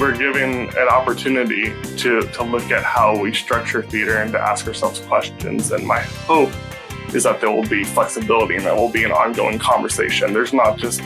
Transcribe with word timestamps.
we're 0.00 0.16
given 0.16 0.70
an 0.78 0.88
opportunity 0.88 1.74
to, 1.98 2.22
to 2.22 2.42
look 2.42 2.70
at 2.70 2.82
how 2.82 3.20
we 3.20 3.34
structure 3.34 3.82
theater 3.82 4.16
and 4.16 4.32
to 4.32 4.40
ask 4.40 4.66
ourselves 4.66 4.98
questions. 5.00 5.72
And 5.72 5.86
my 5.86 6.00
hope 6.00 6.50
is 7.14 7.24
that 7.24 7.38
there 7.42 7.50
will 7.50 7.68
be 7.68 7.84
flexibility 7.84 8.56
and 8.56 8.64
that 8.64 8.74
will 8.74 8.90
be 8.90 9.04
an 9.04 9.12
ongoing 9.12 9.58
conversation. 9.58 10.32
There's 10.32 10.54
not 10.54 10.78
just 10.78 11.02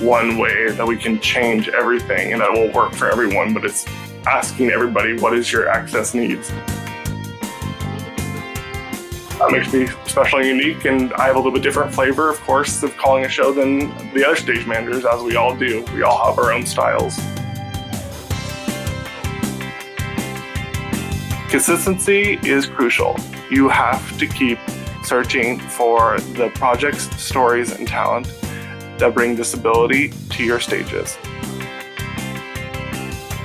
one 0.00 0.36
way 0.36 0.72
that 0.72 0.84
we 0.84 0.96
can 0.96 1.20
change 1.20 1.68
everything 1.68 2.32
and 2.32 2.40
that 2.40 2.50
will 2.50 2.72
work 2.72 2.92
for 2.94 3.08
everyone, 3.08 3.54
but 3.54 3.64
it's 3.64 3.86
asking 4.26 4.70
everybody 4.70 5.16
what 5.16 5.32
is 5.32 5.52
your 5.52 5.68
access 5.68 6.12
needs. 6.12 6.48
That 9.38 9.52
makes 9.52 9.72
me 9.72 9.86
special 10.06 10.40
and 10.40 10.48
unique, 10.48 10.86
and 10.86 11.12
I 11.14 11.26
have 11.26 11.36
a 11.36 11.38
little 11.38 11.52
bit 11.52 11.62
different 11.62 11.94
flavor, 11.94 12.30
of 12.30 12.40
course, 12.40 12.82
of 12.82 12.96
calling 12.96 13.24
a 13.26 13.28
show 13.28 13.52
than 13.52 13.90
the 14.12 14.24
other 14.26 14.36
stage 14.36 14.66
managers, 14.66 15.04
as 15.04 15.22
we 15.22 15.36
all 15.36 15.54
do. 15.54 15.84
We 15.94 16.02
all 16.02 16.26
have 16.26 16.38
our 16.38 16.52
own 16.52 16.66
styles. 16.66 17.20
Consistency 21.54 22.36
is 22.42 22.66
crucial. 22.66 23.16
You 23.48 23.68
have 23.68 24.18
to 24.18 24.26
keep 24.26 24.58
searching 25.04 25.60
for 25.60 26.18
the 26.18 26.50
projects, 26.56 27.08
stories, 27.16 27.70
and 27.70 27.86
talent 27.86 28.26
that 28.98 29.14
bring 29.14 29.36
disability 29.36 30.08
to 30.30 30.42
your 30.42 30.58
stages. 30.58 31.16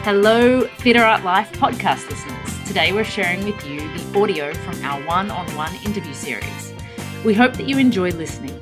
Hello, 0.02 0.66
Theatre 0.80 1.04
Art 1.04 1.24
Life 1.24 1.52
podcast 1.52 2.10
listeners. 2.10 2.68
Today 2.68 2.94
we're 2.94 3.04
sharing 3.04 3.46
with 3.46 3.64
you 3.68 3.82
the 3.96 4.20
audio 4.20 4.56
from 4.56 4.84
our 4.84 5.06
one 5.06 5.30
on 5.30 5.46
one 5.56 5.76
interview 5.86 6.16
series. 6.16 6.74
We 7.24 7.36
hope 7.36 7.54
that 7.58 7.70
you 7.70 7.78
enjoy 7.78 8.10
listening. 8.14 8.60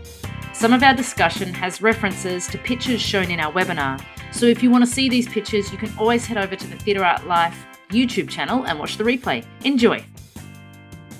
Some 0.52 0.73
of 0.73 0.84
our 0.84 0.94
discussion 0.94 1.53
has 1.53 1.81
references 1.81 2.48
to 2.48 2.58
pictures 2.58 3.00
shown 3.00 3.31
in 3.31 3.40
our 3.40 3.53
webinar, 3.53 4.03
so 4.34 4.45
if 4.45 4.62
you 4.62 4.70
want 4.70 4.84
to 4.84 4.92
see 4.92 5.08
these 5.08 5.30
pictures, 5.30 5.72
you 5.72 5.78
can 5.78 5.98
always 5.98 6.25
head 6.25 6.38
over 6.38 6.58
to 6.58 6.68
the 6.68 6.75
Theatre 6.75 7.06
Art 7.06 7.25
Life 7.28 7.66
YouTube 7.90 8.30
channel 8.30 8.66
and 8.66 8.80
watch 8.80 8.98
the 8.98 9.04
replay. 9.04 9.46
Enjoy! 9.64 10.04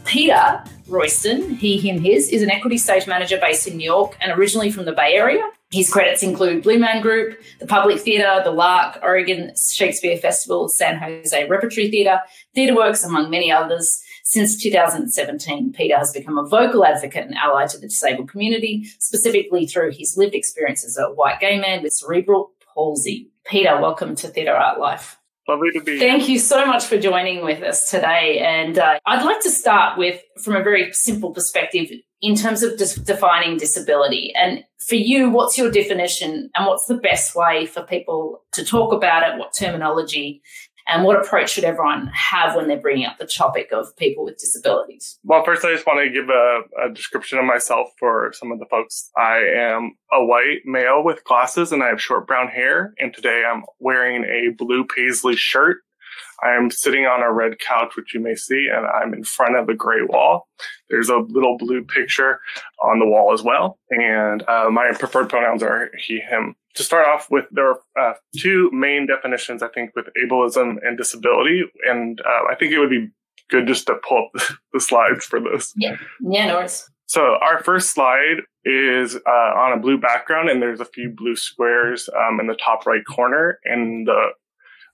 Peter 0.06 0.64
Royston, 0.88 1.56
he, 1.56 1.78
him, 1.78 2.00
his, 2.02 2.30
is 2.30 2.42
an 2.42 2.50
equity 2.50 2.78
stage 2.78 3.08
manager 3.08 3.38
based 3.38 3.68
in 3.68 3.78
New 3.78 3.84
York 3.84 4.18
and 4.22 4.32
originally 4.32 4.72
from 4.72 4.86
the 4.86 4.94
Bay 4.94 5.14
Area. 5.14 5.44
His 5.70 5.92
credits 5.92 6.24
include 6.24 6.64
Blue 6.64 6.80
Man 6.80 7.02
Group, 7.02 7.42
the 7.60 7.68
Public 7.68 8.00
Theatre, 8.00 8.42
the 8.42 8.52
Lark, 8.52 9.00
Oregon 9.04 9.52
Shakespeare 9.58 10.18
Festival, 10.18 10.70
San 10.70 10.98
Jose 10.98 11.48
Repertory 11.50 11.92
Theatre, 11.92 12.22
Theatre 12.56 12.76
Works, 12.76 13.04
among 13.04 13.30
many 13.30 13.52
others. 13.52 14.02
Since 14.24 14.62
2017, 14.64 15.74
Peter 15.74 15.98
has 15.98 16.14
become 16.14 16.38
a 16.38 16.48
vocal 16.48 16.86
advocate 16.86 17.26
and 17.26 17.36
ally 17.36 17.66
to 17.68 17.78
the 17.78 17.88
disabled 17.88 18.30
community, 18.30 18.86
specifically 19.00 19.66
through 19.66 19.92
his 19.92 20.16
lived 20.16 20.36
experience 20.36 20.86
as 20.86 20.98
a 20.98 21.12
white 21.14 21.42
gay 21.42 21.60
man 21.60 21.84
with 21.84 21.94
cerebral 21.94 22.54
palsy. 22.74 23.30
Peter, 23.46 23.80
welcome 23.82 24.16
to 24.16 24.30
Theatre 24.30 24.56
Art 24.56 24.80
Life. 24.80 25.18
Lovely 25.48 25.72
to 25.72 25.82
be 25.82 25.98
Thank 25.98 26.28
you 26.28 26.40
so 26.40 26.66
much 26.66 26.86
for 26.86 26.98
joining 26.98 27.44
with 27.44 27.64
us 27.64 27.90
today. 27.90 28.40
And 28.40 28.78
uh, 28.78 29.00
I'd 29.06 29.24
like 29.24 29.42
to 29.42 29.50
start 29.50 29.98
with, 29.98 30.22
from 30.44 30.58
a 30.58 30.64
very 30.64 30.92
simple 30.92 31.32
perspective, 31.32 31.88
in 32.22 32.36
terms 32.36 32.64
of 32.64 32.78
dis- 32.78 32.96
defining 32.96 33.58
disability. 33.58 34.34
And 34.36 34.64
for 34.80 34.96
you, 34.96 35.30
what's 35.30 35.58
your 35.58 35.72
definition 35.72 36.50
and 36.54 36.66
what's 36.66 36.86
the 36.88 36.98
best 36.98 37.34
way 37.36 37.66
for 37.66 37.82
people 37.84 38.44
to 38.54 38.66
talk 38.66 38.92
about 38.92 39.24
it? 39.24 39.38
What 39.38 39.54
terminology 39.54 40.42
and 40.88 41.04
what 41.04 41.20
approach 41.20 41.52
should 41.52 41.66
everyone 41.66 42.08
have 42.08 42.56
when 42.56 42.68
they're 42.68 42.78
bringing 42.80 43.06
up 43.06 43.18
the 43.18 43.28
topic 43.28 43.70
of 43.72 43.96
people 43.98 44.24
with 44.24 44.38
disabilities? 44.38 45.20
Well, 45.24 45.44
first, 45.44 45.66
I 45.66 45.74
just 45.74 45.86
want 45.86 46.00
to 46.04 46.10
give 46.10 46.30
a, 46.30 46.62
a, 46.86 46.94
description 46.94 47.38
of 47.40 47.46
myself 47.46 47.90
for 48.00 48.32
some 48.34 48.52
of 48.52 48.60
the 48.60 48.66
folks. 48.66 49.10
I 49.18 49.40
am 49.56 49.98
a 50.14 50.24
white 50.24 50.62
male 50.66 51.04
with 51.04 51.24
glasses 51.26 51.72
and 51.72 51.84
I 51.84 51.88
have 51.88 52.02
short 52.02 52.26
brown 52.26 52.48
hair. 52.48 52.94
And 53.00 53.14
today 53.14 53.44
I'm 53.46 53.64
wearing 53.80 54.24
a 54.24 54.54
blue 54.58 54.86
paisley 54.86 55.36
shirt. 55.36 55.78
I 56.44 56.56
am 56.56 56.70
sitting 56.70 57.06
on 57.06 57.22
a 57.22 57.34
red 57.34 57.60
couch, 57.60 57.96
which 57.98 58.14
you 58.14 58.20
may 58.20 58.36
see, 58.36 58.70
and 58.72 58.86
I'm 58.86 59.14
in 59.14 59.24
front 59.24 59.58
of 59.58 59.70
a 59.70 59.74
gray 59.74 60.04
wall. 60.04 60.48
There's 60.90 61.10
a 61.10 61.18
little 61.18 61.58
blue 61.58 61.84
picture 61.84 62.40
on 62.84 63.00
the 63.00 63.08
wall 63.08 63.34
as 63.34 63.42
well. 63.42 63.80
And 63.90 64.44
uh, 64.48 64.70
my 64.70 64.92
preferred 64.94 65.30
pronouns 65.30 65.64
are 65.64 65.90
he, 65.98 66.20
him 66.20 66.56
to 66.78 66.84
start 66.84 67.08
off 67.08 67.28
with, 67.30 67.46
there 67.52 67.70
are 67.70 67.80
uh, 68.00 68.14
two 68.38 68.70
main 68.72 69.08
definitions, 69.08 69.62
I 69.62 69.68
think, 69.70 69.96
with 69.96 70.08
ableism 70.24 70.78
and 70.82 70.98
disability. 70.98 71.64
And 71.88 72.20
uh, 72.22 72.52
I 72.52 72.56
think 72.56 72.72
it 72.72 72.80
would 72.80 72.90
be 72.90 73.10
good 73.50 73.68
just 73.68 73.88
to 73.88 73.96
pull 74.08 74.30
up 74.36 74.42
the 74.74 74.80
slides 74.80 75.26
for 75.26 75.40
this. 75.40 75.74
Yeah, 75.76 75.98
yeah, 76.22 76.48
no 76.48 76.56
worries. 76.56 76.90
So 77.08 77.38
our 77.42 77.64
first 77.64 77.94
slide 77.94 78.42
is 78.66 79.16
uh, 79.16 79.60
on 79.60 79.78
a 79.78 79.82
blue 79.82 79.98
background, 79.98 80.50
and 80.50 80.62
there's 80.62 80.82
a 80.82 80.86
few 80.86 81.10
blue 81.16 81.36
squares 81.38 82.10
um, 82.16 82.40
in 82.40 82.48
the 82.48 82.56
top 82.56 82.86
right 82.86 83.06
corner, 83.06 83.60
and 83.64 84.08
the 84.08 84.32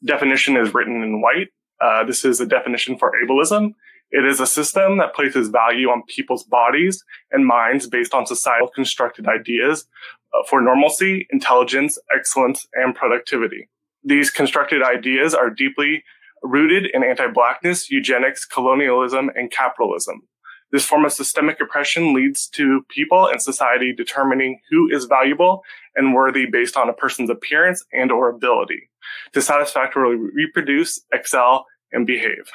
definition 0.06 0.56
is 0.58 0.74
written 0.74 1.02
in 1.02 1.22
white. 1.22 1.50
Uh, 1.82 2.04
this 2.04 2.24
is 2.24 2.40
a 2.40 2.46
definition 2.46 2.98
for 2.98 3.12
ableism. 3.26 3.72
It 4.12 4.26
is 4.26 4.40
a 4.40 4.46
system 4.46 5.00
that 5.00 5.16
places 5.16 5.50
value 5.50 5.88
on 5.88 6.04
people's 6.08 6.44
bodies 6.44 7.04
and 7.32 7.48
minds 7.48 7.88
based 7.88 8.14
on 8.14 8.28
societal 8.28 8.68
constructed 8.68 9.28
ideas 9.28 9.88
Uh, 10.34 10.42
for 10.50 10.62
normalcy, 10.62 11.28
intelligence, 11.30 12.00
excellence, 12.16 12.68
and 12.74 12.96
productivity. 12.96 13.70
These 14.04 14.32
constructed 14.32 14.82
ideas 14.82 15.36
are 15.36 15.52
deeply 15.52 16.04
rooted 16.42 16.88
in 16.92 17.04
anti-blackness, 17.04 17.92
eugenics, 17.92 18.44
colonialism, 18.44 19.30
and 19.36 19.52
capitalism. 19.52 20.24
This 20.72 20.86
form 20.86 21.06
of 21.06 21.14
systemic 21.14 21.62
oppression 21.62 22.16
leads 22.16 22.48
to 22.50 22.84
people 22.90 23.28
and 23.28 23.40
society 23.40 23.94
determining 23.94 24.60
who 24.72 24.90
is 24.92 25.06
valuable 25.06 25.62
and 25.96 26.16
worthy 26.16 26.48
based 26.48 26.76
on 26.76 26.90
a 26.90 26.94
person's 26.94 27.30
appearance 27.30 27.86
and 27.94 28.12
or 28.12 28.30
ability 28.30 28.90
to 29.34 29.42
satisfactorily 29.42 30.16
reproduce, 30.16 31.00
excel, 31.14 31.68
and 31.92 32.08
behave. 32.08 32.50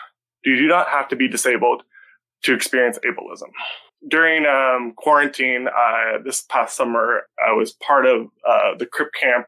You 0.44 0.56
do 0.56 0.66
not 0.66 0.88
have 0.88 1.06
to 1.08 1.16
be 1.16 1.28
disabled 1.28 1.84
to 2.42 2.54
experience 2.54 2.98
ableism. 3.04 3.52
During 4.06 4.46
um, 4.46 4.92
quarantine 4.96 5.66
uh, 5.66 6.18
this 6.24 6.42
past 6.42 6.76
summer, 6.76 7.22
I 7.44 7.52
was 7.52 7.72
part 7.72 8.06
of 8.06 8.28
uh, 8.48 8.76
the 8.78 8.86
Crip 8.86 9.10
Camp 9.20 9.46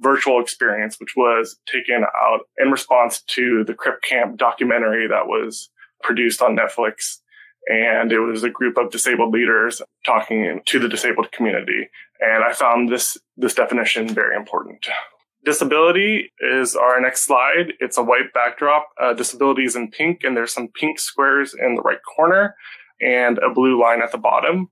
virtual 0.00 0.40
experience, 0.40 0.98
which 0.98 1.14
was 1.16 1.58
taken 1.66 2.04
out 2.16 2.40
in 2.58 2.70
response 2.70 3.22
to 3.28 3.64
the 3.64 3.74
Crip 3.74 4.02
Camp 4.02 4.38
documentary 4.38 5.06
that 5.08 5.26
was 5.26 5.70
produced 6.02 6.40
on 6.40 6.56
Netflix. 6.56 7.18
And 7.68 8.10
it 8.10 8.18
was 8.18 8.42
a 8.42 8.50
group 8.50 8.76
of 8.76 8.90
disabled 8.90 9.32
leaders 9.32 9.80
talking 10.04 10.60
to 10.66 10.78
the 10.78 10.88
disabled 10.88 11.30
community. 11.30 11.88
And 12.20 12.42
I 12.42 12.52
found 12.52 12.88
this, 12.88 13.18
this 13.36 13.54
definition 13.54 14.08
very 14.08 14.34
important. 14.34 14.86
Disability 15.44 16.32
is 16.40 16.74
our 16.74 17.00
next 17.00 17.22
slide. 17.24 17.74
It's 17.78 17.98
a 17.98 18.02
white 18.02 18.32
backdrop. 18.32 18.88
Uh, 19.00 19.12
disability 19.12 19.64
is 19.64 19.76
in 19.76 19.90
pink, 19.90 20.22
and 20.24 20.36
there's 20.36 20.52
some 20.52 20.68
pink 20.68 20.98
squares 20.98 21.54
in 21.54 21.74
the 21.74 21.82
right 21.82 22.02
corner 22.16 22.56
and 23.02 23.38
a 23.38 23.52
blue 23.52 23.80
line 23.80 24.02
at 24.02 24.12
the 24.12 24.18
bottom. 24.18 24.70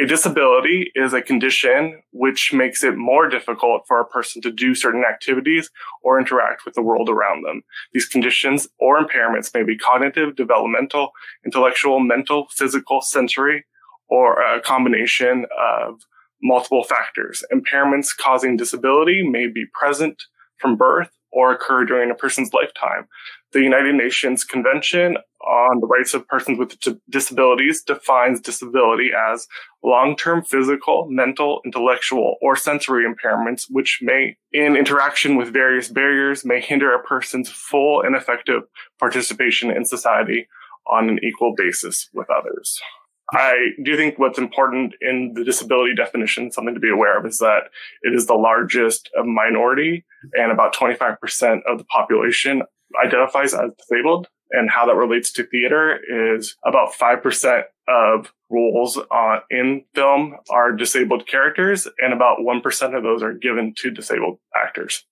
A 0.00 0.06
disability 0.06 0.92
is 0.94 1.12
a 1.12 1.20
condition 1.20 2.00
which 2.12 2.52
makes 2.52 2.84
it 2.84 2.96
more 2.96 3.28
difficult 3.28 3.82
for 3.88 4.00
a 4.00 4.06
person 4.06 4.40
to 4.42 4.52
do 4.52 4.74
certain 4.74 5.04
activities 5.04 5.68
or 6.02 6.18
interact 6.18 6.64
with 6.64 6.74
the 6.74 6.82
world 6.82 7.08
around 7.08 7.44
them. 7.44 7.62
These 7.92 8.06
conditions 8.06 8.68
or 8.78 9.04
impairments 9.04 9.52
may 9.52 9.64
be 9.64 9.76
cognitive, 9.76 10.36
developmental, 10.36 11.10
intellectual, 11.44 11.98
mental, 11.98 12.46
physical, 12.50 13.02
sensory, 13.02 13.64
or 14.08 14.40
a 14.40 14.60
combination 14.60 15.46
of 15.58 16.00
multiple 16.42 16.84
factors. 16.84 17.44
Impairments 17.52 18.16
causing 18.16 18.56
disability 18.56 19.28
may 19.28 19.48
be 19.48 19.66
present 19.74 20.22
from 20.58 20.76
birth 20.76 21.10
or 21.32 21.52
occur 21.52 21.84
during 21.84 22.10
a 22.10 22.14
person's 22.14 22.52
lifetime. 22.52 23.08
The 23.52 23.60
United 23.60 23.96
Nations 23.96 24.44
Convention 24.44 25.16
on 25.40 25.80
the 25.80 25.86
Rights 25.86 26.14
of 26.14 26.26
Persons 26.28 26.58
with 26.58 26.76
Disabilities 27.08 27.82
defines 27.82 28.40
disability 28.40 29.10
as 29.32 29.48
long-term 29.82 30.44
physical, 30.44 31.06
mental, 31.08 31.60
intellectual, 31.64 32.36
or 32.40 32.54
sensory 32.54 33.04
impairments, 33.04 33.64
which 33.68 33.98
may, 34.02 34.36
in 34.52 34.76
interaction 34.76 35.36
with 35.36 35.52
various 35.52 35.88
barriers, 35.88 36.44
may 36.44 36.60
hinder 36.60 36.94
a 36.94 37.02
person's 37.02 37.48
full 37.48 38.02
and 38.02 38.14
effective 38.14 38.62
participation 39.00 39.70
in 39.70 39.84
society 39.84 40.46
on 40.86 41.08
an 41.08 41.18
equal 41.24 41.54
basis 41.56 42.08
with 42.14 42.28
others. 42.30 42.80
I 43.32 43.68
do 43.84 43.96
think 43.96 44.18
what's 44.18 44.38
important 44.38 44.94
in 45.00 45.32
the 45.34 45.44
disability 45.44 45.94
definition, 45.94 46.50
something 46.50 46.74
to 46.74 46.80
be 46.80 46.90
aware 46.90 47.18
of, 47.18 47.26
is 47.26 47.38
that 47.38 47.64
it 48.02 48.14
is 48.14 48.26
the 48.26 48.34
largest 48.34 49.08
minority 49.24 50.04
and 50.34 50.50
about 50.50 50.74
25% 50.74 51.16
of 51.68 51.78
the 51.78 51.84
population 51.84 52.62
identifies 53.04 53.54
as 53.54 53.70
disabled. 53.78 54.28
And 54.52 54.68
how 54.68 54.86
that 54.86 54.96
relates 54.96 55.30
to 55.34 55.44
theater 55.44 56.00
is 56.34 56.56
about 56.64 56.92
5% 56.92 57.62
of 57.86 58.32
roles 58.50 58.98
uh, 58.98 59.40
in 59.48 59.84
film 59.94 60.34
are 60.50 60.72
disabled 60.72 61.28
characters, 61.28 61.86
and 61.98 62.12
about 62.12 62.38
1% 62.40 62.96
of 62.96 63.02
those 63.04 63.22
are 63.22 63.32
given 63.32 63.74
to 63.78 63.90
disabled 63.92 64.40
actors. 64.56 65.04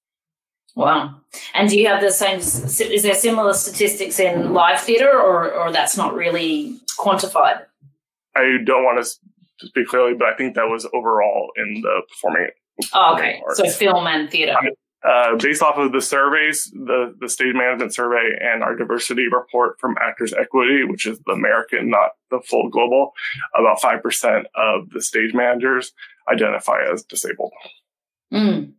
Wow. 0.74 1.20
And 1.54 1.68
do 1.68 1.78
you 1.78 1.86
have 1.86 2.00
the 2.00 2.10
same, 2.10 2.38
is 2.38 3.02
there 3.02 3.14
similar 3.14 3.52
statistics 3.52 4.18
in 4.18 4.52
live 4.52 4.80
theatre, 4.80 5.10
or, 5.10 5.52
or 5.52 5.72
that's 5.72 5.96
not 5.96 6.14
really 6.14 6.76
quantified? 6.98 7.64
I 8.36 8.58
don't 8.64 8.84
want 8.84 9.04
to 9.04 9.66
speak 9.66 9.88
clearly, 9.88 10.14
but 10.14 10.28
I 10.28 10.34
think 10.36 10.54
that 10.54 10.68
was 10.68 10.86
overall 10.92 11.50
in 11.56 11.80
the 11.82 12.02
performing. 12.08 12.48
Oh, 12.94 13.14
okay. 13.14 13.42
So 13.54 13.68
film 13.68 14.06
and 14.06 14.30
theater. 14.30 14.54
Uh, 15.06 15.36
based 15.36 15.62
off 15.62 15.76
of 15.76 15.92
the 15.92 16.00
surveys, 16.00 16.70
the, 16.72 17.14
the 17.20 17.28
stage 17.28 17.54
management 17.54 17.94
survey 17.94 18.36
and 18.40 18.62
our 18.62 18.74
diversity 18.74 19.28
report 19.28 19.78
from 19.78 19.96
Actors 20.00 20.32
Equity, 20.32 20.84
which 20.84 21.06
is 21.06 21.20
the 21.24 21.32
American, 21.32 21.88
not 21.88 22.10
the 22.30 22.40
full 22.40 22.68
global, 22.68 23.12
about 23.54 23.80
5% 23.80 24.44
of 24.56 24.90
the 24.90 25.00
stage 25.00 25.34
managers 25.34 25.92
identify 26.30 26.82
as 26.92 27.04
disabled. 27.04 27.52
Mm. 28.32 28.72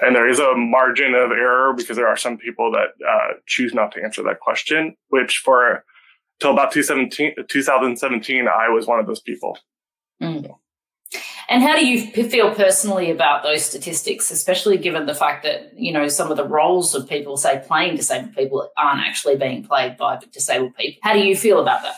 And 0.00 0.16
there 0.16 0.28
is 0.28 0.38
a 0.38 0.54
margin 0.54 1.14
of 1.14 1.30
error 1.32 1.74
because 1.74 1.96
there 1.96 2.08
are 2.08 2.16
some 2.16 2.38
people 2.38 2.72
that 2.72 2.88
uh, 3.06 3.34
choose 3.46 3.74
not 3.74 3.92
to 3.92 4.02
answer 4.02 4.22
that 4.22 4.40
question, 4.40 4.96
which 5.08 5.42
for 5.44 5.84
till 6.40 6.52
about 6.52 6.72
2017, 6.72 8.48
I 8.48 8.68
was 8.68 8.86
one 8.86 9.00
of 9.00 9.06
those 9.06 9.20
people. 9.20 9.58
Mm. 10.22 10.42
So. 10.42 10.58
And 11.50 11.62
how 11.62 11.78
do 11.78 11.86
you 11.86 12.06
feel 12.28 12.54
personally 12.54 13.10
about 13.10 13.42
those 13.42 13.64
statistics, 13.64 14.30
especially 14.30 14.76
given 14.76 15.06
the 15.06 15.14
fact 15.14 15.44
that, 15.44 15.72
you 15.74 15.92
know, 15.92 16.06
some 16.06 16.30
of 16.30 16.36
the 16.36 16.46
roles 16.46 16.94
of 16.94 17.08
people, 17.08 17.38
say, 17.38 17.62
playing 17.66 17.96
disabled 17.96 18.34
people 18.34 18.70
aren't 18.76 19.00
actually 19.00 19.36
being 19.36 19.64
played 19.64 19.96
by 19.96 20.18
disabled 20.30 20.74
people? 20.76 21.00
How 21.02 21.14
do 21.14 21.20
you 21.20 21.34
feel 21.34 21.58
about 21.58 21.82
that? 21.82 21.94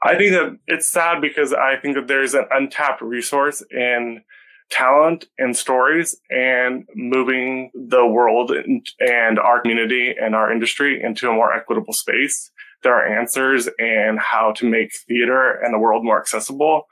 I 0.00 0.16
think 0.16 0.30
that 0.30 0.58
it's 0.68 0.88
sad 0.88 1.20
because 1.20 1.52
I 1.52 1.74
think 1.76 1.96
that 1.96 2.06
there's 2.06 2.34
an 2.34 2.46
untapped 2.52 3.02
resource 3.02 3.64
in 3.72 4.22
talent 4.70 5.24
and 5.38 5.56
stories 5.56 6.14
and 6.30 6.86
moving 6.94 7.72
the 7.74 8.06
world 8.06 8.52
and 9.00 9.38
our 9.40 9.60
community 9.60 10.14
and 10.20 10.36
our 10.36 10.52
industry 10.52 11.02
into 11.02 11.28
a 11.28 11.32
more 11.32 11.52
equitable 11.52 11.94
space. 11.94 12.52
There 12.84 12.94
are 12.94 13.18
answers 13.18 13.68
and 13.80 14.20
how 14.20 14.52
to 14.52 14.66
make 14.70 14.92
theater 15.08 15.50
and 15.50 15.74
the 15.74 15.78
world 15.78 16.04
more 16.04 16.20
accessible. 16.20 16.86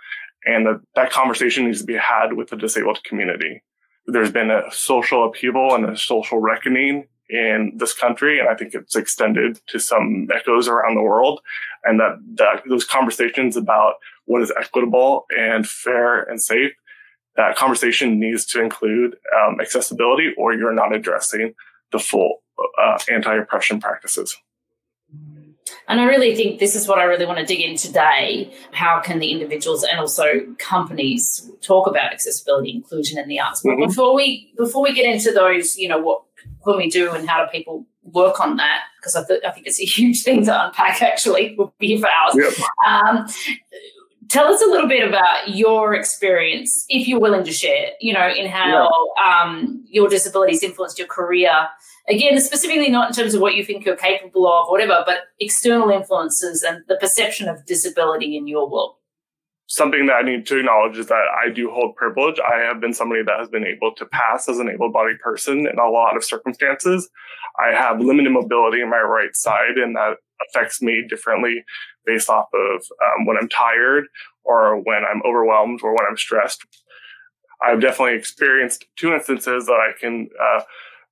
And 0.46 0.64
that, 0.66 0.80
that 0.94 1.10
conversation 1.10 1.66
needs 1.66 1.80
to 1.80 1.86
be 1.86 1.96
had 1.96 2.34
with 2.34 2.50
the 2.50 2.56
disabled 2.56 3.02
community. 3.04 3.62
There's 4.06 4.30
been 4.30 4.50
a 4.50 4.62
social 4.70 5.26
upheaval 5.26 5.74
and 5.74 5.84
a 5.84 5.96
social 5.96 6.38
reckoning 6.38 7.08
in 7.28 7.72
this 7.76 7.92
country. 7.92 8.38
And 8.38 8.48
I 8.48 8.54
think 8.54 8.72
it's 8.72 8.94
extended 8.94 9.60
to 9.66 9.80
some 9.80 10.28
echoes 10.32 10.68
around 10.68 10.94
the 10.94 11.02
world. 11.02 11.40
And 11.82 11.98
that, 11.98 12.18
that 12.36 12.62
those 12.68 12.84
conversations 12.84 13.56
about 13.56 13.94
what 14.26 14.42
is 14.42 14.52
equitable 14.58 15.26
and 15.36 15.68
fair 15.68 16.22
and 16.22 16.40
safe, 16.40 16.72
that 17.36 17.56
conversation 17.56 18.20
needs 18.20 18.46
to 18.46 18.62
include 18.62 19.16
um, 19.36 19.60
accessibility 19.60 20.32
or 20.38 20.54
you're 20.54 20.72
not 20.72 20.94
addressing 20.94 21.54
the 21.90 21.98
full 21.98 22.42
uh, 22.80 22.98
anti-oppression 23.10 23.80
practices. 23.80 24.36
And 25.88 26.00
I 26.00 26.04
really 26.04 26.34
think 26.34 26.58
this 26.58 26.74
is 26.74 26.88
what 26.88 26.98
I 26.98 27.04
really 27.04 27.26
want 27.26 27.38
to 27.38 27.44
dig 27.44 27.60
in 27.60 27.76
today. 27.76 28.52
How 28.72 29.00
can 29.00 29.20
the 29.20 29.30
individuals 29.30 29.84
and 29.84 30.00
also 30.00 30.44
companies 30.58 31.50
talk 31.60 31.86
about 31.86 32.12
accessibility, 32.12 32.70
inclusion 32.70 33.18
in 33.18 33.28
the 33.28 33.38
arts? 33.38 33.62
But 33.62 33.72
mm-hmm. 33.72 33.88
before 33.88 34.14
we 34.14 34.52
before 34.56 34.82
we 34.82 34.92
get 34.92 35.06
into 35.06 35.32
those, 35.32 35.76
you 35.76 35.88
know, 35.88 35.98
what 35.98 36.22
can 36.64 36.76
we 36.76 36.90
do 36.90 37.12
and 37.12 37.28
how 37.28 37.44
do 37.44 37.50
people 37.50 37.86
work 38.02 38.40
on 38.40 38.56
that? 38.56 38.82
Because 38.98 39.16
I, 39.16 39.24
th- 39.24 39.42
I 39.46 39.50
think 39.52 39.66
it's 39.66 39.80
a 39.80 39.84
huge 39.84 40.22
thing 40.22 40.44
to 40.46 40.66
unpack. 40.66 41.02
Actually, 41.02 41.54
we'll 41.58 41.72
be 41.78 41.88
here 41.88 42.00
for 42.00 42.08
hours. 42.08 42.58
Yep. 42.58 42.68
Um, 42.86 43.26
tell 44.28 44.52
us 44.52 44.62
a 44.62 44.66
little 44.66 44.88
bit 44.88 45.06
about 45.06 45.48
your 45.48 45.94
experience, 45.94 46.84
if 46.88 47.06
you're 47.08 47.20
willing 47.20 47.44
to 47.44 47.52
share. 47.52 47.90
You 48.00 48.12
know, 48.12 48.28
in 48.28 48.48
how 48.48 48.88
yeah. 49.18 49.42
um, 49.42 49.84
your 49.88 50.08
disabilities 50.08 50.62
influenced 50.62 50.98
your 50.98 51.08
career 51.08 51.68
again, 52.08 52.40
specifically 52.40 52.88
not 52.88 53.08
in 53.08 53.14
terms 53.14 53.34
of 53.34 53.40
what 53.40 53.54
you 53.54 53.64
think 53.64 53.84
you're 53.84 53.96
capable 53.96 54.46
of, 54.46 54.68
whatever, 54.68 55.02
but 55.06 55.20
external 55.40 55.90
influences 55.90 56.62
and 56.62 56.82
the 56.88 56.96
perception 56.96 57.48
of 57.48 57.64
disability 57.66 58.36
in 58.36 58.46
your 58.46 58.68
world. 58.68 58.96
Something 59.68 60.06
that 60.06 60.12
I 60.14 60.22
need 60.22 60.46
to 60.46 60.58
acknowledge 60.58 60.96
is 60.96 61.08
that 61.08 61.24
I 61.44 61.50
do 61.50 61.70
hold 61.72 61.96
privilege. 61.96 62.36
I 62.38 62.58
have 62.60 62.80
been 62.80 62.94
somebody 62.94 63.22
that 63.24 63.38
has 63.40 63.48
been 63.48 63.66
able 63.66 63.92
to 63.96 64.06
pass 64.06 64.48
as 64.48 64.60
an 64.60 64.70
able 64.70 64.92
bodied 64.92 65.18
person 65.18 65.66
in 65.66 65.78
a 65.78 65.88
lot 65.88 66.16
of 66.16 66.22
circumstances. 66.22 67.08
I 67.58 67.74
have 67.74 68.00
limited 68.00 68.30
mobility 68.30 68.80
in 68.80 68.90
my 68.90 69.00
right 69.00 69.34
side, 69.34 69.76
and 69.76 69.96
that 69.96 70.18
affects 70.48 70.80
me 70.80 71.04
differently 71.08 71.64
based 72.06 72.30
off 72.30 72.46
of 72.54 72.82
um, 73.04 73.26
when 73.26 73.36
I'm 73.36 73.48
tired 73.48 74.04
or 74.44 74.76
when 74.80 75.02
I'm 75.04 75.22
overwhelmed 75.26 75.80
or 75.82 75.90
when 75.90 76.06
I'm 76.08 76.16
stressed. 76.16 76.64
I've 77.62 77.80
definitely 77.80 78.16
experienced 78.16 78.84
two 78.96 79.12
instances 79.12 79.66
that 79.66 79.72
I 79.72 79.98
can 79.98 80.28
uh, 80.40 80.62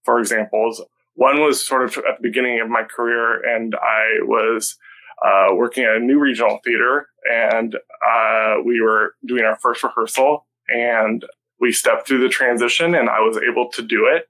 for 0.05 0.21
examples. 0.21 0.83
One 1.15 1.41
was 1.41 1.67
sort 1.67 1.85
of 1.85 1.97
at 1.99 2.17
the 2.17 2.23
beginning 2.23 2.61
of 2.61 2.69
my 2.69 2.83
career, 2.83 3.43
and 3.45 3.75
I 3.75 4.23
was 4.23 4.77
uh, 5.25 5.55
working 5.55 5.85
at 5.85 5.97
a 5.97 6.01
new 6.01 6.19
regional 6.19 6.59
theater, 6.65 7.09
and 7.31 7.77
uh, 7.77 8.57
we 8.65 8.81
were 8.81 9.15
doing 9.27 9.45
our 9.45 9.57
first 9.57 9.83
rehearsal, 9.83 10.47
and 10.69 11.25
we 11.61 11.73
stepped 11.73 12.07
through 12.07 12.21
the 12.21 12.29
transition, 12.29 12.95
and 12.95 13.09
I 13.09 13.21
was 13.21 13.39
able 13.39 13.71
to 13.73 13.83
do 13.83 14.07
it. 14.13 14.29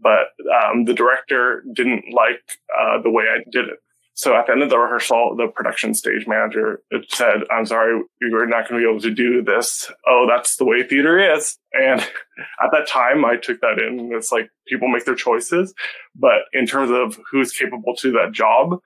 But 0.00 0.28
um, 0.64 0.86
the 0.86 0.94
director 0.94 1.64
didn't 1.72 2.04
like 2.12 2.42
uh, 2.76 3.00
the 3.02 3.10
way 3.10 3.24
I 3.24 3.44
did 3.50 3.66
it. 3.66 3.78
So 4.16 4.36
at 4.36 4.46
the 4.46 4.52
end 4.52 4.62
of 4.62 4.70
the 4.70 4.78
rehearsal, 4.78 5.34
the 5.36 5.48
production 5.48 5.92
stage 5.92 6.26
manager 6.28 6.80
said, 7.08 7.40
I'm 7.50 7.66
sorry, 7.66 8.00
you're 8.20 8.46
not 8.46 8.68
going 8.68 8.80
to 8.80 8.86
be 8.86 8.88
able 8.88 9.00
to 9.00 9.10
do 9.10 9.42
this. 9.42 9.90
Oh, 10.06 10.26
that's 10.28 10.56
the 10.56 10.64
way 10.64 10.84
theater 10.84 11.34
is. 11.34 11.58
And 11.72 12.00
at 12.62 12.70
that 12.70 12.86
time, 12.88 13.24
I 13.24 13.36
took 13.36 13.60
that 13.60 13.80
in. 13.80 14.10
It's 14.12 14.30
like 14.30 14.50
people 14.68 14.86
make 14.86 15.04
their 15.04 15.16
choices. 15.16 15.74
But 16.14 16.42
in 16.52 16.64
terms 16.64 16.90
of 16.92 17.20
who's 17.30 17.52
capable 17.52 17.96
to 17.96 18.12
that 18.12 18.30
job, 18.32 18.78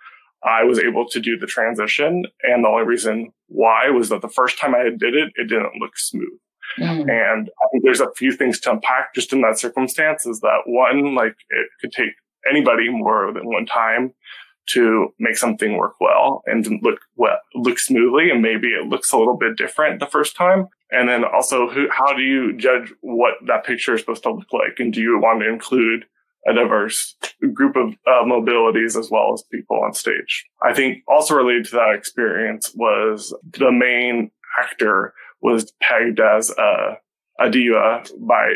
I 0.43 0.65
was 0.65 0.79
able 0.79 1.07
to 1.11 1.21
do 1.21 1.37
the 1.37 1.47
transition. 1.47 2.25
And 2.43 2.65
the 2.65 2.69
only 2.69 2.85
reason 2.85 3.33
why 3.49 3.91
was 3.91 4.09
that 4.09 4.23
the 4.23 4.29
first 4.29 4.59
time 4.59 4.75
I 4.75 4.85
did 4.85 5.15
it, 5.15 5.33
it 5.35 5.49
didn't 5.49 5.79
look 5.79 5.99
smooth. 5.99 6.39
Mm. 6.79 7.03
And 7.03 7.49
I 7.49 7.67
think 7.71 7.85
there's 7.85 8.01
a 8.01 8.13
few 8.17 8.33
things 8.33 8.61
to 8.61 8.73
unpack 8.73 9.15
just 9.15 9.33
in 9.35 9.43
that 9.43 9.59
circumstance 9.59 10.25
is 10.25 10.41
that 10.41 10.63
one, 10.65 11.15
like 11.15 11.37
it 11.51 11.69
could 11.81 11.93
take 11.93 12.13
anybody 12.49 12.89
more 12.89 13.31
than 13.33 13.47
one 13.47 13.67
time 13.67 14.15
to 14.73 15.09
make 15.19 15.37
something 15.37 15.77
work 15.77 15.95
well 16.01 16.43
and 16.47 16.67
look 16.83 17.01
well, 17.17 17.39
look 17.55 17.79
smoothly. 17.79 18.31
And 18.31 18.43
maybe 18.43 18.69
it 18.69 18.87
looks 18.87 19.13
a 19.13 19.19
little 19.19 19.37
bit 19.37 19.57
different 19.57 20.01
the 20.01 20.07
first 20.07 20.37
time. 20.37 20.69
And 20.91 21.09
then 21.09 21.25
also, 21.25 21.69
who, 21.69 21.89
how 21.91 22.15
do 22.15 22.23
you 22.23 22.57
judge 22.57 22.93
what 23.01 23.35
that 23.47 23.65
picture 23.65 23.95
is 23.95 24.01
supposed 24.01 24.23
to 24.23 24.33
look 24.33 24.53
like? 24.53 24.79
And 24.79 24.93
do 24.93 25.01
you 25.01 25.19
want 25.19 25.41
to 25.41 25.49
include 25.49 26.05
a 26.49 26.55
diverse 26.55 27.15
group 27.53 27.77
of 27.77 27.93
uh, 28.07 28.25
mobilities 28.25 28.99
as 28.99 29.11
well 29.11 29.33
as 29.35 29.43
people 29.53 29.81
on 29.85 29.93
stage? 29.93 30.47
I 30.63 30.73
think 30.73 31.03
also 31.07 31.35
related 31.35 31.67
to 31.67 31.77
that 31.77 31.95
experience 31.95 32.73
was 32.75 33.35
the 33.59 33.73
main 33.73 34.31
actor 34.61 35.13
was 35.43 35.73
pegged 35.81 36.21
as 36.21 36.51
a 36.51 36.99
a 37.39 37.49
diva 37.51 38.03
by 38.19 38.55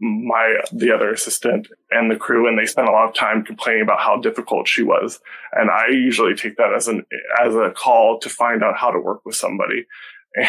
my 0.00 0.56
the 0.72 0.92
other 0.92 1.12
assistant 1.12 1.68
and 1.90 2.10
the 2.10 2.16
crew, 2.16 2.48
and 2.48 2.58
they 2.58 2.66
spent 2.66 2.88
a 2.88 2.92
lot 2.92 3.08
of 3.08 3.14
time 3.14 3.44
complaining 3.44 3.82
about 3.82 4.00
how 4.00 4.16
difficult 4.16 4.68
she 4.68 4.82
was. 4.82 5.20
And 5.52 5.70
I 5.70 5.88
usually 5.88 6.34
take 6.34 6.56
that 6.56 6.74
as 6.74 6.88
an 6.88 7.04
as 7.40 7.54
a 7.54 7.72
call 7.76 8.18
to 8.20 8.28
find 8.28 8.62
out 8.62 8.76
how 8.76 8.90
to 8.90 9.00
work 9.00 9.24
with 9.24 9.36
somebody. 9.36 9.86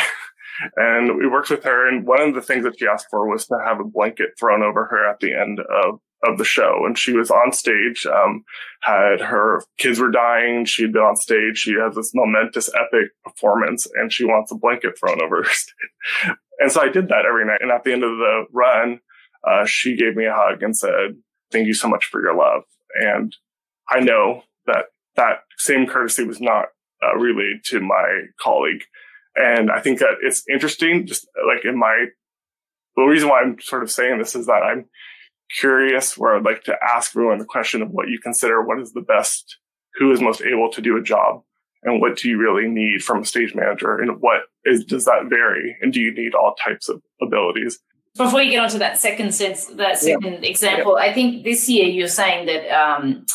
And 0.75 1.17
we 1.17 1.27
worked 1.27 1.51
with 1.51 1.63
her, 1.65 1.88
and 1.88 2.07
one 2.07 2.19
of 2.19 2.34
the 2.34 2.41
things 2.41 2.63
that 2.63 2.79
she 2.79 2.88
asked 2.88 3.12
for 3.12 3.29
was 3.29 3.46
to 3.46 3.60
have 3.63 3.79
a 3.79 3.84
blanket 3.84 4.29
thrown 4.39 4.63
over 4.63 4.86
her 4.86 5.07
at 5.07 5.19
the 5.19 5.34
end 5.34 5.60
of 5.60 6.00
of 6.24 6.39
the 6.39 6.46
show. 6.46 6.84
And 6.86 6.98
she 6.98 7.13
was 7.13 7.29
on 7.29 7.51
stage, 7.51 8.07
um, 8.07 8.43
had 8.81 9.22
her 9.22 9.63
kids 9.77 10.00
were 10.00 10.10
dying. 10.10 10.65
She'd 10.65 10.93
been 10.93 11.03
on 11.03 11.15
stage. 11.15 11.57
She 11.57 11.74
has 11.74 11.96
this 11.96 12.12
momentous, 12.15 12.69
epic 12.74 13.12
performance, 13.24 13.88
and 13.96 14.12
she 14.12 14.25
wants 14.25 14.51
a 14.51 14.55
blanket 14.55 14.98
thrown 15.00 15.22
over 15.22 15.43
her. 15.43 16.36
And 16.60 16.72
so 16.72 16.82
I 16.82 16.90
did 16.90 17.10
that 17.10 17.26
every 17.28 17.46
night. 17.46 17.62
And 17.62 17.72
at 17.72 17.84
the 17.84 17.94
end 17.94 18.04
of 18.04 18.18
the 18.18 18.46
run, 18.52 19.00
uh, 19.48 19.66
she 19.66 19.96
gave 19.96 20.16
me 20.16 20.26
a 20.26 20.34
hug 20.34 20.64
and 20.64 20.76
said, 20.76 21.16
thank 21.52 21.68
you 21.68 21.74
so 21.74 21.88
much 21.88 22.06
for 22.06 22.22
your 22.22 22.36
love. 22.36 22.64
And 22.96 23.36
I 23.90 24.00
know 24.00 24.44
that 24.66 24.86
that 25.16 25.44
same 25.58 25.88
courtesy 25.88 26.24
was 26.24 26.42
not 26.42 26.66
uh, 27.04 27.16
relayed 27.16 27.64
to 27.66 27.80
my 27.80 28.22
colleague. 28.40 28.84
And 29.36 29.72
I 29.72 29.80
think 29.80 30.00
that 30.00 30.18
it's 30.22 30.44
interesting, 30.50 31.06
just 31.06 31.28
like 31.48 31.64
in 31.64 31.78
my, 31.78 32.06
the 32.96 33.04
reason 33.04 33.30
why 33.30 33.42
I'm 33.42 33.60
sort 33.60 33.84
of 33.84 33.92
saying 33.92 34.18
this 34.18 34.36
is 34.36 34.48
that 34.48 34.64
I'm 34.64 34.86
curious 35.60 36.18
where 36.18 36.36
I'd 36.36 36.44
like 36.44 36.64
to 36.64 36.76
ask 36.84 37.16
everyone 37.16 37.38
the 37.38 37.46
question 37.46 37.82
of 37.82 37.90
what 37.92 38.10
you 38.10 38.20
consider 38.20 38.62
what 38.62 38.80
is 38.80 38.94
the 38.94 39.02
best, 39.02 39.58
who 39.96 40.12
is 40.12 40.20
most 40.20 40.42
able 40.42 40.72
to 40.72 40.82
do 40.82 40.98
a 40.98 41.04
job 41.04 41.44
and 41.88 42.01
what 42.01 42.17
do 42.17 42.29
you 42.29 42.38
really 42.38 42.67
need 42.67 43.01
from 43.03 43.22
a 43.22 43.25
stage 43.25 43.56
manager 43.56 43.98
and 43.98 44.22
what 44.22 44.41
is 44.65 44.84
does 44.86 45.06
that 45.06 45.25
vary 45.29 45.75
and 45.82 45.94
do 45.94 46.01
you 46.01 46.13
need 46.13 46.36
all 46.36 46.53
types 46.63 46.89
of 46.89 47.01
abilities 47.22 47.79
before 48.17 48.41
you 48.41 48.51
get 48.51 48.63
onto 48.63 48.77
that 48.77 49.00
second 49.00 49.34
sense 49.34 49.65
that 49.65 49.98
second 49.98 50.44
yeah. 50.44 50.50
example 50.50 50.98
yeah. 51.00 51.10
i 51.10 51.13
think 51.13 51.44
this 51.44 51.67
year 51.70 51.88
you're 51.88 52.08
saying 52.08 52.46
that 52.46 52.70
um, 52.70 53.25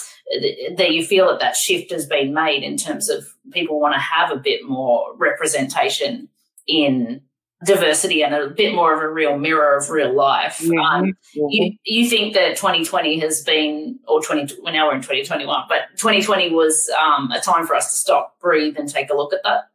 that 0.76 0.92
you 0.92 1.04
feel 1.04 1.28
that 1.28 1.40
that 1.40 1.56
shift 1.56 1.90
has 1.90 2.06
been 2.06 2.32
made 2.32 2.62
in 2.62 2.76
terms 2.76 3.09
of 3.09 3.26
people 3.52 3.80
want 3.80 3.94
to 3.94 4.00
have 4.00 4.30
a 4.30 4.37
bit 4.37 4.61
more 4.66 5.14
representation 5.16 6.28
in 6.66 7.21
diversity 7.64 8.23
and 8.23 8.35
a 8.35 8.49
bit 8.49 8.75
more 8.75 8.95
of 8.95 9.00
a 9.00 9.09
real 9.09 9.38
mirror 9.38 9.76
of 9.76 9.90
real 9.90 10.14
life. 10.14 10.59
Mm-hmm. 10.59 10.78
Um, 10.78 11.04
mm-hmm. 11.04 11.47
You, 11.49 11.73
you 11.85 12.09
think 12.09 12.35
that 12.35 12.57
2020 12.57 13.21
has 13.21 13.42
been, 13.42 13.99
or 14.07 14.21
20, 14.21 14.57
well, 14.62 14.73
now 14.73 14.88
we're 14.88 14.97
in 14.97 15.02
2021, 15.02 15.64
but 15.69 15.83
2020 15.97 16.50
was 16.50 16.90
um, 17.00 17.31
a 17.31 17.40
time 17.40 17.66
for 17.66 17.75
us 17.75 17.90
to 17.90 17.97
stop, 17.97 18.38
breathe, 18.40 18.76
and 18.76 18.88
take 18.88 19.11
a 19.11 19.14
look 19.14 19.33
at 19.33 19.40
that? 19.45 19.69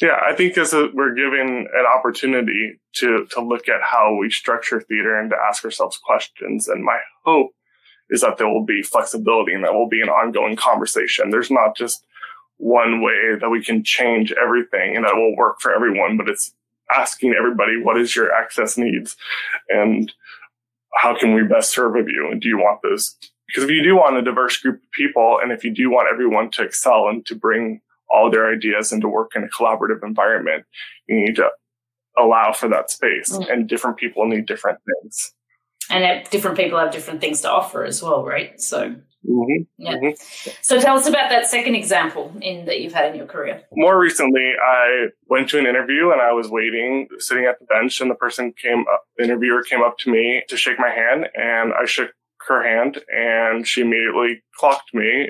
Yeah, 0.00 0.18
I 0.26 0.34
think 0.34 0.56
as 0.56 0.72
a, 0.72 0.88
we're 0.94 1.14
given 1.14 1.66
an 1.74 1.86
opportunity 1.86 2.80
to 2.96 3.26
to 3.32 3.40
look 3.42 3.68
at 3.68 3.82
how 3.82 4.16
we 4.18 4.30
structure 4.30 4.80
theater 4.80 5.20
and 5.20 5.30
to 5.30 5.36
ask 5.36 5.62
ourselves 5.62 5.98
questions. 6.02 6.68
And 6.68 6.82
my 6.82 6.98
hope 7.24 7.50
is 8.08 8.22
that 8.22 8.38
there 8.38 8.48
will 8.48 8.64
be 8.64 8.82
flexibility 8.82 9.52
and 9.52 9.62
that 9.62 9.74
will 9.74 9.88
be 9.88 10.00
an 10.00 10.08
ongoing 10.08 10.56
conversation. 10.56 11.28
There's 11.28 11.50
not 11.50 11.76
just 11.76 12.02
one 12.56 13.02
way 13.02 13.36
that 13.40 13.50
we 13.50 13.62
can 13.62 13.84
change 13.84 14.32
everything 14.32 14.96
and 14.96 15.04
that 15.04 15.16
will 15.16 15.36
work 15.36 15.60
for 15.60 15.72
everyone, 15.72 16.16
but 16.16 16.28
it's 16.28 16.54
asking 16.96 17.34
everybody, 17.38 17.80
what 17.82 17.98
is 17.98 18.14
your 18.14 18.32
access 18.32 18.76
needs? 18.76 19.16
And 19.68 20.12
how 20.94 21.18
can 21.18 21.34
we 21.34 21.42
best 21.42 21.72
serve 21.72 21.96
of 21.96 22.08
you? 22.08 22.28
And 22.30 22.40
do 22.40 22.48
you 22.48 22.58
want 22.58 22.80
those? 22.82 23.16
Because 23.46 23.64
if 23.64 23.70
you 23.70 23.82
do 23.82 23.96
want 23.96 24.16
a 24.16 24.22
diverse 24.22 24.58
group 24.58 24.76
of 24.76 24.90
people, 24.92 25.38
and 25.42 25.52
if 25.52 25.64
you 25.64 25.72
do 25.74 25.90
want 25.90 26.08
everyone 26.12 26.50
to 26.52 26.62
excel 26.62 27.08
and 27.08 27.24
to 27.26 27.34
bring 27.34 27.80
all 28.08 28.30
their 28.30 28.52
ideas 28.52 28.92
and 28.92 29.00
to 29.02 29.08
work 29.08 29.32
in 29.36 29.44
a 29.44 29.48
collaborative 29.48 30.02
environment, 30.02 30.64
you 31.08 31.16
need 31.20 31.36
to 31.36 31.48
allow 32.18 32.52
for 32.52 32.68
that 32.68 32.90
space. 32.90 33.32
Mm. 33.32 33.52
And 33.52 33.68
different 33.68 33.96
people 33.96 34.26
need 34.26 34.46
different 34.46 34.78
things. 34.84 35.32
And 35.90 36.28
different 36.30 36.56
people 36.56 36.78
have 36.78 36.92
different 36.92 37.20
things 37.20 37.40
to 37.40 37.50
offer 37.50 37.84
as 37.84 38.02
well, 38.02 38.24
right? 38.24 38.60
So 38.60 38.96
Mm-hmm. 39.28 39.62
Yeah. 39.76 39.96
Mm-hmm. 39.96 40.50
So 40.62 40.80
tell 40.80 40.96
us 40.96 41.06
about 41.06 41.30
that 41.30 41.46
second 41.46 41.74
example 41.74 42.34
in 42.40 42.64
that 42.64 42.80
you've 42.80 42.92
had 42.92 43.10
in 43.10 43.16
your 43.16 43.26
career. 43.26 43.62
More 43.72 43.98
recently, 43.98 44.52
I 44.62 45.08
went 45.28 45.50
to 45.50 45.58
an 45.58 45.66
interview 45.66 46.10
and 46.10 46.20
I 46.20 46.32
was 46.32 46.48
waiting, 46.48 47.08
sitting 47.18 47.44
at 47.44 47.58
the 47.58 47.66
bench, 47.66 48.00
and 48.00 48.10
the 48.10 48.14
person 48.14 48.52
came 48.52 48.84
up, 48.92 49.04
the 49.16 49.24
interviewer 49.24 49.62
came 49.62 49.82
up 49.82 49.98
to 49.98 50.10
me 50.10 50.42
to 50.48 50.56
shake 50.56 50.78
my 50.78 50.90
hand, 50.90 51.26
and 51.34 51.72
I 51.72 51.84
shook 51.84 52.12
her 52.48 52.62
hand, 52.62 53.02
and 53.14 53.66
she 53.66 53.82
immediately 53.82 54.42
clocked 54.56 54.94
me, 54.94 55.28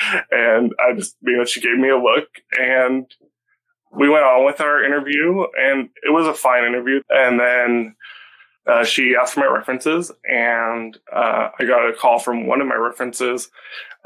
and 0.30 0.72
I 0.80 0.94
just, 0.94 1.16
you 1.20 1.36
know, 1.36 1.44
she 1.44 1.60
gave 1.60 1.78
me 1.78 1.88
a 1.88 1.96
look, 1.96 2.28
and 2.58 3.06
we 3.92 4.08
went 4.08 4.24
on 4.24 4.44
with 4.44 4.60
our 4.60 4.84
interview, 4.84 5.44
and 5.56 5.88
it 6.02 6.12
was 6.12 6.26
a 6.26 6.34
fine 6.34 6.64
interview, 6.64 7.00
and 7.08 7.38
then 7.38 7.94
uh, 8.66 8.84
she 8.84 9.14
asked 9.20 9.34
for 9.34 9.40
my 9.40 9.46
references, 9.46 10.10
and 10.24 10.98
uh, 11.14 11.48
I 11.58 11.64
got 11.64 11.88
a 11.88 11.92
call 11.92 12.18
from 12.18 12.46
one 12.46 12.60
of 12.60 12.66
my 12.66 12.74
references 12.74 13.48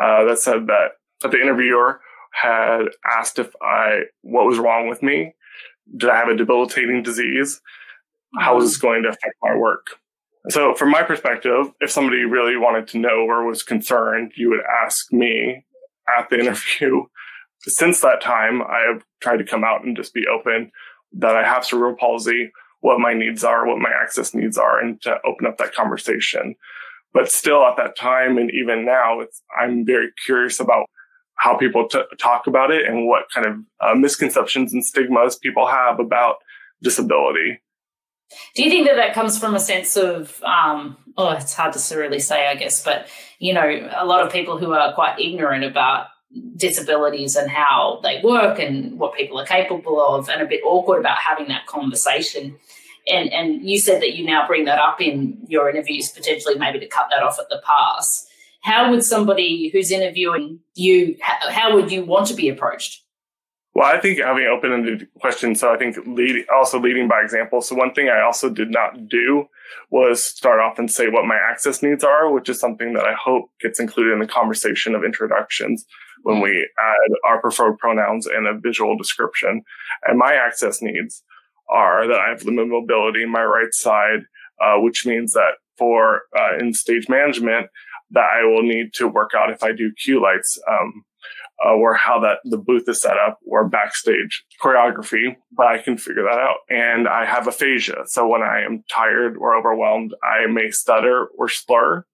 uh, 0.03 0.25
that 0.25 0.39
said 0.39 0.67
that, 0.67 0.93
that 1.23 1.31
the 1.31 1.41
interviewer 1.41 2.01
had 2.33 2.83
asked 3.05 3.39
if 3.39 3.51
I 3.63 4.03
what 4.23 4.47
was 4.47 4.59
wrong 4.59 4.89
with 4.89 5.03
me. 5.03 5.35
Did 5.97 6.11
I 6.11 6.17
have 6.17 6.29
a 6.29 6.37
debilitating 6.37 7.03
disease? 7.03 7.61
How 8.39 8.57
was 8.57 8.67
this 8.67 8.77
going 8.77 9.03
to 9.03 9.09
affect 9.09 9.35
my 9.43 9.57
work? 9.57 9.87
So, 10.49 10.75
from 10.75 10.91
my 10.91 11.03
perspective, 11.03 11.67
if 11.81 11.91
somebody 11.91 12.25
really 12.25 12.57
wanted 12.57 12.87
to 12.89 12.99
know 12.99 13.27
or 13.27 13.47
was 13.47 13.63
concerned, 13.63 14.33
you 14.37 14.51
would 14.51 14.61
ask 14.85 15.13
me 15.13 15.65
at 16.19 16.31
the 16.31 16.39
interview. 16.41 17.05
Since 17.63 18.01
that 18.01 18.23
time, 18.23 18.63
I 18.63 18.91
have 18.91 19.05
tried 19.21 19.39
to 19.39 19.45
come 19.45 19.65
out 19.65 19.85
and 19.85 19.97
just 19.97 20.15
be 20.15 20.25
open 20.27 20.71
that 21.13 21.37
I 21.37 21.45
have 21.45 21.65
cerebral 21.65 21.97
palsy 21.97 22.53
what 22.81 22.99
my 22.99 23.15
needs 23.15 23.45
are, 23.45 23.67
what 23.67 23.79
my 23.79 23.91
access 23.91 24.35
needs 24.35 24.59
are, 24.59 24.81
and 24.81 25.01
to 25.03 25.17
open 25.25 25.47
up 25.47 25.59
that 25.59 25.75
conversation. 25.75 26.55
But 27.13 27.31
still 27.31 27.65
at 27.65 27.77
that 27.77 27.97
time, 27.97 28.39
and 28.39 28.51
even 28.51 28.85
now, 28.85 29.21
I'm 29.59 29.85
very 29.85 30.11
curious 30.25 30.61
about 30.61 30.87
how 31.35 31.57
people 31.57 31.89
t- 31.89 32.03
talk 32.19 32.47
about 32.47 32.71
it 32.71 32.87
and 32.87 33.07
what 33.07 33.25
kind 33.35 33.47
of 33.47 33.57
uh, 33.81 33.95
misconceptions 33.95 34.73
and 34.73 34.85
stigmas 34.85 35.37
people 35.37 35.67
have 35.67 35.99
about 35.99 36.37
disability. 36.83 37.61
Do 38.55 38.63
you 38.63 38.71
think 38.71 38.87
that 38.87 38.97
that 38.97 39.15
comes 39.15 39.39
from 39.39 39.55
a 39.55 39.61
sense 39.61 39.97
of, 39.97 40.41
um, 40.45 40.97
oh, 41.17 41.31
it's 41.31 41.55
hard 41.55 41.73
to 41.73 41.99
really 41.99 42.21
say, 42.21 42.47
I 42.47 42.55
guess, 42.55 42.85
but 42.85 43.09
you 43.41 43.55
know, 43.55 43.91
a 43.97 44.05
lot 44.05 44.25
of 44.25 44.31
people 44.31 44.59
who 44.59 44.73
are 44.73 44.93
quite 44.93 45.19
ignorant 45.19 45.65
about 45.65 46.07
disabilities 46.57 47.35
and 47.35 47.51
how 47.51 48.01
they 48.03 48.21
work 48.23 48.59
and 48.59 48.99
what 48.99 49.15
people 49.15 49.39
are 49.39 49.47
capable 49.47 50.01
of 50.01 50.29
and 50.29 50.41
a 50.41 50.47
bit 50.47 50.61
awkward 50.65 51.01
about 51.01 51.19
having 51.19 51.49
that 51.49 51.67
conversation 51.67 52.57
and 53.09 53.33
and 53.33 53.69
you 53.69 53.79
said 53.79 54.01
that 54.01 54.15
you 54.15 54.25
now 54.25 54.47
bring 54.47 54.65
that 54.65 54.79
up 54.79 55.01
in 55.01 55.39
your 55.49 55.69
interviews 55.69 56.11
potentially 56.11 56.57
maybe 56.57 56.79
to 56.79 56.87
cut 56.87 57.09
that 57.11 57.23
off 57.23 57.39
at 57.41 57.49
the 57.49 57.61
pass 57.67 58.29
how 58.61 58.91
would 58.91 59.03
somebody 59.03 59.71
who's 59.73 59.91
interviewing 59.91 60.61
you 60.75 61.17
how, 61.21 61.75
would 61.75 61.91
you 61.91 62.05
want 62.05 62.27
to 62.27 62.35
be 62.35 62.49
approached 62.49 63.03
well, 63.73 63.87
I 63.87 64.01
think 64.01 64.19
having 64.19 64.47
open-ended 64.47 65.07
questions. 65.21 65.61
So 65.61 65.73
I 65.73 65.77
think 65.77 65.97
lead, 66.05 66.45
also 66.53 66.81
leading 66.81 67.07
by 67.07 67.21
example. 67.23 67.63
So 67.63 67.77
one 67.77 67.95
thing 67.95 68.09
I 68.09 68.21
also 68.21 68.51
did 68.51 68.69
not 68.69 69.09
do 69.09 69.47
was 69.91 70.23
start 70.23 70.59
off 70.59 70.79
and 70.81 70.91
say 70.91 71.09
what 71.09 71.25
my 71.25 71.37
access 71.37 71.81
needs 71.81 72.03
are, 72.03 72.31
which 72.33 72.49
is 72.49 72.59
something 72.59 72.95
that 72.95 73.05
I 73.05 73.15
hope 73.15 73.51
gets 73.61 73.79
included 73.79 74.13
in 74.13 74.19
the 74.19 74.27
conversation 74.27 74.97
of 74.97 75.05
introductions 75.05 75.87
when 76.23 76.41
we 76.41 76.69
add 76.79 77.11
our 77.25 77.41
preferred 77.41 77.79
pronouns 77.79 78.27
and 78.27 78.47
a 78.47 78.59
visual 78.59 78.97
description. 78.97 79.63
And 80.05 80.19
my 80.19 80.35
access 80.35 80.83
needs 80.83 81.23
are 81.69 82.07
that 82.07 82.21
I 82.21 82.31
have 82.31 82.45
limited 82.45 82.69
mobility 82.69 83.23
in 83.23 83.31
my 83.31 83.45
right 83.45 83.73
side, 83.73 84.21
uh, 84.61 84.77
which 84.79 85.07
means 85.07 85.33
that 85.33 85.53
for 85.79 86.23
uh, 86.39 86.59
in 86.59 86.75
stage 86.75 87.09
management, 87.09 87.69
that 88.11 88.25
I 88.25 88.45
will 88.45 88.63
need 88.63 88.93
to 88.95 89.09
work 89.09 89.31
out 89.37 89.51
if 89.51 89.63
I 89.63 89.73
do 89.73 89.93
cue 90.03 90.21
lights. 90.21 90.59
Um, 90.69 91.05
uh, 91.65 91.75
or 91.75 91.95
how 91.95 92.19
that 92.21 92.39
the 92.45 92.57
booth 92.57 92.89
is 92.89 93.03
set 93.03 93.19
up 93.19 93.39
or 93.47 93.69
backstage 93.69 94.45
choreography, 94.63 95.37
but 95.53 95.67
I 95.67 95.79
can 95.79 95.99
figure 95.99 96.23
that 96.23 96.39
out. 96.39 96.57
And 96.69 97.07
I 97.07 97.27
have 97.27 97.47
aphasia. 97.47 98.05
So 98.07 98.27
when 98.27 98.43
I 98.43 98.63
am 98.63 98.85
tired 98.91 99.37
or 99.37 99.55
overwhelmed, 99.55 100.15
I 100.23 100.51
may 100.51 100.71
stutter 100.71 101.29
or 101.37 101.49
slur. 101.49 102.05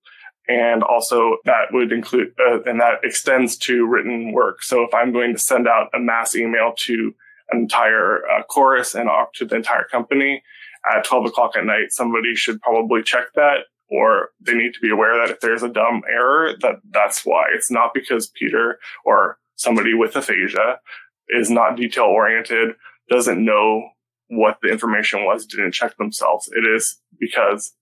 And 0.48 0.82
also 0.82 1.38
that 1.44 1.72
would 1.72 1.92
include, 1.92 2.32
uh, 2.38 2.62
and 2.62 2.80
that 2.80 3.00
extends 3.02 3.56
to 3.58 3.84
written 3.84 4.32
work. 4.32 4.62
So 4.62 4.82
if 4.82 4.94
I'm 4.94 5.12
going 5.12 5.32
to 5.32 5.38
send 5.38 5.66
out 5.66 5.88
a 5.92 5.98
mass 5.98 6.36
email 6.36 6.72
to 6.78 7.14
an 7.50 7.60
entire 7.60 8.20
uh, 8.28 8.42
chorus 8.44 8.94
and 8.94 9.08
off 9.08 9.28
to 9.36 9.44
the 9.44 9.56
entire 9.56 9.84
company 9.84 10.42
at 10.88 11.04
12 11.04 11.26
o'clock 11.26 11.56
at 11.56 11.64
night, 11.64 11.90
somebody 11.90 12.34
should 12.34 12.60
probably 12.60 13.02
check 13.02 13.26
that 13.34 13.64
or 13.88 14.30
they 14.40 14.54
need 14.54 14.74
to 14.74 14.80
be 14.80 14.90
aware 14.90 15.16
that 15.18 15.30
if 15.30 15.40
there's 15.40 15.62
a 15.62 15.68
dumb 15.68 16.02
error, 16.10 16.54
that 16.60 16.76
that's 16.90 17.24
why. 17.24 17.46
It's 17.54 17.70
not 17.70 17.94
because 17.94 18.28
Peter 18.28 18.78
or 19.04 19.38
somebody 19.56 19.94
with 19.94 20.16
aphasia 20.16 20.80
is 21.28 21.50
not 21.50 21.76
detail 21.76 22.04
oriented, 22.04 22.74
doesn't 23.08 23.44
know 23.44 23.90
what 24.28 24.58
the 24.60 24.68
information 24.68 25.24
was, 25.24 25.46
didn't 25.46 25.72
check 25.72 25.96
themselves. 25.96 26.50
It 26.52 26.66
is 26.68 26.98
because 27.18 27.72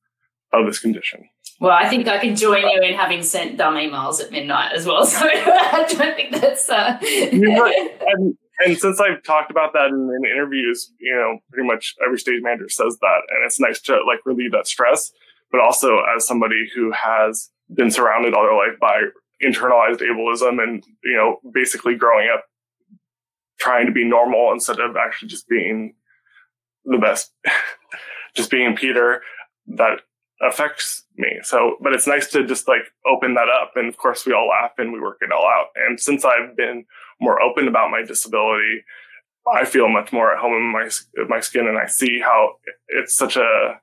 of 0.60 0.66
this 0.66 0.78
condition. 0.78 1.28
Well, 1.60 1.72
I 1.72 1.88
think 1.88 2.08
I 2.08 2.18
can 2.18 2.34
join 2.34 2.68
you 2.68 2.82
in 2.82 2.94
having 2.94 3.22
sent 3.22 3.56
dumb 3.56 3.74
emails 3.74 4.20
at 4.20 4.32
midnight 4.32 4.72
as 4.72 4.86
well. 4.86 5.06
So 5.14 5.26
I 5.26 5.86
don't 5.88 6.16
think 6.16 6.32
that's. 6.32 6.68
Uh... 6.68 6.98
and, 7.00 8.36
and, 8.60 8.78
since 8.78 9.00
I've 9.00 9.22
talked 9.22 9.50
about 9.50 9.72
that 9.72 9.88
in, 9.88 10.10
in, 10.16 10.30
interviews, 10.30 10.92
you 10.98 11.14
know, 11.14 11.38
pretty 11.50 11.66
much 11.66 11.94
every 12.04 12.18
stage 12.18 12.40
manager 12.42 12.68
says 12.68 12.98
that, 13.00 13.22
and 13.30 13.44
it's 13.44 13.60
nice 13.60 13.80
to 13.82 13.92
like 14.06 14.20
relieve 14.26 14.52
that 14.52 14.66
stress 14.66 15.12
but 15.54 15.60
also 15.60 15.98
as 16.16 16.26
somebody 16.26 16.68
who 16.74 16.90
has 16.90 17.48
been 17.72 17.88
surrounded 17.88 18.34
all 18.34 18.42
their 18.42 18.56
life 18.56 18.76
by 18.80 19.02
internalized 19.40 20.00
ableism 20.00 20.60
and, 20.60 20.82
you 21.04 21.16
know, 21.16 21.38
basically 21.52 21.94
growing 21.94 22.28
up 22.28 22.44
trying 23.60 23.86
to 23.86 23.92
be 23.92 24.04
normal 24.04 24.50
instead 24.52 24.80
of 24.80 24.96
actually 24.96 25.28
just 25.28 25.46
being 25.46 25.94
the 26.84 26.98
best, 26.98 27.30
just 28.34 28.50
being 28.50 28.74
Peter, 28.74 29.22
that 29.68 30.00
affects 30.46 31.04
me. 31.16 31.38
So, 31.42 31.76
but 31.80 31.92
it's 31.92 32.06
nice 32.06 32.28
to 32.32 32.46
just 32.46 32.68
like 32.68 32.92
open 33.06 33.34
that 33.34 33.48
up. 33.48 33.72
And 33.76 33.88
of 33.88 33.96
course, 33.96 34.26
we 34.26 34.32
all 34.32 34.48
laugh 34.48 34.72
and 34.78 34.92
we 34.92 35.00
work 35.00 35.18
it 35.20 35.32
all 35.32 35.46
out. 35.46 35.68
And 35.76 35.98
since 35.98 36.24
I've 36.24 36.56
been 36.56 36.84
more 37.20 37.40
open 37.40 37.68
about 37.68 37.90
my 37.90 38.02
disability, 38.02 38.84
I 39.52 39.64
feel 39.64 39.88
much 39.88 40.12
more 40.12 40.32
at 40.32 40.40
home 40.40 40.54
in 40.54 40.72
my 40.72 40.88
my 41.28 41.40
skin, 41.40 41.66
and 41.66 41.78
I 41.78 41.86
see 41.86 42.20
how 42.20 42.54
it's 42.88 43.14
such 43.14 43.36
a 43.36 43.80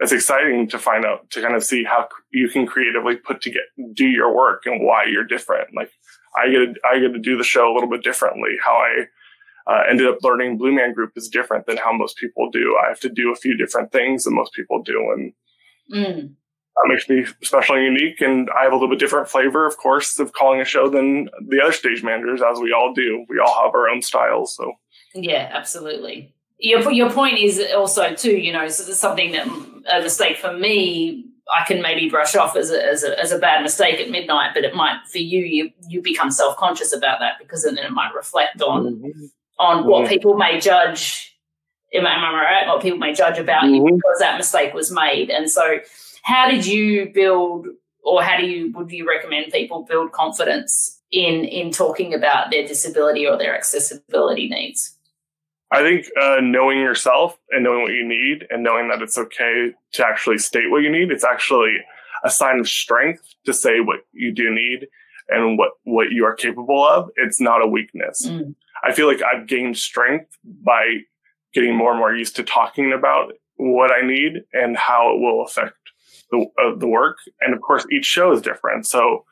it's 0.00 0.12
exciting 0.12 0.68
to 0.68 0.78
find 0.78 1.04
out 1.04 1.28
to 1.30 1.42
kind 1.42 1.54
of 1.54 1.64
see 1.64 1.84
how 1.84 2.08
you 2.30 2.48
can 2.48 2.66
creatively 2.66 3.16
put 3.16 3.40
together 3.40 3.64
do 3.92 4.06
your 4.06 4.34
work 4.34 4.62
and 4.66 4.84
why 4.84 5.04
you're 5.04 5.24
different 5.24 5.68
like 5.74 5.90
i 6.36 6.48
get 6.48 6.58
to, 6.58 6.74
i 6.84 6.98
get 6.98 7.12
to 7.12 7.18
do 7.18 7.36
the 7.36 7.44
show 7.44 7.72
a 7.72 7.74
little 7.74 7.88
bit 7.88 8.02
differently 8.02 8.56
how 8.64 8.74
i 8.74 9.04
uh, 9.66 9.82
ended 9.90 10.06
up 10.06 10.18
learning 10.22 10.56
blue 10.56 10.72
man 10.72 10.94
group 10.94 11.12
is 11.16 11.28
different 11.28 11.66
than 11.66 11.76
how 11.76 11.92
most 11.92 12.16
people 12.16 12.50
do 12.50 12.78
i 12.84 12.88
have 12.88 13.00
to 13.00 13.08
do 13.08 13.32
a 13.32 13.36
few 13.36 13.56
different 13.56 13.90
things 13.92 14.24
than 14.24 14.34
most 14.34 14.52
people 14.52 14.82
do 14.82 15.10
and 15.12 15.32
mm. 15.92 16.32
that 16.76 16.86
makes 16.86 17.08
me 17.08 17.24
special 17.42 17.76
and 17.76 17.84
unique 17.84 18.20
and 18.20 18.48
i 18.58 18.62
have 18.62 18.72
a 18.72 18.74
little 18.74 18.88
bit 18.88 18.98
different 18.98 19.28
flavor 19.28 19.66
of 19.66 19.76
course 19.76 20.18
of 20.18 20.32
calling 20.32 20.60
a 20.60 20.64
show 20.64 20.88
than 20.88 21.28
the 21.48 21.60
other 21.62 21.72
stage 21.72 22.02
managers 22.02 22.40
as 22.42 22.58
we 22.60 22.72
all 22.72 22.92
do 22.94 23.24
we 23.28 23.38
all 23.38 23.62
have 23.62 23.74
our 23.74 23.88
own 23.88 24.02
styles 24.02 24.56
so 24.56 24.72
yeah 25.14 25.50
absolutely 25.52 26.34
your 26.58 26.90
your 26.90 27.10
point 27.10 27.38
is 27.38 27.62
also 27.74 28.14
too, 28.14 28.36
you 28.36 28.52
know, 28.52 28.68
something 28.68 29.32
that 29.32 29.46
a 29.46 30.02
mistake 30.02 30.38
for 30.38 30.52
me, 30.52 31.24
I 31.54 31.64
can 31.64 31.80
maybe 31.80 32.10
brush 32.10 32.34
off 32.34 32.56
as 32.56 32.70
a, 32.70 32.84
as 32.84 33.04
a, 33.04 33.18
as 33.18 33.30
a 33.30 33.38
bad 33.38 33.62
mistake 33.62 34.00
at 34.00 34.10
midnight, 34.10 34.50
but 34.54 34.64
it 34.64 34.74
might 34.74 34.98
for 35.10 35.18
you, 35.18 35.44
you 35.44 35.70
you 35.88 36.02
become 36.02 36.30
self 36.30 36.56
conscious 36.56 36.92
about 36.92 37.20
that 37.20 37.34
because 37.38 37.62
then 37.62 37.78
it 37.78 37.90
might 37.92 38.12
reflect 38.14 38.60
on 38.60 38.86
mm-hmm. 38.86 39.26
on 39.58 39.86
what 39.86 40.02
mm-hmm. 40.02 40.10
people 40.10 40.36
may 40.36 40.58
judge. 40.58 41.37
Am 41.94 42.06
I, 42.06 42.14
am 42.14 42.24
I 42.24 42.42
right? 42.42 42.66
What 42.66 42.82
people 42.82 42.98
may 42.98 43.14
judge 43.14 43.38
about 43.38 43.64
mm-hmm. 43.64 43.86
you 43.86 43.96
because 43.96 44.18
that 44.20 44.36
mistake 44.36 44.74
was 44.74 44.92
made, 44.92 45.30
and 45.30 45.50
so 45.50 45.78
how 46.22 46.50
did 46.50 46.66
you 46.66 47.10
build, 47.14 47.66
or 48.02 48.22
how 48.22 48.36
do 48.36 48.46
you 48.46 48.72
would 48.72 48.90
you 48.90 49.08
recommend 49.08 49.52
people 49.52 49.84
build 49.88 50.12
confidence 50.12 51.00
in 51.10 51.44
in 51.44 51.70
talking 51.70 52.12
about 52.12 52.50
their 52.50 52.66
disability 52.66 53.26
or 53.26 53.38
their 53.38 53.56
accessibility 53.56 54.48
needs? 54.48 54.98
I 55.70 55.82
think 55.82 56.06
uh, 56.20 56.38
knowing 56.40 56.78
yourself 56.78 57.38
and 57.50 57.62
knowing 57.64 57.82
what 57.82 57.92
you 57.92 58.06
need 58.06 58.46
and 58.50 58.62
knowing 58.62 58.88
that 58.88 59.02
it's 59.02 59.18
okay 59.18 59.72
to 59.92 60.06
actually 60.06 60.38
state 60.38 60.70
what 60.70 60.82
you 60.82 60.90
need, 60.90 61.10
it's 61.10 61.24
actually 61.24 61.76
a 62.24 62.30
sign 62.30 62.58
of 62.58 62.68
strength 62.68 63.22
to 63.44 63.52
say 63.52 63.80
what 63.80 64.00
you 64.12 64.32
do 64.32 64.50
need 64.50 64.88
and 65.28 65.58
what, 65.58 65.72
what 65.84 66.10
you 66.10 66.24
are 66.24 66.34
capable 66.34 66.86
of. 66.86 67.10
It's 67.16 67.40
not 67.40 67.62
a 67.62 67.66
weakness. 67.66 68.26
Mm. 68.26 68.54
I 68.82 68.92
feel 68.92 69.06
like 69.06 69.20
I've 69.22 69.46
gained 69.46 69.76
strength 69.76 70.30
by 70.42 71.00
getting 71.54 71.76
more 71.76 71.90
and 71.90 72.00
more 72.00 72.14
used 72.14 72.36
to 72.36 72.42
talking 72.42 72.92
about 72.92 73.32
what 73.56 73.90
I 73.90 74.06
need 74.06 74.44
and 74.52 74.76
how 74.76 75.14
it 75.14 75.20
will 75.20 75.44
affect 75.44 75.74
the, 76.30 76.46
uh, 76.62 76.76
the 76.76 76.86
work. 76.86 77.18
And 77.40 77.54
of 77.54 77.60
course, 77.60 77.86
each 77.90 78.04
show 78.04 78.32
is 78.32 78.40
different. 78.40 78.86
So, 78.86 79.24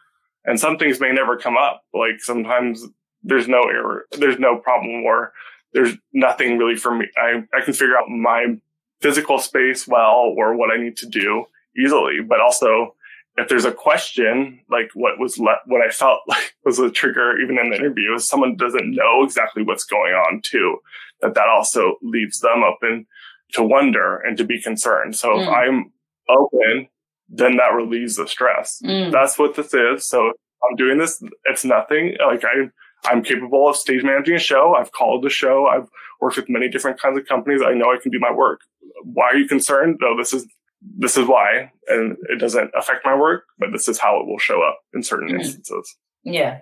and 0.45 0.59
some 0.59 0.79
things 0.79 1.01
may 1.01 1.13
never 1.13 1.37
come 1.37 1.57
up. 1.57 1.85
Like 1.93 2.21
sometimes 2.21 2.85
there's 3.23 3.49
no 3.49 3.63
error, 3.63 4.07
there's 4.19 4.39
no 4.39 4.57
problem 4.57 5.05
or 5.05 5.33
there's 5.73 5.95
nothing 6.13 6.59
really 6.59 6.77
for 6.77 6.95
me. 6.95 7.07
I, 7.17 7.43
I 7.55 7.65
can 7.65 7.75
figure 7.75 7.99
out 7.99 8.09
my 8.09 8.57
physical 9.01 9.39
space 9.39 9.87
well 9.87 10.35
or 10.37 10.57
what 10.57 10.71
I 10.73 10.83
need 10.83 10.97
to 10.99 11.07
do 11.07 11.45
easily, 11.79 12.21
but 12.27 12.41
also 12.41 12.95
if 13.37 13.49
there's 13.49 13.65
a 13.65 13.73
question, 13.73 14.61
like 14.71 14.91
what 14.95 15.19
was 15.19 15.39
le- 15.39 15.61
what 15.67 15.83
I 15.83 15.91
felt 15.91 16.21
like 16.29 16.55
was 16.65 16.79
a 16.79 16.91
trigger, 16.91 17.39
even 17.41 17.59
in 17.59 17.71
the 17.71 17.77
interview, 17.77 18.15
is 18.15 18.29
someone 18.29 18.57
doesn't 18.57 18.95
know 18.95 19.23
exactly 19.25 19.63
what's 19.63 19.85
going 19.85 20.13
on 20.13 20.41
too, 20.45 20.79
that 21.21 21.35
that 21.35 21.49
also 21.49 21.97
leaves 22.03 22.41
them 22.41 22.63
open 22.65 23.07
to 23.53 23.63
wonder 23.63 24.17
and 24.19 24.37
to 24.39 24.45
be 24.45 24.61
concerned. 24.61 25.17
So 25.17 25.29
mm. 25.31 25.43
if 25.43 25.49
I'm 25.49 25.93
open, 26.29 26.89
then 27.29 27.57
that 27.57 27.75
relieves 27.75 28.17
the 28.17 28.27
stress. 28.27 28.81
Mm. 28.85 29.13
That's 29.13 29.39
what 29.39 29.55
this 29.55 29.73
is. 29.75 30.09
So 30.09 30.33
I'm 30.69 30.77
doing 30.77 30.99
this. 30.99 31.23
It's 31.45 31.65
nothing 31.65 32.17
like 32.27 32.45
I, 32.45 32.71
I'm 33.09 33.23
capable 33.23 33.69
of 33.69 33.77
stage 33.77 34.03
managing 34.03 34.37
a 34.37 34.41
show. 34.41 34.75
I've 34.79 34.93
called 34.93 35.25
a 35.27 35.31
show. 35.31 35.67
I've 35.67 35.89
worked 36.21 36.37
with 36.37 36.49
many 36.49 36.69
different 36.69 37.01
kinds 37.01 37.19
of 37.19 37.27
companies. 37.27 37.61
I 37.65 37.75
know 37.75 37.93
I 37.93 37.99
can 38.01 38.11
do 38.11 38.19
my 38.19 38.33
work. 38.33 38.61
Why 39.05 39.27
are 39.27 39.37
you 39.37 39.47
concerned? 39.47 39.99
No, 40.01 40.17
this 40.17 40.33
is 40.33 40.47
this 40.81 41.17
is 41.17 41.27
why, 41.27 41.73
and 41.89 42.17
it 42.29 42.39
doesn't 42.39 42.71
affect 42.77 43.05
my 43.05 43.17
work, 43.17 43.45
but 43.59 43.71
this 43.73 43.89
is 43.89 43.99
how 43.99 44.21
it 44.21 44.27
will 44.27 44.39
show 44.39 44.63
up 44.63 44.81
in 44.95 45.03
certain 45.03 45.29
mm-hmm. 45.29 45.41
instances. 45.41 45.97
Yeah. 46.23 46.61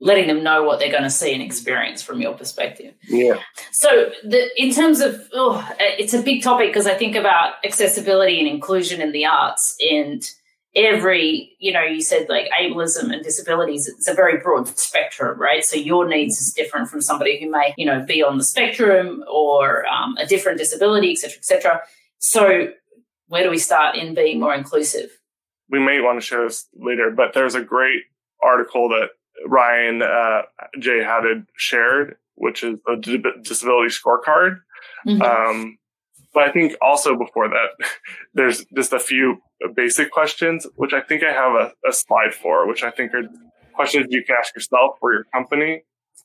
Letting 0.00 0.26
them 0.26 0.42
know 0.42 0.64
what 0.64 0.80
they're 0.80 0.90
going 0.90 1.04
to 1.04 1.10
see 1.10 1.32
and 1.32 1.42
experience 1.42 2.02
from 2.02 2.20
your 2.20 2.34
perspective. 2.34 2.94
Yeah. 3.08 3.38
So, 3.70 4.10
the, 4.24 4.48
in 4.60 4.72
terms 4.72 5.00
of, 5.00 5.28
oh, 5.32 5.68
it's 5.78 6.12
a 6.12 6.22
big 6.22 6.42
topic 6.42 6.70
because 6.70 6.86
I 6.86 6.94
think 6.94 7.14
about 7.14 7.54
accessibility 7.64 8.40
and 8.40 8.48
inclusion 8.48 9.00
in 9.00 9.12
the 9.12 9.26
arts, 9.26 9.76
and 9.80 10.28
every, 10.74 11.54
you 11.60 11.70
know, 11.70 11.84
you 11.84 12.00
said 12.02 12.26
like 12.28 12.48
ableism 12.58 13.12
and 13.12 13.22
disabilities, 13.22 13.86
it's 13.86 14.08
a 14.08 14.14
very 14.14 14.38
broad 14.38 14.66
spectrum, 14.66 15.38
right? 15.38 15.64
So 15.64 15.76
your 15.76 16.08
needs 16.08 16.40
is 16.40 16.52
different 16.52 16.88
from 16.88 17.00
somebody 17.02 17.38
who 17.38 17.50
may, 17.50 17.74
you 17.76 17.86
know, 17.86 18.00
be 18.04 18.22
on 18.22 18.38
the 18.38 18.44
spectrum 18.44 19.22
or 19.30 19.86
um, 19.86 20.16
a 20.16 20.26
different 20.26 20.58
disability, 20.58 21.12
et 21.12 21.18
cetera, 21.18 21.36
et 21.36 21.44
cetera. 21.44 21.80
So 22.18 22.68
where 23.32 23.42
do 23.42 23.48
we 23.48 23.56
start 23.56 23.96
in 23.96 24.12
being 24.14 24.38
more 24.38 24.54
inclusive? 24.54 25.08
We 25.70 25.78
may 25.78 26.02
want 26.02 26.20
to 26.20 26.26
share 26.26 26.44
this 26.44 26.68
later, 26.74 27.10
but 27.10 27.32
there's 27.32 27.54
a 27.54 27.62
great 27.62 28.02
article 28.42 28.90
that 28.90 29.08
Ryan 29.46 30.02
uh, 30.02 30.42
J. 30.78 31.02
Haddad 31.02 31.46
shared, 31.56 32.16
which 32.34 32.62
is 32.62 32.78
a 32.86 32.94
disability 32.94 33.88
scorecard. 33.88 34.58
Mm-hmm. 35.08 35.22
Um, 35.22 35.78
but 36.34 36.42
I 36.42 36.52
think 36.52 36.74
also 36.82 37.16
before 37.16 37.48
that, 37.48 37.86
there's 38.34 38.66
just 38.76 38.92
a 38.92 39.00
few 39.00 39.38
basic 39.74 40.10
questions, 40.10 40.66
which 40.76 40.92
I 40.92 41.00
think 41.00 41.22
I 41.24 41.32
have 41.32 41.52
a, 41.54 41.72
a 41.88 41.92
slide 41.94 42.34
for, 42.34 42.68
which 42.68 42.82
I 42.82 42.90
think 42.90 43.14
are 43.14 43.22
questions 43.72 44.08
you 44.10 44.22
can 44.24 44.36
ask 44.38 44.54
yourself 44.54 44.98
or 45.00 45.14
your 45.14 45.24
company. 45.32 45.84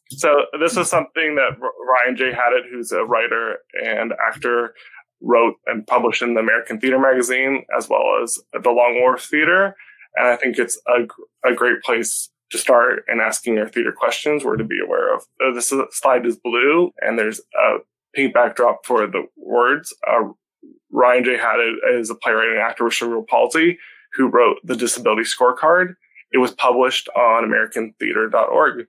So 0.09 0.43
this 0.59 0.75
is 0.75 0.89
something 0.89 1.35
that 1.35 1.57
Ryan 1.59 2.17
J. 2.17 2.33
Haddad, 2.33 2.63
who's 2.69 2.91
a 2.91 3.05
writer 3.05 3.59
and 3.81 4.13
actor, 4.27 4.73
wrote 5.21 5.55
and 5.65 5.87
published 5.87 6.21
in 6.21 6.33
the 6.33 6.41
American 6.41 6.79
Theater 6.79 6.99
Magazine 6.99 7.65
as 7.77 7.89
well 7.89 8.21
as 8.23 8.39
the 8.53 8.69
Long 8.69 8.99
Wharf 8.99 9.23
Theater. 9.23 9.75
And 10.15 10.27
I 10.27 10.35
think 10.35 10.57
it's 10.57 10.79
a, 10.87 11.49
a 11.49 11.53
great 11.53 11.81
place 11.83 12.29
to 12.51 12.57
start 12.57 13.03
and 13.07 13.19
asking 13.19 13.55
your 13.55 13.67
theater 13.67 13.91
questions 13.91 14.43
or 14.43 14.55
to 14.55 14.63
be 14.63 14.79
aware 14.83 15.13
of. 15.13 15.23
Uh, 15.43 15.53
this 15.53 15.73
slide 15.91 16.25
is 16.25 16.37
blue 16.37 16.91
and 17.01 17.19
there's 17.19 17.41
a 17.55 17.77
pink 18.15 18.33
backdrop 18.33 18.85
for 18.85 19.05
the 19.05 19.27
words. 19.35 19.93
Uh, 20.07 20.29
Ryan 20.91 21.25
J. 21.25 21.37
Haddad 21.37 21.75
is 21.93 22.09
a 22.09 22.15
playwright 22.15 22.49
and 22.49 22.59
actor 22.59 22.85
with 22.85 22.93
cerebral 22.93 23.25
palsy 23.27 23.77
who 24.13 24.27
wrote 24.27 24.57
the 24.63 24.75
Disability 24.75 25.23
Scorecard. 25.23 25.95
It 26.31 26.37
was 26.37 26.51
published 26.51 27.09
on 27.09 27.43
AmericanTheater.org. 27.43 28.87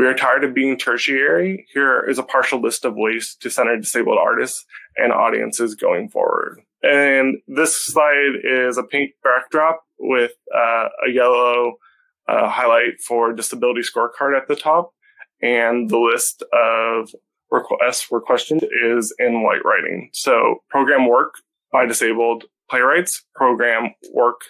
We 0.00 0.06
are 0.06 0.14
tired 0.14 0.44
of 0.44 0.54
being 0.54 0.78
tertiary. 0.78 1.66
Here 1.74 2.00
is 2.08 2.18
a 2.18 2.22
partial 2.22 2.58
list 2.58 2.86
of 2.86 2.94
ways 2.96 3.36
to 3.40 3.50
center 3.50 3.76
disabled 3.76 4.16
artists 4.16 4.64
and 4.96 5.12
audiences 5.12 5.74
going 5.74 6.08
forward. 6.08 6.62
And 6.82 7.36
this 7.46 7.84
slide 7.84 8.36
is 8.42 8.78
a 8.78 8.82
pink 8.82 9.10
backdrop 9.22 9.84
with 9.98 10.32
uh, 10.56 10.88
a 11.06 11.10
yellow 11.12 11.74
uh, 12.26 12.48
highlight 12.48 13.02
for 13.06 13.34
disability 13.34 13.82
scorecard 13.82 14.34
at 14.34 14.48
the 14.48 14.56
top. 14.56 14.94
And 15.42 15.90
the 15.90 15.98
list 15.98 16.44
of 16.50 17.10
requests 17.50 18.00
for 18.00 18.22
questions 18.22 18.62
is 18.82 19.14
in 19.18 19.42
white 19.42 19.66
writing. 19.66 20.08
So 20.14 20.62
program 20.70 21.08
work 21.08 21.34
by 21.70 21.84
disabled 21.84 22.44
playwrights, 22.70 23.22
program 23.34 23.90
work 24.14 24.40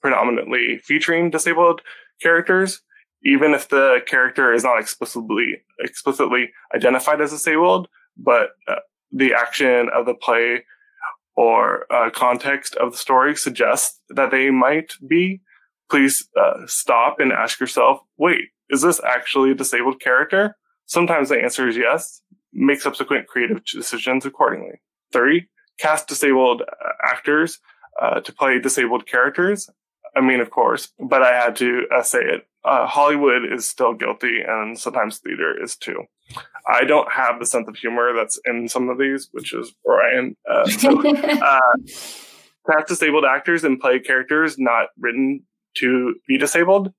predominantly 0.00 0.78
featuring 0.78 1.28
disabled 1.28 1.82
characters, 2.22 2.80
even 3.24 3.54
if 3.54 3.68
the 3.68 4.00
character 4.06 4.52
is 4.52 4.64
not 4.64 4.80
explicitly 4.80 5.62
explicitly 5.80 6.50
identified 6.74 7.20
as 7.20 7.30
disabled, 7.30 7.88
but 8.16 8.50
uh, 8.68 8.76
the 9.12 9.34
action 9.34 9.88
of 9.94 10.06
the 10.06 10.14
play 10.14 10.64
or 11.36 11.90
uh, 11.92 12.10
context 12.10 12.74
of 12.76 12.92
the 12.92 12.98
story 12.98 13.36
suggests 13.36 14.00
that 14.08 14.30
they 14.30 14.50
might 14.50 14.94
be, 15.06 15.40
please 15.90 16.28
uh, 16.40 16.62
stop 16.66 17.20
and 17.20 17.30
ask 17.32 17.60
yourself, 17.60 18.00
wait, 18.16 18.48
is 18.70 18.82
this 18.82 19.00
actually 19.04 19.50
a 19.50 19.54
disabled 19.54 20.00
character? 20.00 20.56
Sometimes 20.86 21.28
the 21.28 21.40
answer 21.40 21.68
is 21.68 21.76
yes. 21.76 22.22
Make 22.52 22.80
subsequent 22.80 23.26
creative 23.26 23.62
decisions 23.64 24.24
accordingly. 24.24 24.80
Three, 25.12 25.48
cast 25.78 26.08
disabled 26.08 26.62
uh, 26.62 26.88
actors 27.04 27.58
uh, 28.00 28.20
to 28.20 28.32
play 28.32 28.58
disabled 28.58 29.06
characters. 29.06 29.68
I 30.16 30.20
mean, 30.20 30.40
of 30.40 30.50
course, 30.50 30.88
but 30.98 31.22
I 31.22 31.32
had 31.38 31.56
to 31.56 31.82
uh, 31.94 32.02
say 32.02 32.20
it 32.20 32.46
uh, 32.66 32.86
Hollywood 32.86 33.42
is 33.50 33.68
still 33.68 33.94
guilty, 33.94 34.40
and 34.46 34.78
sometimes 34.78 35.18
theater 35.18 35.54
is 35.62 35.76
too. 35.76 36.02
I 36.68 36.84
don't 36.84 37.10
have 37.12 37.38
the 37.38 37.46
sense 37.46 37.68
of 37.68 37.76
humor 37.76 38.12
that's 38.12 38.40
in 38.44 38.68
some 38.68 38.88
of 38.88 38.98
these, 38.98 39.28
which 39.30 39.54
is 39.54 39.72
Ryan. 39.86 40.36
Uh, 40.50 40.66
so, 40.66 41.08
uh, 41.16 41.60
cast 42.68 42.88
disabled 42.88 43.24
actors 43.24 43.62
and 43.62 43.78
play 43.78 44.00
characters 44.00 44.56
not 44.58 44.88
written 44.98 45.44
to 45.76 46.16
be 46.26 46.36
disabled. 46.36 46.92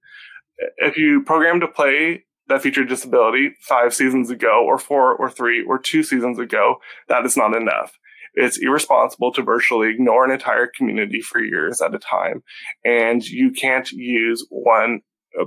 If 0.77 0.95
you 0.97 1.21
program 1.23 1.60
to 1.60 1.67
play 1.67 2.23
that 2.47 2.62
featured 2.62 2.88
disability 2.88 3.51
five 3.60 3.93
seasons 3.93 4.30
ago, 4.30 4.63
or 4.65 4.77
four, 4.77 5.13
or 5.13 5.30
three, 5.30 5.65
or 5.65 5.77
two 5.77 6.01
seasons 6.01 6.39
ago, 6.39 6.77
that 7.10 7.25
is 7.25 7.36
not 7.36 7.53
enough. 7.53 7.97
It's 8.39 8.60
irresponsible 8.60 9.34
to 9.34 9.41
virtually 9.41 9.89
ignore 9.89 10.23
an 10.23 10.30
entire 10.30 10.67
community 10.67 11.21
for 11.21 11.41
years 11.41 11.82
at 11.82 11.95
a 11.95 12.00
time. 12.00 12.43
And 12.86 13.28
you 13.28 13.50
can't 13.50 13.91
use 13.91 14.45
one 14.52 15.02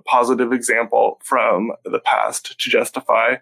positive 0.07 0.53
example 0.53 1.20
from 1.24 1.70
the 1.85 2.00
past 2.00 2.59
to 2.61 2.68
justify 2.68 3.37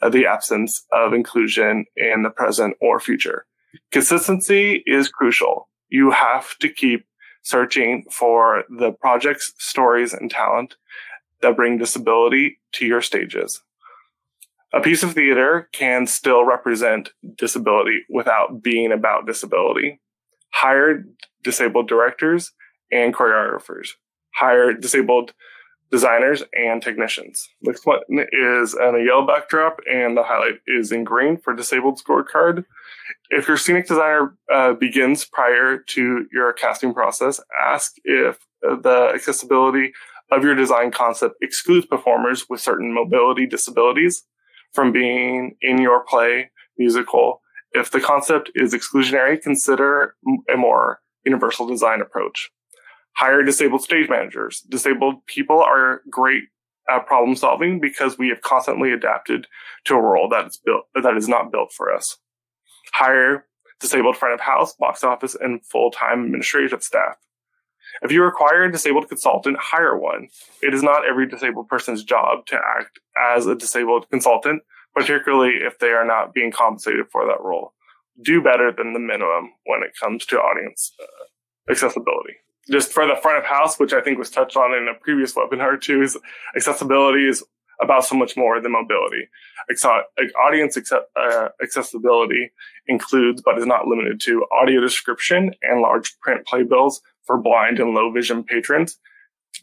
uh, 0.00 0.08
the 0.08 0.26
absence 0.26 0.86
of 0.92 1.12
inclusion 1.12 1.86
in 1.96 2.22
the 2.22 2.30
present 2.30 2.76
or 2.80 3.00
future. 3.00 3.46
Consistency 3.90 4.84
is 4.86 5.08
crucial. 5.08 5.68
You 5.88 6.12
have 6.12 6.56
to 6.58 6.68
keep 6.68 7.06
searching 7.42 8.04
for 8.12 8.62
the 8.70 8.92
projects, 8.92 9.52
stories, 9.58 10.12
and 10.12 10.30
talent 10.30 10.76
that 11.42 11.56
bring 11.56 11.78
disability 11.78 12.60
to 12.72 12.86
your 12.86 13.02
stages. 13.02 13.62
A 14.76 14.80
piece 14.82 15.02
of 15.02 15.14
theater 15.14 15.70
can 15.72 16.06
still 16.06 16.44
represent 16.44 17.08
disability 17.38 18.00
without 18.10 18.62
being 18.62 18.92
about 18.92 19.26
disability. 19.26 20.02
Hire 20.52 21.02
disabled 21.42 21.88
directors 21.88 22.52
and 22.92 23.14
choreographers. 23.14 23.88
Hire 24.34 24.74
disabled 24.74 25.32
designers 25.90 26.42
and 26.52 26.82
technicians. 26.82 27.48
Next 27.62 27.86
one 27.86 28.00
is 28.32 28.74
in 28.74 28.94
a 28.96 29.02
yellow 29.02 29.26
backdrop, 29.26 29.78
and 29.90 30.14
the 30.14 30.24
highlight 30.24 30.60
is 30.66 30.92
in 30.92 31.04
green 31.04 31.38
for 31.38 31.54
disabled 31.54 31.98
scorecard. 31.98 32.66
If 33.30 33.48
your 33.48 33.56
scenic 33.56 33.88
designer 33.88 34.36
uh, 34.52 34.74
begins 34.74 35.24
prior 35.24 35.78
to 35.78 36.26
your 36.30 36.52
casting 36.52 36.92
process, 36.92 37.40
ask 37.64 37.94
if 38.04 38.40
the 38.60 39.10
accessibility 39.14 39.94
of 40.30 40.44
your 40.44 40.54
design 40.54 40.90
concept 40.90 41.36
excludes 41.40 41.86
performers 41.86 42.44
with 42.50 42.60
certain 42.60 42.92
mobility 42.92 43.46
disabilities 43.46 44.24
from 44.72 44.92
being 44.92 45.56
in 45.60 45.78
your 45.78 46.04
play, 46.04 46.50
musical. 46.78 47.40
If 47.72 47.90
the 47.90 48.00
concept 48.00 48.50
is 48.54 48.74
exclusionary, 48.74 49.40
consider 49.40 50.14
a 50.52 50.56
more 50.56 51.00
universal 51.24 51.66
design 51.66 52.00
approach 52.00 52.50
hire 53.16 53.42
disabled 53.42 53.82
stage 53.82 54.08
managers. 54.08 54.60
Disabled 54.68 55.26
people 55.26 55.60
are 55.60 56.02
great 56.10 56.44
at 56.88 57.06
problem 57.06 57.34
solving 57.34 57.80
because 57.80 58.16
we 58.16 58.28
have 58.28 58.42
constantly 58.42 58.92
adapted 58.92 59.46
to 59.84 59.94
a 59.94 60.00
role 60.00 60.28
that 60.28 60.46
is 60.46 60.60
built 60.64 60.84
that 60.94 61.16
is 61.16 61.28
not 61.28 61.50
built 61.50 61.72
for 61.72 61.92
us. 61.92 62.18
Hire 62.92 63.46
disabled 63.80 64.16
front 64.16 64.34
of 64.34 64.40
house, 64.40 64.74
box 64.74 65.02
office, 65.02 65.34
and 65.34 65.64
full 65.66 65.90
time 65.90 66.24
administrative 66.24 66.82
staff. 66.82 67.16
If 68.02 68.12
you 68.12 68.22
require 68.22 68.64
a 68.64 68.72
disabled 68.72 69.08
consultant, 69.08 69.56
hire 69.60 69.96
one. 69.96 70.28
It 70.62 70.74
is 70.74 70.82
not 70.82 71.06
every 71.08 71.26
disabled 71.26 71.68
person's 71.68 72.04
job 72.04 72.46
to 72.46 72.56
act 72.56 72.98
as 73.34 73.46
a 73.46 73.54
disabled 73.54 74.08
consultant, 74.10 74.62
particularly 74.94 75.54
if 75.62 75.78
they 75.78 75.90
are 75.90 76.06
not 76.06 76.34
being 76.34 76.52
compensated 76.52 77.06
for 77.10 77.26
that 77.26 77.40
role. 77.40 77.72
Do 78.22 78.42
better 78.42 78.72
than 78.72 78.92
the 78.92 78.98
minimum 78.98 79.52
when 79.64 79.82
it 79.82 79.92
comes 80.00 80.24
to 80.26 80.36
audience 80.36 80.92
uh, 81.00 81.70
accessibility. 81.70 82.34
Just 82.70 82.92
for 82.92 83.06
the 83.06 83.16
front 83.20 83.38
of 83.38 83.44
house, 83.44 83.78
which 83.78 83.92
I 83.92 84.00
think 84.00 84.18
was 84.18 84.30
touched 84.30 84.56
on 84.56 84.74
in 84.74 84.88
a 84.88 84.98
previous 84.98 85.34
webinar 85.34 85.80
too, 85.80 86.02
is 86.02 86.18
accessibility 86.56 87.28
is 87.28 87.44
about 87.80 88.04
so 88.04 88.16
much 88.16 88.36
more 88.36 88.60
than 88.60 88.72
mobility. 88.72 89.28
Audience 90.46 90.78
uh, 90.92 91.48
accessibility 91.62 92.50
includes, 92.86 93.42
but 93.44 93.58
is 93.58 93.66
not 93.66 93.86
limited 93.86 94.20
to, 94.22 94.46
audio 94.50 94.80
description 94.80 95.52
and 95.62 95.80
large 95.80 96.18
print 96.20 96.46
playbills 96.46 97.00
for 97.26 97.36
blind 97.38 97.78
and 97.78 97.94
low 97.94 98.10
vision 98.10 98.44
patrons, 98.44 98.98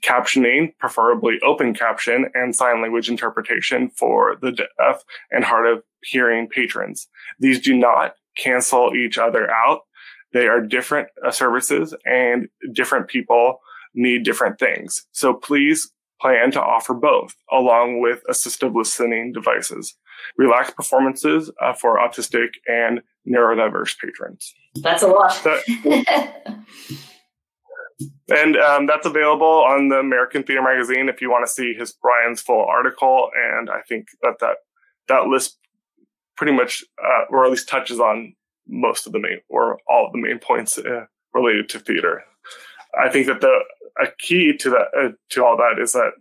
captioning, 0.02 0.78
preferably 0.78 1.40
open 1.46 1.74
caption, 1.74 2.30
and 2.34 2.56
sign 2.56 2.82
language 2.82 3.10
interpretation 3.10 3.90
for 3.90 4.38
the 4.42 4.52
deaf 4.52 5.04
and 5.32 5.44
hard 5.44 5.68
of 5.68 5.84
hearing 6.04 6.48
patrons. 6.48 7.08
These 7.40 7.62
do 7.62 7.76
not 7.76 8.16
cancel 8.38 8.94
each 8.96 9.18
other 9.18 9.50
out. 9.50 9.82
They 10.34 10.48
are 10.48 10.62
different 10.62 11.10
uh, 11.26 11.32
services 11.32 11.96
and 12.06 12.50
different 12.72 13.08
people 13.08 13.60
need 13.94 14.24
different 14.24 14.60
things. 14.60 15.06
So 15.12 15.34
please 15.34 15.92
plan 16.20 16.52
to 16.52 16.62
offer 16.62 16.94
both 16.94 17.36
along 17.52 18.02
with 18.02 18.24
assistive 18.30 18.74
listening 18.74 19.34
devices. 19.34 19.96
Relaxed 20.38 20.76
performances 20.76 21.52
uh, 21.62 21.74
for 21.74 21.98
autistic 21.98 22.48
and 22.68 23.02
neurodiverse 23.28 23.96
patrons. 24.00 24.54
That's 24.76 25.04
a 25.04 25.08
lot. 25.08 25.46
and 28.30 28.58
um, 28.58 28.86
that's 28.86 29.06
available 29.06 29.66
on 29.68 29.90
the 29.90 29.98
American 29.98 30.44
Theater 30.44 30.62
Magazine 30.62 31.10
if 31.10 31.22
you 31.22 31.30
want 31.30 31.46
to 31.46 31.52
see 31.52 31.74
his 31.74 31.94
Brian's 31.94 32.42
full 32.42 32.66
article. 32.66 33.30
And 33.36 33.70
I 33.70 33.82
think 33.82 34.08
that 34.22 34.40
that, 34.40 34.58
that 35.08 35.28
list 35.28 35.58
pretty 36.38 36.54
much, 36.54 36.84
uh, 37.04 37.26
or 37.30 37.46
at 37.46 37.52
least 37.52 37.70
touches 37.70 38.00
on 38.00 38.34
most 38.68 39.06
of 39.06 39.14
the 39.14 39.20
main 39.20 39.40
or 39.50 39.78
all 39.90 40.08
of 40.08 40.14
the 40.14 40.22
main 40.22 40.40
points 40.40 40.78
uh, 40.78 41.06
related 41.34 41.70
to 41.70 41.80
theater. 41.80 42.24
I 43.00 43.10
think 43.10 43.28
that 43.28 43.42
the 43.42 43.60
a 44.02 44.08
key 44.20 44.56
to 44.58 44.70
that 44.72 44.88
uh, 44.98 45.10
to 45.30 45.46
all 45.46 45.58
that 45.58 45.82
is 45.82 45.94
that 45.94 46.12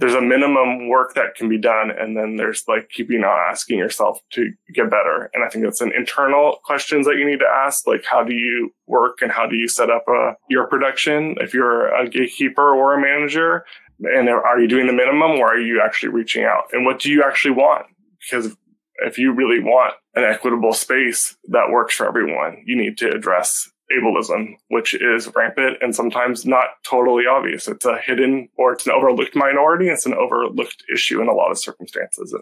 there's 0.00 0.14
a 0.14 0.20
minimum 0.20 0.88
work 0.88 1.14
that 1.14 1.34
can 1.34 1.48
be 1.48 1.58
done 1.58 1.90
and 1.90 2.16
then 2.16 2.36
there's 2.36 2.64
like 2.66 2.88
keeping 2.88 3.22
on 3.22 3.50
asking 3.50 3.78
yourself 3.78 4.18
to 4.30 4.50
get 4.72 4.90
better. 4.90 5.30
And 5.34 5.44
i 5.44 5.48
think 5.48 5.64
that's 5.64 5.82
an 5.82 5.92
internal 5.94 6.58
questions 6.64 7.06
that 7.06 7.16
you 7.16 7.26
need 7.26 7.40
to 7.40 7.46
ask 7.46 7.86
like 7.86 8.04
how 8.04 8.24
do 8.24 8.34
you 8.34 8.72
work 8.86 9.18
and 9.20 9.30
how 9.30 9.46
do 9.46 9.56
you 9.56 9.68
set 9.68 9.90
up 9.90 10.04
a, 10.08 10.12
uh, 10.12 10.34
your 10.48 10.66
production? 10.66 11.36
If 11.40 11.52
you're 11.52 11.94
a 11.94 12.08
gatekeeper 12.08 12.74
or 12.74 12.94
a 12.94 13.00
manager 13.00 13.66
and 14.00 14.30
are 14.30 14.58
you 14.58 14.68
doing 14.68 14.86
the 14.86 14.94
minimum 14.94 15.32
or 15.32 15.54
are 15.54 15.60
you 15.60 15.82
actually 15.84 16.08
reaching 16.08 16.44
out? 16.44 16.72
And 16.72 16.86
what 16.86 16.98
do 16.98 17.10
you 17.10 17.22
actually 17.22 17.52
want? 17.52 17.86
Because 18.18 18.56
if 19.04 19.18
you 19.18 19.32
really 19.32 19.60
want 19.60 19.94
an 20.14 20.24
equitable 20.24 20.72
space 20.72 21.36
that 21.48 21.70
works 21.70 21.94
for 21.94 22.06
everyone 22.06 22.62
you 22.66 22.76
need 22.76 22.98
to 22.98 23.08
address 23.08 23.70
ableism, 23.96 24.56
which 24.68 24.94
is 24.94 25.28
rampant 25.34 25.78
and 25.80 25.94
sometimes 25.94 26.46
not 26.46 26.66
totally 26.84 27.24
obvious. 27.26 27.68
It's 27.68 27.84
a 27.84 27.98
hidden 27.98 28.48
or 28.56 28.72
it's 28.72 28.86
an 28.86 28.92
overlooked 28.92 29.36
minority. 29.36 29.88
It's 29.88 30.06
an 30.06 30.14
overlooked 30.14 30.84
issue 30.92 31.20
in 31.20 31.28
a 31.28 31.32
lot 31.32 31.50
of 31.50 31.58
circumstances. 31.58 32.34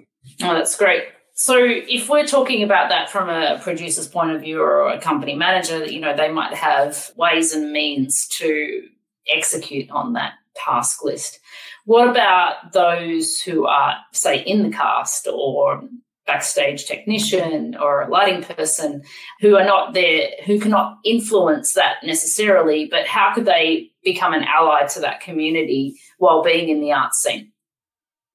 Oh, 0.42 0.54
that's 0.54 0.76
great. 0.76 1.04
So, 1.34 1.56
if 1.60 2.08
we're 2.08 2.26
talking 2.26 2.64
about 2.64 2.88
that 2.88 3.10
from 3.10 3.28
a 3.28 3.60
producer's 3.62 4.08
point 4.08 4.32
of 4.32 4.40
view 4.40 4.60
or 4.60 4.88
a 4.88 5.00
company 5.00 5.36
manager, 5.36 5.78
that 5.78 5.92
you 5.92 6.00
know, 6.00 6.16
they 6.16 6.28
might 6.28 6.52
have 6.52 7.12
ways 7.16 7.54
and 7.54 7.70
means 7.70 8.26
to 8.38 8.88
execute 9.32 9.88
on 9.90 10.14
that 10.14 10.32
task 10.56 11.04
list. 11.04 11.38
What 11.84 12.08
about 12.08 12.72
those 12.72 13.40
who 13.40 13.66
are, 13.66 13.98
say, 14.12 14.40
in 14.40 14.64
the 14.64 14.76
cast 14.76 15.28
or 15.28 15.82
backstage 16.28 16.84
technician 16.84 17.74
or 17.74 18.02
a 18.02 18.08
lighting 18.08 18.44
person 18.44 19.02
who 19.40 19.56
are 19.56 19.64
not 19.64 19.94
there, 19.94 20.28
who 20.44 20.60
cannot 20.60 20.98
influence 21.04 21.72
that 21.72 21.96
necessarily, 22.04 22.86
but 22.88 23.08
how 23.08 23.34
could 23.34 23.46
they 23.46 23.90
become 24.04 24.34
an 24.34 24.44
ally 24.44 24.86
to 24.86 25.00
that 25.00 25.20
community 25.20 25.96
while 26.18 26.44
being 26.44 26.68
in 26.68 26.80
the 26.80 26.92
arts 26.92 27.20
scene? 27.20 27.50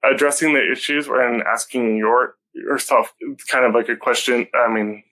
Addressing 0.03 0.53
the 0.53 0.71
issues 0.71 1.07
and 1.07 1.43
asking 1.43 1.95
your 1.95 2.35
yourself 2.53 3.13
kind 3.47 3.65
of 3.65 3.73
like 3.73 3.89
a 3.89 3.95
question. 3.95 4.47
I 4.53 4.67
mean, 4.71 5.03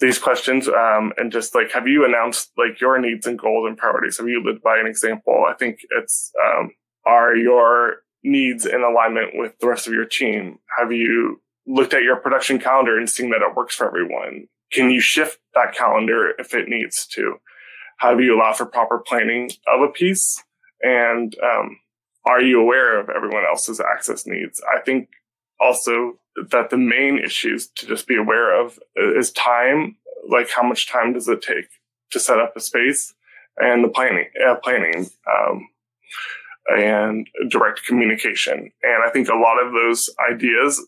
these 0.00 0.18
questions 0.18 0.68
um, 0.68 1.12
and 1.18 1.30
just 1.30 1.54
like 1.54 1.72
have 1.72 1.86
you 1.86 2.04
announced 2.04 2.52
like 2.56 2.80
your 2.80 2.98
needs 2.98 3.26
and 3.26 3.38
goals 3.38 3.66
and 3.68 3.76
priorities? 3.76 4.18
Have 4.18 4.28
you 4.28 4.42
lived 4.42 4.62
by 4.62 4.78
an 4.78 4.86
example? 4.86 5.44
I 5.48 5.54
think 5.54 5.80
it's 5.98 6.32
um, 6.42 6.70
are 7.04 7.34
your 7.36 7.96
needs 8.22 8.66
in 8.66 8.82
alignment 8.82 9.32
with 9.34 9.58
the 9.58 9.66
rest 9.66 9.86
of 9.88 9.92
your 9.92 10.04
team? 10.04 10.58
Have 10.78 10.92
you 10.92 11.40
looked 11.66 11.94
at 11.94 12.02
your 12.02 12.16
production 12.16 12.58
calendar 12.58 12.98
and 12.98 13.08
seen 13.08 13.30
that 13.30 13.42
it 13.42 13.56
works 13.56 13.74
for 13.74 13.86
everyone? 13.86 14.48
Can 14.72 14.90
you 14.90 15.00
shift 15.00 15.38
that 15.54 15.74
calendar 15.74 16.34
if 16.38 16.54
it 16.54 16.68
needs 16.68 17.06
to? 17.08 17.36
How 17.98 18.14
do 18.14 18.24
you 18.24 18.36
allow 18.36 18.52
for 18.52 18.66
proper 18.66 18.98
planning 18.98 19.50
of 19.68 19.82
a 19.82 19.88
piece? 19.88 20.42
And 20.82 21.36
um, 21.42 21.78
are 22.24 22.40
you 22.40 22.60
aware 22.60 22.98
of 22.98 23.08
everyone 23.10 23.44
else's 23.44 23.80
access 23.80 24.26
needs? 24.26 24.60
I 24.74 24.80
think 24.80 25.08
also 25.60 26.18
that 26.50 26.70
the 26.70 26.76
main 26.76 27.18
issues 27.18 27.68
to 27.76 27.86
just 27.86 28.06
be 28.06 28.16
aware 28.16 28.60
of 28.60 28.78
is 28.96 29.30
time. 29.32 29.96
Like 30.28 30.50
how 30.50 30.62
much 30.62 30.88
time 30.88 31.12
does 31.12 31.28
it 31.28 31.42
take 31.42 31.68
to 32.12 32.20
set 32.20 32.38
up 32.38 32.56
a 32.56 32.60
space 32.60 33.14
and 33.58 33.84
the 33.84 33.88
planning, 33.88 34.26
uh, 34.46 34.56
planning. 34.56 35.10
Um, 35.30 35.68
and 36.68 37.26
direct 37.50 37.84
communication. 37.84 38.70
And 38.82 39.02
I 39.04 39.10
think 39.10 39.28
a 39.28 39.34
lot 39.34 39.62
of 39.62 39.72
those 39.72 40.08
ideas, 40.30 40.84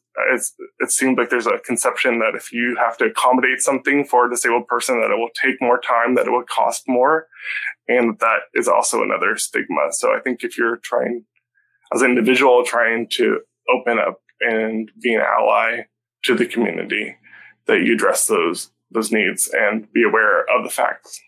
it 0.78 0.90
seems 0.90 1.18
like 1.18 1.30
there's 1.30 1.46
a 1.46 1.58
conception 1.58 2.20
that 2.20 2.34
if 2.34 2.52
you 2.52 2.76
have 2.78 2.96
to 2.98 3.06
accommodate 3.06 3.60
something 3.60 4.04
for 4.04 4.26
a 4.26 4.30
disabled 4.30 4.68
person, 4.68 5.00
that 5.00 5.10
it 5.10 5.18
will 5.18 5.30
take 5.40 5.60
more 5.60 5.80
time, 5.80 6.14
that 6.14 6.26
it 6.26 6.30
will 6.30 6.44
cost 6.44 6.84
more. 6.86 7.26
And 7.88 8.18
that 8.20 8.40
is 8.54 8.68
also 8.68 9.02
another 9.02 9.36
stigma. 9.36 9.88
So 9.90 10.14
I 10.14 10.20
think 10.20 10.44
if 10.44 10.56
you're 10.56 10.78
trying, 10.82 11.24
as 11.92 12.02
an 12.02 12.10
individual, 12.10 12.64
trying 12.64 13.08
to 13.14 13.40
open 13.68 13.98
up 13.98 14.20
and 14.40 14.90
be 15.02 15.14
an 15.14 15.22
ally 15.22 15.82
to 16.24 16.34
the 16.34 16.46
community, 16.46 17.16
that 17.66 17.80
you 17.80 17.94
address 17.94 18.26
those 18.26 18.70
those 18.90 19.10
needs 19.10 19.50
and 19.52 19.92
be 19.92 20.04
aware 20.04 20.42
of 20.42 20.62
the 20.62 20.70
facts 20.70 21.20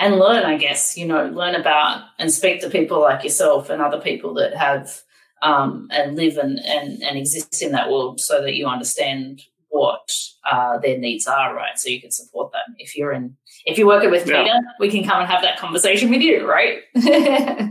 and 0.00 0.18
learn, 0.18 0.44
I 0.44 0.56
guess, 0.56 0.96
you 0.96 1.06
know, 1.06 1.26
learn 1.26 1.54
about 1.54 2.02
and 2.18 2.32
speak 2.32 2.62
to 2.62 2.70
people 2.70 3.00
like 3.00 3.22
yourself 3.22 3.68
and 3.68 3.82
other 3.82 4.00
people 4.00 4.34
that 4.34 4.56
have 4.56 5.02
um, 5.42 5.88
and 5.90 6.16
live 6.16 6.38
and, 6.38 6.58
and, 6.58 7.02
and 7.02 7.18
exist 7.18 7.62
in 7.62 7.72
that 7.72 7.90
world 7.90 8.18
so 8.20 8.42
that 8.42 8.54
you 8.54 8.66
understand 8.66 9.42
what 9.68 10.10
uh, 10.50 10.78
their 10.78 10.98
needs 10.98 11.26
are, 11.26 11.54
right? 11.54 11.78
So 11.78 11.90
you 11.90 12.00
can 12.00 12.10
support 12.10 12.50
them. 12.50 12.74
If 12.78 12.96
you're 12.96 13.12
in, 13.12 13.36
if 13.66 13.76
you're 13.76 13.86
working 13.86 14.10
with 14.10 14.26
yeah. 14.26 14.42
Peter, 14.42 14.58
we 14.80 14.90
can 14.90 15.04
come 15.04 15.20
and 15.20 15.30
have 15.30 15.42
that 15.42 15.58
conversation 15.58 16.10
with 16.10 16.22
you, 16.22 16.48
right? 16.48 16.78
yeah. 16.94 17.68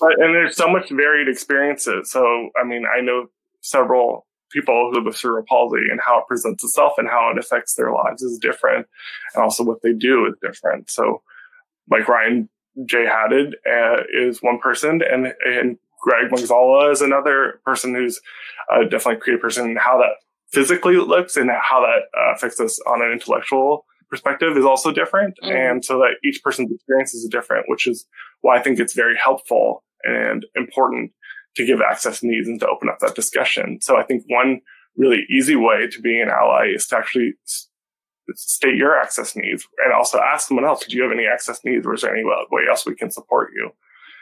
And 0.00 0.34
there's 0.34 0.56
so 0.56 0.68
much 0.68 0.90
varied 0.90 1.28
experiences. 1.28 2.12
So, 2.12 2.50
I 2.60 2.64
mean, 2.64 2.84
I 2.86 3.00
know 3.00 3.28
several 3.62 4.26
people 4.52 4.74
who 4.74 4.96
live 4.96 5.06
with 5.06 5.16
cerebral 5.16 5.44
palsy 5.48 5.88
and 5.90 6.00
how 6.00 6.18
it 6.18 6.24
presents 6.28 6.62
itself 6.62 6.92
and 6.98 7.08
how 7.08 7.32
it 7.34 7.38
affects 7.38 7.74
their 7.74 7.92
lives 7.92 8.22
is 8.22 8.38
different. 8.38 8.86
And 9.34 9.42
also 9.42 9.64
what 9.64 9.82
they 9.82 9.94
do 9.94 10.26
is 10.26 10.34
different. 10.40 10.90
So, 10.90 11.22
like 11.90 12.08
Ryan 12.08 12.48
J. 12.84 13.06
Haddad 13.06 13.56
uh, 13.70 14.02
is 14.12 14.42
one 14.42 14.58
person, 14.58 15.00
and 15.02 15.32
and 15.44 15.78
Gregg 16.02 16.30
Mozgala 16.30 16.92
is 16.92 17.00
another 17.00 17.60
person 17.64 17.94
who's 17.94 18.20
uh, 18.72 18.82
definitely 18.82 19.14
a 19.14 19.20
creative 19.20 19.42
person. 19.42 19.66
And 19.66 19.78
how 19.78 19.98
that 19.98 20.16
physically 20.52 20.96
looks 20.96 21.36
and 21.36 21.50
how 21.50 21.80
that 21.80 22.02
uh, 22.18 22.34
affects 22.34 22.60
us 22.60 22.78
on 22.86 23.02
an 23.02 23.12
intellectual 23.12 23.84
perspective 24.08 24.56
is 24.56 24.64
also 24.64 24.92
different. 24.92 25.34
Mm-hmm. 25.42 25.56
And 25.56 25.84
so 25.84 25.98
that 25.98 26.16
each 26.24 26.42
person's 26.42 26.72
experience 26.72 27.14
is 27.14 27.28
different, 27.28 27.66
which 27.68 27.86
is 27.86 28.06
why 28.40 28.58
I 28.58 28.62
think 28.62 28.78
it's 28.78 28.94
very 28.94 29.16
helpful 29.16 29.82
and 30.04 30.46
important 30.54 31.12
to 31.56 31.66
give 31.66 31.80
access 31.80 32.22
needs 32.22 32.46
and 32.46 32.60
to 32.60 32.68
open 32.68 32.88
up 32.88 32.98
that 33.00 33.14
discussion. 33.14 33.80
So 33.80 33.96
I 33.96 34.04
think 34.04 34.24
one 34.28 34.60
really 34.96 35.24
easy 35.30 35.56
way 35.56 35.88
to 35.90 36.00
be 36.00 36.20
an 36.20 36.28
ally 36.28 36.72
is 36.74 36.86
to 36.88 36.96
actually 36.96 37.34
state 38.34 38.76
your 38.76 38.98
access 38.98 39.36
needs 39.36 39.66
and 39.84 39.92
also 39.92 40.18
ask 40.18 40.48
someone 40.48 40.64
else, 40.64 40.84
do 40.84 40.96
you 40.96 41.02
have 41.02 41.12
any 41.12 41.26
access 41.26 41.64
needs 41.64 41.86
or 41.86 41.94
is 41.94 42.02
there 42.02 42.14
any 42.14 42.24
way 42.24 42.62
else 42.68 42.86
we 42.86 42.94
can 42.94 43.10
support 43.10 43.52
you? 43.54 43.70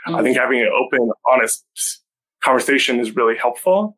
Mm-hmm. 0.07 0.17
I 0.17 0.23
think 0.23 0.37
having 0.37 0.61
an 0.61 0.71
open, 0.75 1.11
honest 1.31 1.65
conversation 2.43 3.01
is 3.01 3.17
really 3.17 3.37
helpful. 3.37 3.97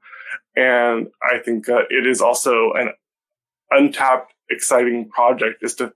And 0.54 1.08
I 1.22 1.38
think 1.38 1.66
that 1.66 1.86
it 1.90 2.06
is 2.06 2.20
also 2.20 2.72
an 2.72 2.92
untapped, 3.70 4.32
exciting 4.48 5.08
project 5.08 5.62
is 5.62 5.74
to, 5.74 5.92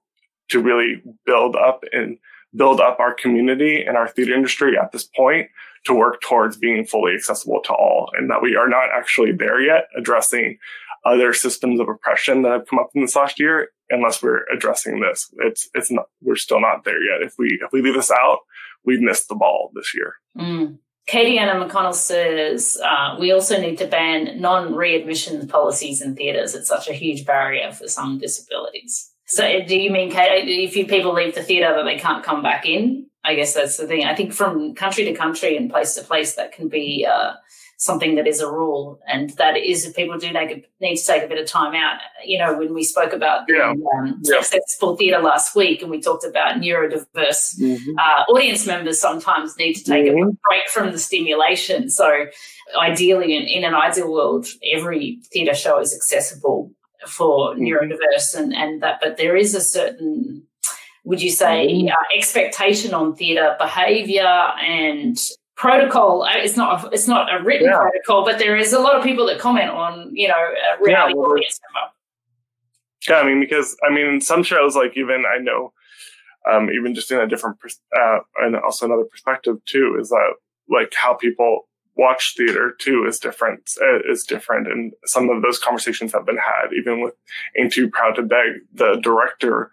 to 0.48 0.60
really 0.60 1.02
build 1.24 1.54
up 1.54 1.84
and 1.92 2.18
build 2.54 2.80
up 2.80 2.98
our 2.98 3.14
community 3.14 3.84
and 3.84 3.96
our 3.96 4.08
theater 4.08 4.34
industry 4.34 4.76
at 4.76 4.90
this 4.90 5.04
point 5.04 5.48
to 5.84 5.94
work 5.94 6.20
towards 6.20 6.56
being 6.56 6.84
fully 6.84 7.14
accessible 7.14 7.60
to 7.64 7.72
all 7.72 8.10
and 8.18 8.28
that 8.28 8.42
we 8.42 8.56
are 8.56 8.68
not 8.68 8.88
actually 8.92 9.32
there 9.32 9.60
yet 9.60 9.86
addressing 9.96 10.58
other 11.04 11.32
systems 11.32 11.80
of 11.80 11.88
oppression 11.88 12.42
that 12.42 12.52
have 12.52 12.66
come 12.66 12.78
up 12.78 12.90
in 12.94 13.02
this 13.02 13.16
last 13.16 13.40
year 13.40 13.68
unless 13.90 14.22
we're 14.22 14.44
addressing 14.54 15.00
this 15.00 15.32
it's 15.38 15.68
it's 15.74 15.90
not 15.90 16.06
we're 16.22 16.36
still 16.36 16.60
not 16.60 16.84
there 16.84 17.02
yet 17.02 17.22
if 17.22 17.34
we 17.38 17.58
if 17.62 17.72
we 17.72 17.82
leave 17.82 17.94
this 17.94 18.10
out 18.10 18.38
we've 18.84 19.00
missed 19.00 19.28
the 19.28 19.34
ball 19.34 19.70
this 19.74 19.94
year 19.94 20.14
mm. 20.38 20.76
Katie 21.06 21.38
Anna 21.38 21.64
McConnell 21.64 21.94
says 21.94 22.78
uh, 22.84 23.16
we 23.18 23.32
also 23.32 23.60
need 23.60 23.78
to 23.78 23.86
ban 23.86 24.40
non-readmission 24.40 25.48
policies 25.48 26.00
in 26.00 26.14
theatres. 26.14 26.54
It's 26.54 26.68
such 26.68 26.88
a 26.88 26.92
huge 26.92 27.26
barrier 27.26 27.72
for 27.72 27.88
some 27.88 28.18
disabilities. 28.18 29.10
So, 29.26 29.60
do 29.66 29.76
you 29.76 29.90
mean, 29.90 30.12
Kate, 30.12 30.44
if 30.46 30.88
people 30.88 31.12
leave 31.12 31.34
the 31.34 31.42
theatre 31.42 31.74
that 31.74 31.84
they 31.84 31.98
can't 31.98 32.22
come 32.24 32.42
back 32.42 32.64
in? 32.64 33.06
I 33.24 33.34
guess 33.34 33.54
that's 33.54 33.76
the 33.76 33.86
thing. 33.86 34.04
I 34.04 34.14
think 34.14 34.32
from 34.32 34.74
country 34.74 35.04
to 35.04 35.14
country 35.14 35.56
and 35.56 35.70
place 35.70 35.94
to 35.94 36.02
place, 36.02 36.34
that 36.34 36.52
can 36.52 36.68
be 36.68 37.06
uh, 37.08 37.32
something 37.80 38.14
that 38.16 38.26
is 38.26 38.40
a 38.40 38.46
rule, 38.46 39.00
and 39.08 39.30
that 39.38 39.56
is 39.56 39.86
if 39.86 39.96
people 39.96 40.18
do 40.18 40.30
need 40.80 40.96
to 40.96 41.06
take 41.06 41.22
a 41.22 41.26
bit 41.26 41.38
of 41.38 41.46
time 41.46 41.74
out. 41.74 41.98
You 42.22 42.38
know, 42.38 42.56
when 42.56 42.74
we 42.74 42.84
spoke 42.84 43.14
about 43.14 43.46
yeah. 43.48 43.72
the 43.74 43.98
um, 43.98 44.20
yeah. 44.22 44.36
accessible 44.36 44.96
theatre 44.96 45.22
last 45.22 45.56
week, 45.56 45.80
and 45.80 45.90
we 45.90 45.98
talked 45.98 46.24
about 46.24 46.56
neurodiverse 46.56 47.58
mm-hmm. 47.58 47.98
uh, 47.98 48.32
audience 48.32 48.66
members 48.66 49.00
sometimes 49.00 49.56
need 49.56 49.74
to 49.74 49.84
take 49.84 50.04
mm-hmm. 50.04 50.28
a 50.28 50.32
break 50.46 50.68
from 50.68 50.92
the 50.92 50.98
stimulation. 50.98 51.88
So, 51.88 52.26
ideally, 52.78 53.34
in, 53.34 53.44
in 53.44 53.64
an 53.64 53.74
ideal 53.74 54.12
world, 54.12 54.46
every 54.74 55.20
theatre 55.32 55.54
show 55.54 55.80
is 55.80 55.94
accessible 55.94 56.70
for 57.06 57.54
mm-hmm. 57.54 57.62
neurodiverse 57.62 58.34
and, 58.36 58.54
and 58.54 58.82
that, 58.82 59.00
but 59.02 59.16
there 59.16 59.36
is 59.36 59.54
a 59.54 59.60
certain, 59.62 60.42
would 61.04 61.22
you 61.22 61.30
say, 61.30 61.66
mm-hmm. 61.66 61.88
uh, 61.88 62.18
expectation 62.18 62.92
on 62.92 63.16
theatre 63.16 63.56
behaviour 63.58 64.22
and 64.22 65.16
protocol. 65.60 66.22
Uh, 66.22 66.30
it's 66.36 66.56
not 66.56 66.84
a, 66.84 66.88
it's 66.88 67.06
not 67.06 67.32
a 67.32 67.44
written 67.44 67.68
yeah. 67.68 67.76
protocol, 67.76 68.24
but 68.24 68.38
there 68.38 68.56
is 68.56 68.72
a 68.72 68.80
lot 68.80 68.96
of 68.96 69.04
people 69.04 69.26
that 69.26 69.38
comment 69.38 69.68
on 69.68 70.10
you 70.12 70.26
know 70.26 70.34
a 70.34 70.82
reality 70.82 71.14
yeah, 71.14 71.20
well. 71.20 71.92
Yeah, 73.08 73.16
I 73.16 73.24
mean 73.24 73.40
because 73.40 73.76
I 73.86 73.92
mean 73.92 74.06
in 74.06 74.20
some 74.20 74.42
shows 74.42 74.74
like 74.74 74.96
even 74.96 75.24
I 75.26 75.38
know 75.38 75.72
um, 76.50 76.70
even 76.70 76.94
just 76.94 77.12
in 77.12 77.20
a 77.20 77.28
different 77.28 77.58
uh, 77.94 78.20
and 78.36 78.56
also 78.56 78.86
another 78.86 79.04
perspective 79.04 79.62
too 79.66 79.98
is 80.00 80.08
that 80.08 80.32
like 80.68 80.94
how 80.94 81.14
people 81.14 81.68
watch 81.96 82.34
theater 82.36 82.74
too 82.78 83.04
is 83.06 83.18
different 83.18 83.70
uh, 83.82 83.98
is 84.10 84.24
different 84.24 84.66
and 84.66 84.94
some 85.04 85.28
of 85.28 85.42
those 85.42 85.58
conversations 85.58 86.12
have 86.12 86.24
been 86.24 86.38
had 86.38 86.72
even 86.74 87.02
with 87.02 87.14
ain't 87.58 87.72
too 87.72 87.90
proud 87.90 88.14
to 88.14 88.22
beg 88.22 88.52
the 88.72 88.98
director 89.02 89.70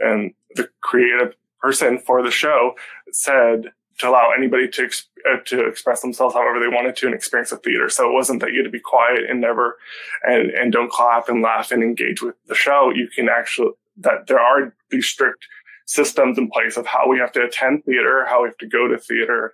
and 0.00 0.34
the 0.56 0.68
creative 0.82 1.34
person 1.62 1.98
for 1.98 2.22
the 2.22 2.30
show 2.30 2.74
said 3.12 3.70
to 4.00 4.08
allow 4.08 4.30
anybody 4.36 4.68
to 4.68 4.84
ex- 4.84 5.08
uh, 5.30 5.38
to 5.46 5.66
express 5.66 6.00
themselves 6.02 6.34
however 6.34 6.58
they 6.58 6.68
wanted 6.68 6.96
to 6.96 7.06
and 7.06 7.14
experience 7.14 7.50
the 7.50 7.56
theater. 7.56 7.88
So 7.88 8.08
it 8.08 8.12
wasn't 8.12 8.40
that 8.40 8.52
you 8.52 8.58
had 8.58 8.64
to 8.64 8.70
be 8.70 8.80
quiet 8.80 9.28
and 9.28 9.40
never 9.40 9.76
and 10.22 10.50
and 10.50 10.72
don't 10.72 10.90
clap 10.90 11.28
and 11.28 11.42
laugh 11.42 11.70
and 11.70 11.82
engage 11.82 12.22
with 12.22 12.34
the 12.46 12.54
show. 12.54 12.90
You 12.94 13.08
can 13.14 13.28
actually 13.28 13.70
that 13.98 14.26
there 14.26 14.40
are 14.40 14.74
these 14.90 15.06
strict 15.06 15.46
systems 15.86 16.38
in 16.38 16.48
place 16.48 16.76
of 16.76 16.86
how 16.86 17.08
we 17.08 17.18
have 17.18 17.32
to 17.32 17.42
attend 17.42 17.84
theater, 17.84 18.24
how 18.28 18.42
we 18.42 18.48
have 18.48 18.56
to 18.58 18.66
go 18.66 18.86
to 18.86 18.96
theater, 18.96 19.52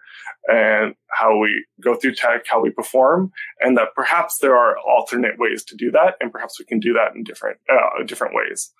and 0.52 0.94
how 1.08 1.38
we 1.38 1.64
go 1.80 1.94
through 1.94 2.14
tech, 2.14 2.46
how 2.46 2.60
we 2.60 2.70
perform, 2.70 3.32
and 3.60 3.76
that 3.76 3.88
perhaps 3.94 4.38
there 4.38 4.54
are 4.54 4.76
alternate 4.78 5.38
ways 5.38 5.64
to 5.64 5.74
do 5.74 5.90
that, 5.90 6.14
and 6.20 6.30
perhaps 6.30 6.58
we 6.58 6.66
can 6.66 6.78
do 6.78 6.92
that 6.92 7.14
in 7.14 7.24
different 7.24 7.58
uh, 7.72 8.04
different 8.04 8.34
ways. 8.34 8.70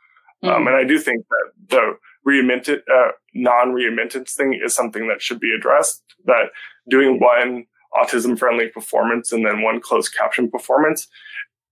Mm-hmm. 0.45 0.55
Um, 0.55 0.67
and 0.67 0.77
I 0.77 0.85
do 0.85 0.99
think 0.99 1.25
that 1.31 1.53
the 1.71 1.93
reinvented 2.27 2.81
uh, 2.93 3.13
non-reinventance 3.35 4.33
thing 4.33 4.59
is 4.63 4.75
something 4.75 5.09
that 5.09 5.23
should 5.23 5.41
be 5.41 5.55
addressed. 5.57 6.03
That 6.25 6.51
doing 6.89 7.21
one 7.21 7.67
autism 7.95 8.39
friendly 8.39 8.69
performance 8.69 9.33
and 9.33 9.45
then 9.45 9.63
one 9.63 9.81
closed 9.81 10.15
caption 10.15 10.51
performance 10.51 11.09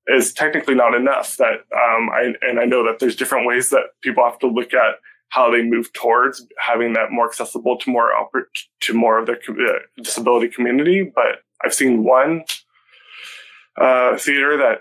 is 0.07 0.33
technically 0.33 0.75
not 0.75 0.95
enough. 0.95 1.37
That 1.37 1.65
um, 1.75 2.11
I 2.11 2.35
and 2.43 2.61
I 2.61 2.65
know 2.65 2.85
that 2.85 2.99
there's 2.99 3.17
different 3.17 3.47
ways 3.47 3.71
that 3.71 3.87
people 4.03 4.25
have 4.25 4.39
to 4.41 4.47
look 4.47 4.75
at 4.75 4.97
how 5.31 5.51
they 5.51 5.63
move 5.63 5.93
towards 5.93 6.47
having 6.59 6.93
that 6.93 7.11
more 7.11 7.27
accessible 7.27 7.77
to 7.79 7.91
more 7.91 8.11
to 8.81 8.95
more 8.95 9.19
of 9.19 9.27
the 9.27 9.33
uh, 9.33 10.03
disability 10.03 10.49
community. 10.49 11.11
But 11.15 11.43
I've 11.65 11.75
seen 11.75 12.05
one 12.05 12.45
uh, 13.81 14.17
theater 14.17 14.57
that 14.57 14.79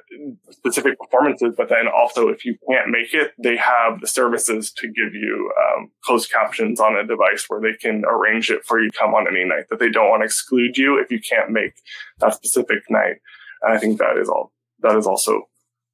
specific 0.52 1.00
performances, 1.00 1.54
but 1.58 1.70
then 1.70 1.88
also 1.88 2.30
if 2.30 2.46
you 2.46 2.56
can't 2.70 2.90
make 2.90 3.14
it, 3.14 3.32
they 3.42 3.58
have 3.58 4.00
the 4.02 4.08
services 4.08 4.72
to 4.72 4.88
give 4.88 5.14
you 5.14 5.52
um, 5.60 5.90
closed 6.04 6.32
captions 6.32 6.80
on 6.80 6.96
a 6.96 7.06
device 7.06 7.46
where 7.48 7.60
they 7.60 7.74
can 7.74 8.04
arrange 8.06 8.52
it 8.52 8.64
for 8.66 8.80
you 8.80 8.90
to 8.90 8.98
come 8.98 9.16
on 9.16 9.28
any 9.28 9.46
night. 9.46 9.66
That 9.70 9.80
they 9.80 9.90
don't 9.90 10.10
want 10.10 10.22
to 10.22 10.26
exclude 10.26 10.78
you 10.78 11.00
if 11.00 11.12
you 11.12 11.20
can't 11.20 11.50
make 11.50 11.74
that 12.20 12.36
specific 12.36 12.84
night. 12.90 13.16
And 13.64 13.74
I 13.74 13.80
think 13.80 13.98
that 13.98 14.18
is 14.18 14.30
all 14.30 14.52
that 14.82 14.96
is 14.96 15.08
also 15.08 15.42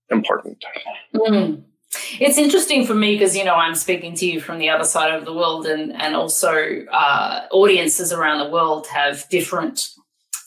important. 0.10 0.64
Mm. 1.16 1.64
It's 2.20 2.38
interesting 2.38 2.86
for 2.86 2.94
me 2.94 3.16
because 3.16 3.36
you 3.36 3.44
know 3.46 3.56
I'm 3.56 3.76
speaking 3.76 4.14
to 4.16 4.26
you 4.26 4.42
from 4.42 4.60
the 4.60 4.70
other 4.70 4.84
side 4.84 5.14
of 5.14 5.26
the 5.26 5.34
world, 5.34 5.66
and 5.66 5.94
and 5.94 6.16
also 6.16 6.86
uh, 6.92 7.48
audiences 7.52 8.12
around 8.12 8.40
the 8.46 8.52
world 8.52 8.88
have 8.88 9.28
different 9.30 9.88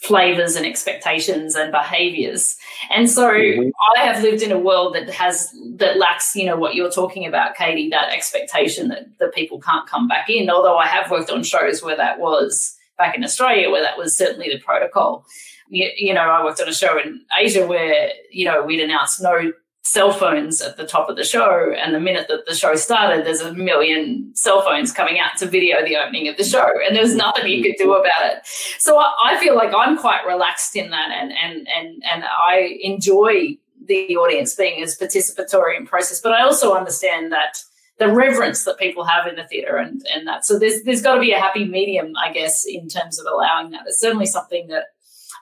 flavors 0.03 0.57
and 0.57 0.67
expectations 0.67 1.55
and 1.55 1.71
behaviors. 1.71 2.57
And 2.91 3.09
so 3.09 3.31
mm-hmm. 3.31 3.71
I 3.97 4.05
have 4.05 4.23
lived 4.23 4.43
in 4.43 4.51
a 4.51 4.59
world 4.59 4.95
that 4.95 5.09
has 5.11 5.55
that 5.77 5.97
lacks, 5.97 6.35
you 6.35 6.45
know, 6.45 6.57
what 6.57 6.75
you're 6.75 6.91
talking 6.91 7.25
about, 7.25 7.55
Katie, 7.55 7.89
that 7.91 8.13
expectation 8.13 8.89
that, 8.89 9.07
that 9.19 9.33
people 9.33 9.61
can't 9.61 9.89
come 9.89 10.09
back 10.09 10.29
in. 10.29 10.51
Although 10.51 10.77
I 10.77 10.87
have 10.89 11.11
worked 11.11 11.31
on 11.31 11.45
shows 11.45 11.83
where 11.83 11.97
that 11.97 12.19
was 12.19 12.77
back 12.99 13.15
in 13.15 13.23
Australia, 13.23 13.71
where 13.71 13.83
that 13.83 13.97
was 13.97 14.17
certainly 14.17 14.49
the 14.49 14.59
protocol. 14.59 15.25
You, 15.69 15.91
you 15.97 16.13
know, 16.13 16.23
I 16.23 16.45
worked 16.45 16.61
on 16.61 16.69
a 16.69 16.75
show 16.75 16.99
in 16.99 17.25
Asia 17.39 17.67
where, 17.67 18.11
you 18.31 18.45
know, 18.45 18.63
we'd 18.63 18.81
announced 18.81 19.23
no 19.23 19.53
cell 19.85 20.13
phones 20.13 20.61
at 20.61 20.77
the 20.77 20.87
top 20.87 21.09
of 21.09 21.17
the 21.17 21.25
show. 21.25 21.73
And 21.77 21.95
the 21.95 22.01
minute 22.01 22.29
that 22.29 22.47
the 22.47 22.55
show 22.55 22.75
started, 22.77 23.27
there's 23.27 23.41
a 23.41 23.53
million 23.53 24.33
cell 24.35 24.63
phones 24.63 24.93
coming 24.93 25.19
out 25.19 25.37
to 25.39 25.47
video 25.47 25.85
the 25.85 25.97
opening 25.97 26.29
of 26.29 26.37
the 26.37 26.45
show. 26.45 26.71
And 26.87 26.95
there 26.95 27.03
was 27.03 27.17
nothing 27.17 27.51
you 27.51 27.63
could 27.63 27.77
do 27.77 27.93
about 27.93 28.25
it. 28.25 28.47
So 28.79 28.99
I, 28.99 29.39
feel 29.43 29.57
like 29.57 29.73
I'm 29.77 29.99
quite 29.99 30.25
relaxed 30.25 30.77
in 30.77 30.91
that 30.91 31.11
and 31.11 31.33
and 31.33 31.67
and 31.69 32.03
and 32.11 32.25
I 32.25 32.79
enjoy 32.81 33.59
the 33.85 34.17
audience 34.17 34.55
being 34.55 34.81
as 34.83 34.97
participatory 34.97 35.77
in 35.77 35.85
process. 35.85 36.21
But 36.21 36.33
I 36.33 36.43
also 36.43 36.75
understand 36.75 37.33
that 37.33 37.59
the 37.99 38.09
reverence 38.09 38.65
that 38.65 38.79
people 38.79 39.05
have 39.05 39.27
in 39.27 39.35
the 39.35 39.45
theatre 39.45 39.77
and, 39.77 40.01
and 40.15 40.27
that. 40.29 40.45
So 40.45 40.61
there's 40.61 40.85
there's 40.85 41.03
got 41.03 41.17
to 41.17 41.21
be 41.21 41.33
a 41.33 41.41
happy 41.41 41.65
medium, 41.65 42.13
I 42.17 42.33
guess, 42.33 42.65
in 42.65 42.89
terms 42.89 43.19
of 43.19 43.27
allowing 43.27 43.73
that. 43.73 43.83
It's 43.87 44.01
certainly 44.01 44.27
something 44.27 44.69
that 44.69 44.85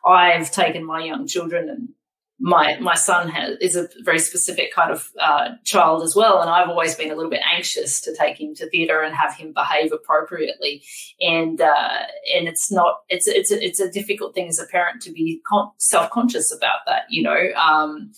I've 0.06 0.50
taken 0.50 0.84
my 0.84 1.04
young 1.04 1.26
children 1.26 1.68
and 1.68 1.90
my 2.40 2.78
my 2.80 2.94
son 2.94 3.28
has, 3.28 3.56
is 3.60 3.76
a 3.76 3.88
very 4.02 4.18
specific 4.18 4.72
kind 4.74 4.90
of 4.90 5.10
uh, 5.20 5.50
child 5.64 6.02
as 6.02 6.16
well, 6.16 6.40
and 6.40 6.48
I've 6.48 6.70
always 6.70 6.94
been 6.94 7.10
a 7.10 7.14
little 7.14 7.30
bit 7.30 7.42
anxious 7.54 8.00
to 8.02 8.16
take 8.16 8.40
him 8.40 8.54
to 8.56 8.68
theatre 8.70 9.02
and 9.02 9.14
have 9.14 9.34
him 9.34 9.52
behave 9.52 9.92
appropriately. 9.92 10.82
And 11.20 11.60
uh, 11.60 12.06
and 12.34 12.48
it's 12.48 12.72
not 12.72 13.00
it's 13.10 13.28
it's 13.28 13.52
a, 13.52 13.62
it's 13.62 13.78
a 13.78 13.90
difficult 13.90 14.34
thing 14.34 14.48
as 14.48 14.58
a 14.58 14.66
parent 14.66 15.02
to 15.02 15.12
be 15.12 15.42
con- 15.46 15.70
self 15.76 16.10
conscious 16.10 16.52
about 16.52 16.80
that, 16.86 17.02
you 17.10 17.22
know. 17.22 17.50
Um, 17.56 18.12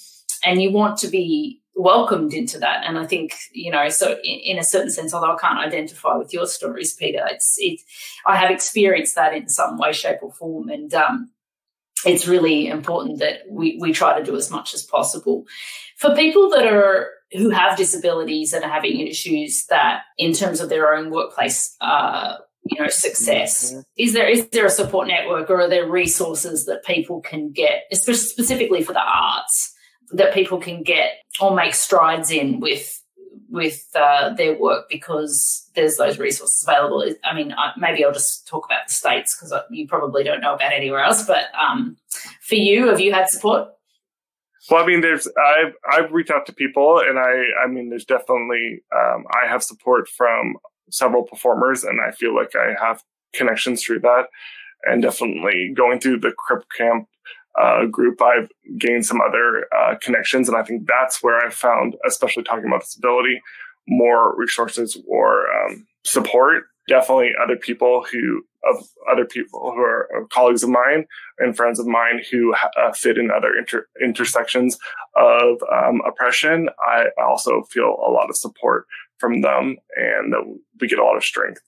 and 0.45 0.63
you 0.63 0.71
want 0.71 0.99
to 0.99 1.09
be 1.09 1.61
welcomed 1.75 2.33
into 2.33 2.59
that. 2.59 2.85
And 2.85 2.99
I 2.99 3.07
think 3.07 3.35
you 3.53 3.73
know, 3.73 3.89
so 3.89 4.19
in, 4.23 4.39
in, 4.45 4.59
a 4.59 4.65
certain 4.65 4.91
sense, 4.91 5.13
although 5.13 5.35
I 5.35 5.39
can't 5.39 5.59
identify 5.59 6.17
with 6.17 6.33
your 6.33 6.47
stories, 6.47 6.95
Peter, 6.95 7.27
it's 7.29 7.57
it 7.59 7.81
I 8.25 8.37
have 8.37 8.53
experienced 8.53 9.17
that 9.17 9.35
in 9.35 9.49
some 9.49 9.79
way, 9.79 9.93
shape, 9.93 10.19
or 10.23 10.33
form, 10.33 10.69
and 10.69 10.95
um, 10.95 11.31
it's 12.05 12.27
really 12.27 12.69
important 12.69 13.19
that 13.21 13.41
we, 13.49 13.79
we 13.81 13.93
try 13.93 14.19
to 14.19 14.25
do 14.25 14.37
as 14.37 14.51
much 14.51 14.75
as 14.75 14.83
possible. 14.83 15.45
For 15.97 16.15
people 16.15 16.51
that 16.51 16.67
are 16.67 17.11
who 17.33 17.51
have 17.51 17.77
disabilities 17.77 18.53
and 18.53 18.65
are 18.65 18.71
having 18.71 19.07
issues 19.07 19.67
that 19.67 20.03
in 20.19 20.33
terms 20.33 20.61
of 20.61 20.69
their 20.69 20.95
own 20.95 21.11
workplace 21.11 21.77
uh, 21.81 22.37
you 22.65 22.81
know 22.81 22.89
success 22.89 23.73
mm-hmm. 23.73 23.81
is 23.97 24.13
there 24.13 24.29
is 24.29 24.49
there 24.49 24.67
a 24.67 24.71
support 24.71 25.09
network 25.09 25.51
or 25.51 25.63
are 25.63 25.69
there 25.69 25.89
resources 25.89 26.67
that 26.67 26.85
people 26.85 27.21
can 27.21 27.51
get 27.51 27.85
especially 27.91 28.21
specifically 28.21 28.83
for 28.83 28.93
the 28.93 29.03
arts 29.03 29.75
that 30.13 30.35
people 30.35 30.59
can 30.59 30.83
get 30.83 31.13
or 31.41 31.55
make 31.55 31.75
strides 31.75 32.31
in 32.31 32.61
with 32.61 33.02
with 33.53 33.87
uh, 33.95 34.33
their 34.35 34.59
work 34.59 34.89
because 34.89 35.71
there's 35.75 35.97
those 35.97 36.19
resources 36.19 36.65
available. 36.67 37.05
I 37.23 37.35
mean, 37.35 37.55
maybe 37.77 38.03
I'll 38.03 38.13
just 38.13 38.49
talk 38.49 38.65
about 38.65 38.89
the 38.89 38.95
states 38.95 39.37
because 39.37 39.55
you 39.71 39.87
probably 39.87 40.25
don't 40.25 40.41
know 40.41 40.55
about 40.55 40.73
anywhere 40.73 41.01
else. 41.01 41.27
But 41.27 41.55
um, 41.55 41.99
for 42.41 42.55
you, 42.55 42.89
have 42.89 42.99
you 42.99 43.13
had 43.13 43.29
support? 43.29 43.69
Well, 44.71 44.83
I 44.83 44.87
mean, 44.87 45.03
there's 45.03 45.29
I've 45.29 45.75
I've 45.91 46.13
reached 46.13 46.31
out 46.31 46.47
to 46.47 46.55
people, 46.55 46.99
and 47.07 47.19
I 47.19 47.43
I 47.63 47.67
mean, 47.67 47.91
there's 47.91 48.07
definitely 48.07 48.83
um, 48.97 49.25
I 49.31 49.47
have 49.47 49.63
support 49.63 50.09
from 50.09 50.57
several 50.91 51.25
performers, 51.25 51.85
and 51.85 52.01
I 52.01 52.13
feel 52.13 52.35
like 52.35 52.57
I 52.57 52.75
have 52.81 53.03
connections 53.35 53.85
through 53.85 54.01
that, 54.01 54.29
and 54.85 55.03
definitely 55.03 55.75
going 55.77 56.01
through 56.01 56.21
the 56.21 56.33
Crip 56.33 56.65
Camp 56.77 57.07
uh, 57.61 57.87
group, 57.87 58.21
I've 58.23 58.49
gained 58.79 59.07
some 59.07 59.21
other 59.21 59.67
uh, 59.77 59.97
connections. 60.01 60.49
And 60.49 60.57
I 60.57 60.63
think 60.63 60.87
that's 60.87 61.23
where 61.23 61.39
I 61.39 61.51
found, 61.51 61.97
especially 62.07 62.45
talking 62.45 62.67
about 62.67 62.83
disability, 62.83 63.41
more 63.87 64.35
resources 64.37 65.01
or 65.09 65.47
um, 65.53 65.87
support 66.05 66.65
definitely 66.89 67.31
other 67.43 67.57
people 67.57 68.05
who 68.11 68.43
of 68.65 68.85
other 69.11 69.25
people 69.25 69.73
who 69.75 69.81
are 69.81 70.09
colleagues 70.33 70.63
of 70.63 70.69
mine 70.69 71.05
and 71.39 71.57
friends 71.57 71.81
of 71.81 71.87
mine 71.87 72.21
who 72.31 72.55
uh, 72.55 72.93
fit 72.93 73.19
in 73.19 73.29
other 73.31 73.57
inter- 73.57 73.89
intersections 74.01 74.79
of 75.17 75.59
um, 75.73 76.01
oppression. 76.07 76.69
I 76.87 77.07
also 77.21 77.65
feel 77.71 77.97
a 78.07 78.11
lot 78.11 78.31
of 78.31 78.37
support 78.37 78.87
from 79.19 79.41
them 79.41 79.77
and 79.97 80.35
we 80.81 80.87
get 80.87 81.01
a 81.01 81.05
lot 81.05 81.17
of 81.17 81.25
strength. 81.25 81.61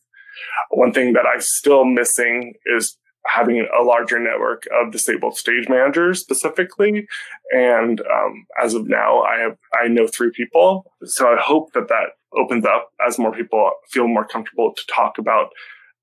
One 0.70 0.92
thing 0.92 1.14
that 1.14 1.26
I'm 1.26 1.40
still 1.40 1.84
missing 1.84 2.54
is 2.76 2.96
having 3.26 3.66
a 3.76 3.82
larger 3.82 4.18
network 4.18 4.64
of 4.72 4.92
disabled 4.92 5.36
stage 5.36 5.68
managers 5.68 6.20
specifically. 6.20 7.06
And 7.52 8.00
um, 8.00 8.46
as 8.62 8.74
of 8.74 8.88
now, 8.88 9.20
I 9.22 9.38
have 9.38 9.56
I 9.74 9.88
know 9.88 10.06
three 10.06 10.30
people. 10.30 10.92
So 11.04 11.28
I 11.28 11.36
hope 11.40 11.72
that 11.72 11.88
that 11.88 12.10
opens 12.36 12.64
up 12.64 12.90
as 13.06 13.18
more 13.18 13.32
people 13.32 13.70
feel 13.90 14.08
more 14.08 14.26
comfortable 14.26 14.74
to 14.74 14.82
talk 14.86 15.18
about 15.18 15.50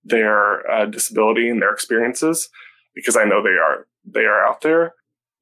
their 0.04 0.70
uh, 0.70 0.86
disability 0.86 1.50
and 1.50 1.62
their 1.62 1.72
experiences, 1.72 2.50
because 2.96 3.16
I 3.16 3.24
know 3.24 3.44
they 3.44 3.50
are 3.50 3.88
they 4.06 4.26
are 4.26 4.46
out 4.46 4.62
there. 4.62 4.94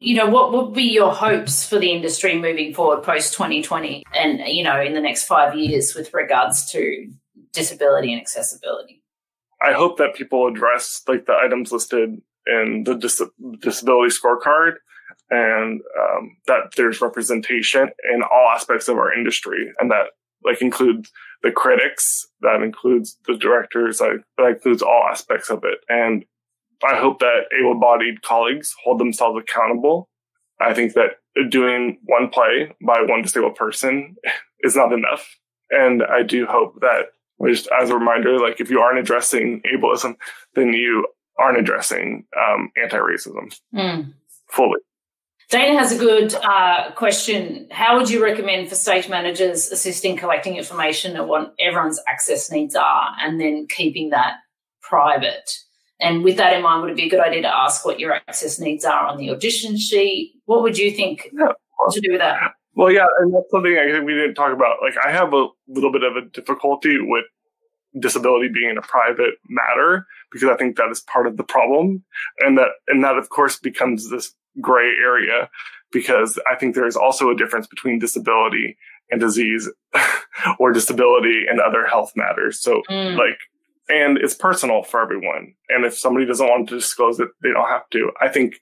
You 0.02 0.16
know, 0.16 0.30
what 0.30 0.54
would 0.54 0.74
be 0.74 0.84
your 0.84 1.14
hopes 1.14 1.68
for 1.68 1.78
the 1.78 1.92
industry 1.92 2.40
moving 2.40 2.74
forward 2.74 3.04
post 3.04 3.34
2020 3.34 4.06
and, 4.16 4.40
you 4.48 4.64
know, 4.64 4.82
in 4.82 4.94
the 4.94 5.02
next 5.02 5.26
five 5.26 5.56
years 5.56 5.94
with 5.94 6.14
regards 6.14 6.72
to 6.72 7.12
disability 7.52 8.14
and 8.14 8.22
accessibility? 8.22 8.99
I 9.62 9.74
hope 9.74 9.98
that 9.98 10.16
people 10.16 10.48
address 10.48 11.02
like 11.08 11.26
the 11.26 11.34
items 11.34 11.72
listed 11.72 12.22
in 12.46 12.84
the 12.86 12.96
dis- 12.96 13.22
disability 13.60 14.14
scorecard 14.16 14.76
and 15.30 15.82
um, 16.00 16.38
that 16.48 16.74
there's 16.76 17.02
representation 17.02 17.90
in 18.14 18.24
all 18.24 18.50
aspects 18.54 18.88
of 18.88 18.98
our 18.98 19.14
industry 19.14 19.72
and 19.80 19.92
that 19.92 20.08
like 20.44 20.62
includes 20.62 21.12
the 21.44 21.52
critics 21.52 22.26
that 22.42 22.62
includes 22.62 23.18
the 23.28 23.38
directors 23.38 24.00
that, 24.00 24.20
that 24.38 24.48
includes 24.48 24.82
all 24.82 25.04
aspects 25.10 25.50
of 25.50 25.64
it. 25.64 25.80
And 25.88 26.26
i 26.84 26.96
hope 26.96 27.20
that 27.20 27.44
able-bodied 27.60 28.22
colleagues 28.22 28.74
hold 28.84 29.00
themselves 29.00 29.42
accountable. 29.42 30.10
I 30.62 30.74
think 30.74 30.94
that 30.94 31.18
doing 31.50 32.00
one 32.06 32.30
play 32.30 32.74
by 32.86 33.02
one 33.02 33.22
disabled 33.22 33.56
person 33.56 34.16
is 34.62 34.76
not 34.76 34.94
enough. 34.94 35.36
And 35.70 36.02
i 36.04 36.24
do 36.24 36.46
hope 36.46 36.80
that 36.80 37.08
just 37.48 37.68
as 37.80 37.90
a 37.90 37.98
reminder, 37.98 38.40
like 38.40 38.60
if 38.60 38.70
you 38.70 38.80
aren't 38.80 39.00
addressing 39.00 39.62
ableism, 39.62 40.16
then 40.56 40.74
you 40.74 41.08
aren't 41.38 41.58
addressing 41.58 42.26
um, 42.38 42.72
anti-racism 42.82 43.58
mm. 43.74 44.14
fully. 44.48 44.80
Dana 45.50 45.80
has 45.80 45.92
a 45.92 45.98
good 45.98 46.36
uh, 46.36 46.92
question. 46.92 47.68
How 47.72 47.98
would 47.98 48.10
you 48.10 48.24
recommend 48.24 48.70
for 48.70 48.76
stage 48.76 49.10
managers 49.10 49.72
assisting 49.72 50.16
collecting 50.16 50.58
information 50.58 51.18
on 51.18 51.28
what 51.28 51.56
everyone's 51.60 52.00
access 52.08 52.52
needs 52.52 52.76
are 52.76 53.16
and 53.20 53.42
then 53.42 53.66
keeping 53.68 54.12
that 54.12 54.36
private? 54.82 55.50
And 56.00 56.24
with 56.24 56.38
that 56.38 56.54
in 56.54 56.62
mind, 56.62 56.84
would 56.84 56.92
it 56.92 56.98
be 56.98 57.08
a 57.08 57.10
good 57.10 57.20
idea 57.20 57.42
to 57.42 57.56
ask 57.56 57.84
what 57.84 58.00
your 58.00 58.14
access 58.14 58.60
needs 58.60 58.86
are 58.86 59.08
on 59.08 59.18
the 59.18 59.32
audition 59.32 59.76
sheet? 59.76 60.34
What 60.46 60.62
would 60.62 60.78
you 60.78 60.92
think 60.92 61.30
yeah. 61.34 61.54
to 61.92 62.00
do 62.00 62.12
with 62.12 62.22
that? 62.22 62.52
Well, 62.80 62.94
yeah, 62.94 63.08
and 63.20 63.34
that's 63.34 63.52
something 63.52 63.78
I 63.78 63.92
think 63.92 64.06
we 64.06 64.14
didn't 64.14 64.36
talk 64.36 64.54
about. 64.54 64.78
Like, 64.82 64.94
I 65.06 65.12
have 65.12 65.34
a 65.34 65.48
little 65.68 65.92
bit 65.92 66.02
of 66.02 66.16
a 66.16 66.22
difficulty 66.22 66.98
with 67.02 67.26
disability 68.00 68.48
being 68.48 68.78
a 68.78 68.82
private 68.82 69.34
matter 69.50 70.06
because 70.32 70.48
I 70.48 70.56
think 70.56 70.78
that 70.78 70.90
is 70.90 71.02
part 71.02 71.28
of 71.28 71.36
the 71.36 71.44
problem, 71.44 72.06
and 72.40 72.58
that 72.58 72.70
and 72.88 73.04
that 73.04 73.18
of 73.18 73.28
course 73.28 73.60
becomes 73.60 74.10
this 74.10 74.34
gray 74.62 74.94
area 75.04 75.50
because 75.92 76.40
I 76.50 76.56
think 76.56 76.74
there 76.74 76.88
is 76.88 76.96
also 76.96 77.30
a 77.30 77.36
difference 77.36 77.68
between 77.68 78.00
disability 78.00 78.78
and 79.12 79.20
disease 79.20 79.70
or 80.58 80.72
disability 80.72 81.48
and 81.50 81.60
other 81.60 81.86
health 81.86 82.14
matters. 82.16 82.62
So, 82.62 82.82
mm. 82.90 83.18
like, 83.18 83.40
and 83.90 84.18
it's 84.18 84.36
personal 84.36 84.84
for 84.84 85.02
everyone. 85.02 85.54
And 85.68 85.84
if 85.84 85.98
somebody 85.98 86.26
doesn't 86.26 86.48
want 86.48 86.70
to 86.70 86.76
disclose 86.76 87.20
it, 87.20 87.28
they 87.44 87.50
don't 87.50 87.68
have 87.68 87.90
to. 87.90 88.12
I 88.22 88.30
think 88.30 88.54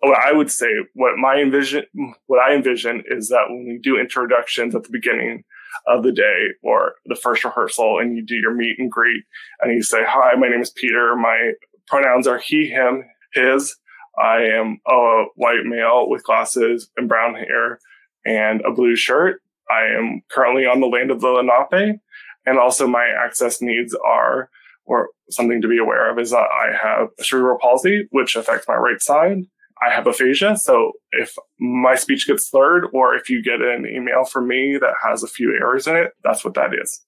what 0.00 0.18
I 0.18 0.32
would 0.32 0.50
say, 0.50 0.68
what 0.94 1.16
my 1.16 1.36
envision, 1.36 1.84
what 2.26 2.40
I 2.40 2.54
envision 2.54 3.02
is 3.06 3.28
that 3.28 3.46
when 3.48 3.66
we 3.66 3.78
do 3.78 3.98
introductions 3.98 4.74
at 4.74 4.82
the 4.82 4.90
beginning 4.90 5.44
of 5.86 6.02
the 6.02 6.12
day 6.12 6.48
or 6.62 6.94
the 7.06 7.14
first 7.14 7.44
rehearsal 7.44 7.98
and 7.98 8.16
you 8.16 8.24
do 8.24 8.34
your 8.34 8.54
meet 8.54 8.78
and 8.78 8.90
greet 8.90 9.24
and 9.60 9.72
you 9.72 9.82
say, 9.82 9.98
hi, 10.06 10.34
my 10.38 10.48
name 10.48 10.60
is 10.62 10.70
Peter. 10.70 11.14
My 11.16 11.52
pronouns 11.86 12.26
are 12.26 12.38
he, 12.38 12.68
him, 12.68 13.04
his. 13.32 13.76
I 14.18 14.42
am 14.42 14.80
a 14.86 15.24
white 15.36 15.64
male 15.64 16.08
with 16.08 16.24
glasses 16.24 16.90
and 16.96 17.08
brown 17.08 17.34
hair 17.34 17.78
and 18.24 18.60
a 18.62 18.72
blue 18.72 18.96
shirt. 18.96 19.40
I 19.70 19.86
am 19.96 20.22
currently 20.30 20.66
on 20.66 20.80
the 20.80 20.86
land 20.86 21.10
of 21.10 21.20
the 21.20 21.28
Lenape. 21.28 22.00
And 22.46 22.58
also 22.58 22.86
my 22.86 23.06
access 23.06 23.60
needs 23.60 23.94
are, 23.94 24.50
or 24.86 25.10
something 25.30 25.60
to 25.62 25.68
be 25.68 25.78
aware 25.78 26.10
of 26.10 26.18
is 26.18 26.30
that 26.30 26.48
I 26.50 26.72
have 26.74 27.08
cerebral 27.20 27.58
palsy, 27.60 28.08
which 28.10 28.34
affects 28.34 28.66
my 28.66 28.74
right 28.74 29.00
side. 29.00 29.44
I 29.82 29.90
have 29.90 30.06
aphasia. 30.06 30.56
So 30.56 30.92
if 31.12 31.34
my 31.58 31.94
speech 31.94 32.26
gets 32.26 32.50
slurred 32.50 32.86
or 32.92 33.14
if 33.14 33.30
you 33.30 33.42
get 33.42 33.62
an 33.62 33.86
email 33.86 34.24
from 34.24 34.48
me 34.48 34.78
that 34.80 34.94
has 35.06 35.22
a 35.22 35.28
few 35.28 35.54
errors 35.54 35.86
in 35.86 35.96
it, 35.96 36.12
that's 36.22 36.44
what 36.44 36.54
that 36.54 36.70
is. 36.74 37.02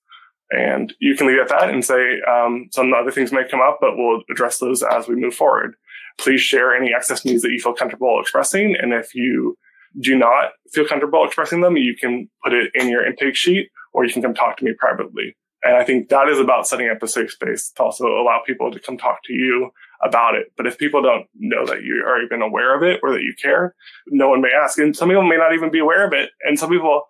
And 0.51 0.93
you 1.01 1.17
can 1.17 1.27
leave 1.27 1.39
it 1.39 1.43
at 1.43 1.49
that 1.49 1.71
and 1.71 1.85
say, 1.85 2.21
um, 2.31 2.69
some 2.73 2.93
other 2.93 3.11
things 3.11 3.33
may 3.33 3.49
come 3.49 3.61
up, 3.61 3.79
but 3.81 3.97
we'll 3.97 4.23
address 4.31 4.59
those 4.59 4.83
as 4.83 5.09
we 5.09 5.17
move 5.17 5.35
forward. 5.35 5.75
Please 6.19 6.43
share 6.43 6.75
any 6.75 6.93
access 6.93 7.25
needs 7.25 7.43
that 7.43 7.53
you 7.53 7.59
feel 7.59 7.73
comfortable 7.73 8.21
expressing. 8.21 8.77
And 8.77 8.93
if 8.93 9.15
you 9.15 9.57
do 10.01 10.17
not 10.17 10.53
feel 10.73 10.87
comfortable 10.87 11.25
expressing 11.25 11.63
them, 11.63 11.77
you 11.77 11.95
can 11.99 12.29
put 12.45 12.53
it 12.53 12.71
in 12.75 12.89
your 12.89 13.07
intake 13.07 13.37
sheet 13.37 13.69
or 13.95 14.05
you 14.05 14.13
can 14.13 14.23
come 14.23 14.35
talk 14.35 14.59
to 14.59 14.65
me 14.65 14.73
privately. 14.79 15.37
And 15.63 15.77
I 15.77 15.85
think 15.85 16.09
that 16.09 16.29
is 16.29 16.39
about 16.39 16.67
setting 16.67 16.89
up 16.89 17.03
a 17.03 17.09
safe 17.09 17.31
space 17.31 17.71
to 17.77 17.85
also 17.85 18.07
allow 18.07 18.41
people 18.45 18.71
to 18.73 18.81
come 18.81 18.99
talk 18.99 19.23
to 19.25 19.33
you 19.33 19.71
about 20.03 20.35
it. 20.35 20.53
But 20.57 20.67
if 20.67 20.79
people 20.79 21.03
don't 21.03 21.27
know 21.35 21.65
that 21.67 21.83
you 21.83 22.05
are 22.07 22.23
even 22.23 22.43
aware 22.43 22.77
of 22.77 22.83
it 22.83 23.01
or 23.03 23.13
that 23.13 23.23
you 23.23 23.35
care, 23.41 23.75
no 24.09 24.29
one 24.29 24.41
may 24.41 24.51
ask. 24.51 24.79
And 24.79 24.97
some 24.97 25.09
people 25.09 25.27
may 25.27 25.37
not 25.37 25.55
even 25.55 25.71
be 25.71 25.79
aware 25.79 26.07
of 26.07 26.13
it. 26.13 26.31
And 26.43 26.59
some 26.59 26.71
people 26.71 27.05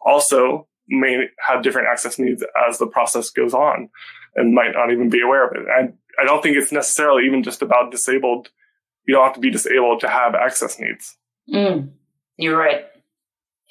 also 0.00 0.68
may 0.88 1.24
have 1.46 1.62
different 1.62 1.88
access 1.90 2.18
needs 2.18 2.44
as 2.68 2.78
the 2.78 2.86
process 2.86 3.30
goes 3.30 3.52
on 3.52 3.88
and 4.36 4.54
might 4.54 4.72
not 4.74 4.92
even 4.92 5.10
be 5.10 5.20
aware 5.20 5.46
of 5.46 5.56
it. 5.56 5.66
And 5.68 5.94
I 6.20 6.24
don't 6.24 6.42
think 6.42 6.56
it's 6.56 6.72
necessarily 6.72 7.26
even 7.26 7.42
just 7.42 7.62
about 7.62 7.90
disabled. 7.90 8.48
You 9.06 9.14
don't 9.14 9.24
have 9.24 9.34
to 9.34 9.40
be 9.40 9.50
disabled 9.50 10.00
to 10.00 10.08
have 10.08 10.34
access 10.34 10.78
needs. 10.78 11.16
Mm, 11.52 11.90
you're 12.36 12.56
right. 12.56 12.86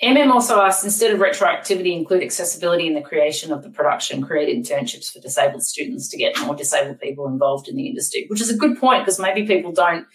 MM 0.03 0.29
also 0.29 0.59
asked 0.59 0.83
instead 0.83 1.11
of 1.11 1.19
retroactivity, 1.19 1.95
include 1.95 2.21
accessibility 2.21 2.85
in 2.85 2.95
the 2.95 3.01
creation 3.01 3.53
of 3.53 3.63
the 3.63 3.69
production, 3.69 4.21
create 4.21 4.53
internships 4.53 5.11
for 5.11 5.21
disabled 5.21 5.63
students 5.63 6.09
to 6.09 6.17
get 6.17 6.37
more 6.41 6.55
disabled 6.55 6.99
people 6.99 7.27
involved 7.27 7.69
in 7.69 7.77
the 7.77 7.87
industry, 7.87 8.25
which 8.27 8.41
is 8.41 8.49
a 8.49 8.57
good 8.57 8.77
point 8.77 9.05
because 9.05 9.19
maybe 9.19 9.47
people 9.47 9.71
don't 9.71 10.05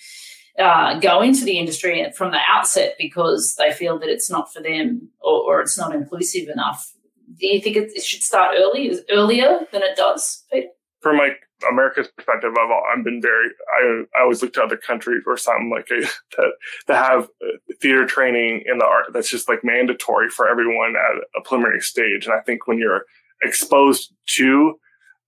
uh, 0.58 0.98
go 1.00 1.22
into 1.22 1.44
the 1.44 1.58
industry 1.58 2.06
from 2.14 2.30
the 2.30 2.40
outset 2.46 2.94
because 2.98 3.54
they 3.54 3.72
feel 3.72 3.98
that 3.98 4.10
it's 4.10 4.30
not 4.30 4.52
for 4.52 4.60
them 4.60 5.08
or, 5.20 5.40
or 5.44 5.60
it's 5.62 5.78
not 5.78 5.94
inclusive 5.94 6.50
enough. 6.50 6.92
Do 7.38 7.46
you 7.46 7.60
think 7.60 7.76
it, 7.76 7.92
it 7.94 8.02
should 8.02 8.22
start 8.22 8.56
early, 8.58 8.92
earlier 9.10 9.60
than 9.72 9.82
it 9.82 9.96
does, 9.96 10.44
Peter? 10.52 10.68
From 11.00 11.16
like 11.16 11.40
America's 11.68 12.08
perspective, 12.08 12.52
I've, 12.58 12.70
I've 12.70 13.04
been 13.04 13.20
very, 13.20 13.48
I, 13.74 14.02
I 14.16 14.22
always 14.22 14.42
look 14.42 14.52
to 14.54 14.62
other 14.62 14.76
countries 14.76 15.22
or 15.26 15.36
something 15.36 15.70
like 15.70 15.88
a, 15.90 16.06
that, 16.86 16.96
have 16.96 17.24
uh, 17.24 17.56
theater 17.80 18.06
training 18.06 18.64
in 18.66 18.78
the 18.78 18.84
art 18.84 19.06
that's 19.12 19.30
just 19.30 19.48
like 19.48 19.64
mandatory 19.64 20.28
for 20.28 20.48
everyone 20.48 20.94
at 20.96 21.22
a 21.36 21.42
preliminary 21.42 21.80
stage. 21.80 22.26
And 22.26 22.34
I 22.34 22.40
think 22.40 22.66
when 22.66 22.78
you're 22.78 23.04
exposed 23.42 24.12
to 24.36 24.74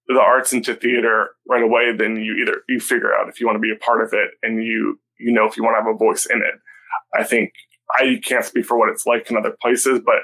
the 0.09 0.21
arts 0.21 0.53
and 0.53 0.65
to 0.65 0.75
theater 0.75 1.31
right 1.49 1.63
away, 1.63 1.97
then 1.97 2.17
you 2.17 2.37
either, 2.43 2.63
you 2.69 2.81
figure 2.81 3.15
out 3.15 3.29
if 3.29 3.41
you 3.41 3.47
want 3.47 3.57
to 3.57 3.61
be 3.61 3.73
a 3.73 3.85
part 3.85 4.03
of 4.03 4.13
it 4.13 4.31
and 4.43 4.63
you, 4.63 4.99
you 5.19 5.33
know, 5.33 5.47
if 5.47 5.57
you 5.57 5.63
want 5.63 5.75
to 5.75 5.83
have 5.83 5.95
a 5.95 5.99
voice 5.99 6.27
in 6.27 6.39
it. 6.39 6.55
I 7.15 7.25
think 7.25 7.53
I 7.95 8.21
can't 8.25 8.45
speak 8.45 8.65
for 8.65 8.79
what 8.79 8.89
it's 8.89 9.07
like 9.07 9.31
in 9.31 9.37
other 9.37 9.55
places, 9.61 10.01
but 10.05 10.23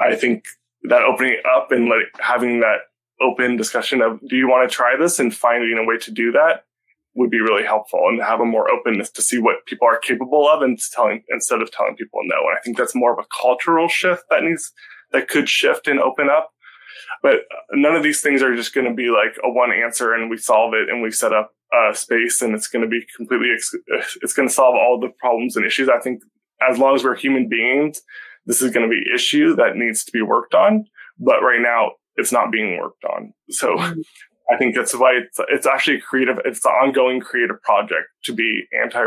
I 0.00 0.16
think 0.16 0.44
that 0.84 1.02
opening 1.02 1.36
up 1.56 1.70
and 1.70 1.88
like 1.88 2.08
having 2.18 2.60
that 2.60 2.78
open 3.20 3.56
discussion 3.56 4.00
of 4.02 4.20
do 4.28 4.36
you 4.36 4.48
want 4.48 4.68
to 4.68 4.74
try 4.74 4.96
this 4.98 5.18
and 5.18 5.34
finding 5.34 5.78
a 5.78 5.86
way 5.86 5.98
to 5.98 6.10
do 6.10 6.32
that 6.32 6.64
would 7.14 7.30
be 7.30 7.40
really 7.40 7.64
helpful 7.64 8.00
and 8.08 8.20
have 8.20 8.40
a 8.40 8.44
more 8.44 8.70
openness 8.70 9.10
to 9.10 9.22
see 9.22 9.38
what 9.38 9.64
people 9.66 9.86
are 9.86 9.98
capable 9.98 10.48
of 10.48 10.62
and 10.62 10.78
telling 10.92 11.22
instead 11.28 11.62
of 11.62 11.70
telling 11.70 11.94
people 11.96 12.20
no. 12.24 12.36
And 12.36 12.58
I 12.58 12.60
think 12.60 12.76
that's 12.76 12.94
more 12.94 13.12
of 13.12 13.18
a 13.18 13.40
cultural 13.40 13.88
shift 13.88 14.24
that 14.30 14.42
needs 14.42 14.72
that 15.12 15.28
could 15.28 15.48
shift 15.48 15.86
and 15.86 16.00
open 16.00 16.28
up. 16.28 16.50
But 17.22 17.42
none 17.72 17.94
of 17.94 18.02
these 18.02 18.20
things 18.20 18.42
are 18.42 18.56
just 18.56 18.74
going 18.74 18.88
to 18.88 18.94
be 18.94 19.10
like 19.10 19.36
a 19.44 19.50
one 19.50 19.72
answer 19.72 20.12
and 20.12 20.28
we 20.28 20.36
solve 20.36 20.74
it 20.74 20.88
and 20.88 21.02
we 21.02 21.10
set 21.10 21.32
up 21.32 21.52
a 21.72 21.94
space 21.94 22.42
and 22.42 22.54
it's 22.54 22.68
going 22.68 22.82
to 22.82 22.88
be 22.88 23.06
completely 23.16 23.48
it's 23.48 24.32
going 24.34 24.48
to 24.48 24.54
solve 24.54 24.74
all 24.74 24.98
the 25.00 25.12
problems 25.18 25.56
and 25.56 25.64
issues. 25.64 25.88
I 25.88 26.00
think 26.00 26.22
as 26.68 26.78
long 26.78 26.94
as 26.94 27.04
we're 27.04 27.14
human 27.14 27.48
beings, 27.48 28.02
this 28.46 28.60
is 28.60 28.72
going 28.72 28.88
to 28.88 28.90
be 28.90 29.14
issue 29.14 29.54
that 29.56 29.76
needs 29.76 30.04
to 30.04 30.12
be 30.12 30.22
worked 30.22 30.54
on. 30.54 30.86
But 31.18 31.42
right 31.42 31.60
now, 31.60 31.92
it's 32.16 32.32
not 32.32 32.52
being 32.52 32.78
worked 32.78 33.04
on. 33.04 33.32
So 33.50 33.76
mm-hmm. 33.76 34.00
I 34.52 34.56
think 34.58 34.74
that's 34.74 34.94
why 34.94 35.12
it's, 35.12 35.38
it's 35.48 35.66
actually 35.66 35.96
a 35.96 36.00
creative, 36.00 36.38
it's 36.44 36.64
an 36.64 36.72
ongoing 36.72 37.20
creative 37.20 37.60
project 37.62 38.08
to 38.24 38.32
be 38.32 38.64
anti, 38.82 39.04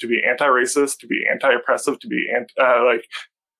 to 0.00 0.06
be 0.06 0.22
anti-racist, 0.28 0.98
to 1.00 1.06
be 1.06 1.24
anti-oppressive, 1.30 1.98
to 2.00 2.08
be 2.08 2.26
anti, 2.34 2.52
uh, 2.60 2.84
like 2.84 3.06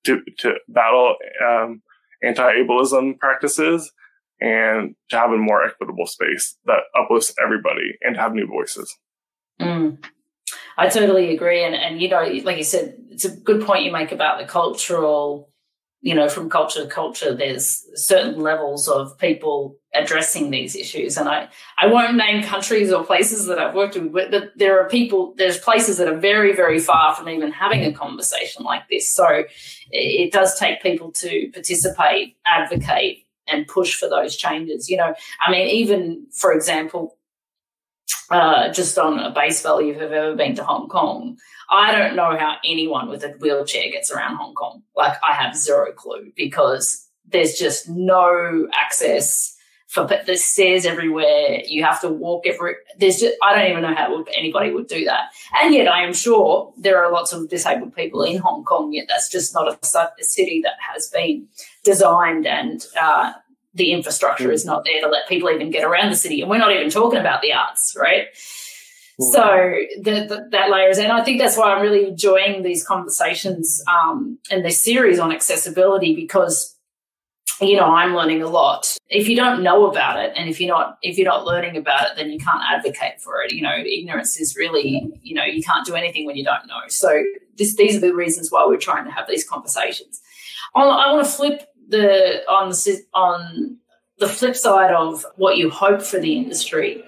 to, 0.05 0.22
to 0.38 0.55
battle, 0.68 1.16
um, 1.46 1.82
anti-ableism 2.22 3.18
practices 3.18 3.92
and 4.40 4.94
to 5.11 5.16
have 5.16 5.30
a 5.30 5.36
more 5.36 5.64
equitable 5.64 6.07
space 6.07 6.57
that 6.64 6.80
uplifts 6.99 7.34
everybody 7.42 7.96
and 8.03 8.14
to 8.14 8.20
have 8.20 8.32
new 8.32 8.46
voices. 8.46 8.96
Mm. 9.61 10.03
I 10.76 10.88
totally 10.88 11.34
agree. 11.34 11.64
And, 11.64 11.74
and, 11.74 12.01
you 12.01 12.09
know, 12.09 12.22
like 12.44 12.57
you 12.57 12.64
said, 12.64 12.94
it's 13.11 13.24
a 13.24 13.36
good 13.36 13.62
point 13.62 13.84
you 13.84 13.92
make 13.92 14.12
about 14.12 14.38
the 14.38 14.46
cultural, 14.46 15.51
you 16.01 16.14
know, 16.14 16.28
from 16.28 16.49
culture 16.49 16.84
to 16.84 16.88
culture, 16.88 17.34
there's 17.34 17.84
certain 17.94 18.40
levels 18.40 18.86
of 18.86 19.18
people 19.18 19.76
addressing 19.94 20.51
these 20.51 20.76
issues. 20.76 21.16
And 21.16 21.28
I, 21.28 21.49
I 21.76 21.88
won't 21.88 22.16
name 22.16 22.44
countries 22.44 22.92
or 22.92 23.05
places 23.05 23.46
that 23.46 23.59
I've 23.59 23.74
worked 23.74 23.96
with, 23.96 24.12
but 24.12 24.53
there 24.57 24.80
are 24.80 24.88
people, 24.88 25.34
there's 25.36 25.59
places 25.59 25.99
that 25.99 26.07
are 26.07 26.18
very, 26.18 26.55
very 26.55 26.78
far 26.78 27.16
from 27.16 27.28
even 27.28 27.51
having 27.51 27.84
a 27.84 27.92
conversation 27.92 28.62
like 28.62 28.88
this. 28.88 29.12
So 29.12 29.44
it 29.90 30.32
does 30.32 30.57
take 30.57 30.82
people 30.82 31.11
to 31.12 31.51
participate, 31.53 32.36
advocate, 32.46 33.24
and 33.49 33.66
push 33.66 33.94
for 33.94 34.09
those 34.09 34.36
changes. 34.36 34.88
You 34.88 34.99
know, 34.99 35.14
I 35.44 35.51
mean, 35.51 35.66
even 35.68 36.26
for 36.32 36.53
example, 36.53 37.16
uh, 38.30 38.70
just 38.72 38.99
on 38.99 39.18
a 39.18 39.30
base 39.30 39.62
value, 39.62 39.94
if 39.94 40.01
you've 40.01 40.12
ever 40.12 40.36
been 40.36 40.55
to 40.57 40.64
Hong 40.64 40.88
Kong, 40.88 41.38
I 41.70 41.92
don't 41.92 42.16
know 42.16 42.36
how 42.38 42.56
anyone 42.64 43.08
with 43.08 43.24
a 43.24 43.30
wheelchair 43.40 43.90
gets 43.90 44.10
around 44.10 44.36
Hong 44.36 44.54
Kong. 44.54 44.82
Like, 44.96 45.18
I 45.22 45.34
have 45.34 45.54
zero 45.54 45.92
clue 45.92 46.32
because 46.34 47.06
there's 47.26 47.54
just 47.54 47.88
no 47.88 48.68
access 48.72 49.54
for 49.86 50.06
there's 50.06 50.44
stairs 50.44 50.84
everywhere. 50.84 51.62
You 51.66 51.82
have 51.82 52.00
to 52.02 52.08
walk 52.08 52.46
every. 52.46 52.74
There's 52.98 53.18
just 53.18 53.34
I 53.42 53.54
don't 53.54 53.70
even 53.70 53.82
know 53.82 53.94
how 53.94 54.22
anybody 54.34 54.70
would 54.70 54.86
do 54.86 55.04
that. 55.06 55.30
And 55.62 55.74
yet, 55.74 55.88
I 55.88 56.04
am 56.04 56.12
sure 56.12 56.72
there 56.76 57.02
are 57.02 57.10
lots 57.10 57.32
of 57.32 57.48
disabled 57.48 57.94
people 57.94 58.22
in 58.22 58.36
Hong 58.38 58.64
Kong. 58.64 58.92
Yet 58.92 59.06
that's 59.08 59.30
just 59.30 59.54
not 59.54 59.66
a, 59.68 59.98
a 59.98 60.24
city 60.24 60.60
that 60.62 60.74
has 60.78 61.08
been 61.08 61.48
designed 61.84 62.46
and 62.46 62.84
uh, 63.00 63.32
the 63.74 63.92
infrastructure 63.92 64.52
is 64.52 64.66
not 64.66 64.84
there 64.84 65.00
to 65.00 65.08
let 65.08 65.28
people 65.28 65.48
even 65.48 65.70
get 65.70 65.84
around 65.84 66.10
the 66.10 66.16
city. 66.16 66.42
And 66.42 66.50
we're 66.50 66.58
not 66.58 66.72
even 66.72 66.90
talking 66.90 67.18
about 67.18 67.40
the 67.40 67.54
arts, 67.54 67.96
right? 67.98 68.26
So 69.20 69.74
the, 70.00 70.26
the, 70.28 70.48
that 70.52 70.70
layers, 70.70 70.98
and 70.98 71.10
I 71.10 71.24
think 71.24 71.40
that's 71.40 71.56
why 71.56 71.74
I'm 71.74 71.82
really 71.82 72.06
enjoying 72.06 72.62
these 72.62 72.86
conversations 72.86 73.82
um, 73.88 74.38
and 74.48 74.64
this 74.64 74.82
series 74.82 75.18
on 75.18 75.32
accessibility 75.32 76.14
because 76.14 76.76
you 77.60 77.76
know 77.76 77.86
I'm 77.86 78.14
learning 78.14 78.42
a 78.42 78.46
lot. 78.46 78.96
If 79.08 79.28
you 79.28 79.34
don't 79.34 79.64
know 79.64 79.90
about 79.90 80.20
it, 80.20 80.34
and 80.36 80.48
if 80.48 80.60
you're 80.60 80.68
not 80.68 80.98
if 81.02 81.18
you're 81.18 81.26
not 81.26 81.44
learning 81.44 81.76
about 81.76 82.06
it, 82.06 82.12
then 82.16 82.30
you 82.30 82.38
can't 82.38 82.62
advocate 82.62 83.20
for 83.20 83.42
it. 83.42 83.52
You 83.52 83.62
know, 83.62 83.74
ignorance 83.74 84.38
is 84.38 84.54
really 84.56 85.12
you 85.22 85.34
know 85.34 85.44
you 85.44 85.64
can't 85.64 85.84
do 85.84 85.96
anything 85.96 86.24
when 86.24 86.36
you 86.36 86.44
don't 86.44 86.68
know. 86.68 86.82
So 86.86 87.20
this, 87.56 87.74
these 87.74 87.96
are 87.96 88.00
the 88.00 88.14
reasons 88.14 88.52
why 88.52 88.64
we're 88.66 88.76
trying 88.76 89.04
to 89.04 89.10
have 89.10 89.26
these 89.26 89.44
conversations. 89.44 90.20
I, 90.76 90.82
I 90.82 91.12
want 91.12 91.26
to 91.26 91.32
flip 91.32 91.68
the 91.88 92.48
on 92.48 92.68
the 92.68 93.02
on 93.14 93.78
the 94.18 94.28
flip 94.28 94.54
side 94.54 94.94
of 94.94 95.26
what 95.34 95.56
you 95.56 95.70
hope 95.70 96.02
for 96.02 96.20
the 96.20 96.36
industry. 96.36 97.02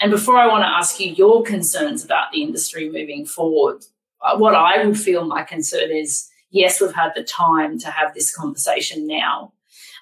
And 0.00 0.10
before 0.10 0.36
I 0.36 0.46
want 0.46 0.62
to 0.62 0.68
ask 0.68 1.00
you 1.00 1.12
your 1.12 1.42
concerns 1.42 2.04
about 2.04 2.32
the 2.32 2.42
industry 2.42 2.90
moving 2.90 3.24
forward, 3.24 3.84
uh, 4.20 4.36
what 4.36 4.54
I 4.54 4.84
would 4.84 4.98
feel 4.98 5.24
my 5.24 5.42
concern 5.42 5.90
is 5.90 6.28
yes, 6.50 6.80
we've 6.80 6.94
had 6.94 7.12
the 7.14 7.24
time 7.24 7.78
to 7.80 7.90
have 7.90 8.14
this 8.14 8.34
conversation 8.34 9.06
now. 9.06 9.52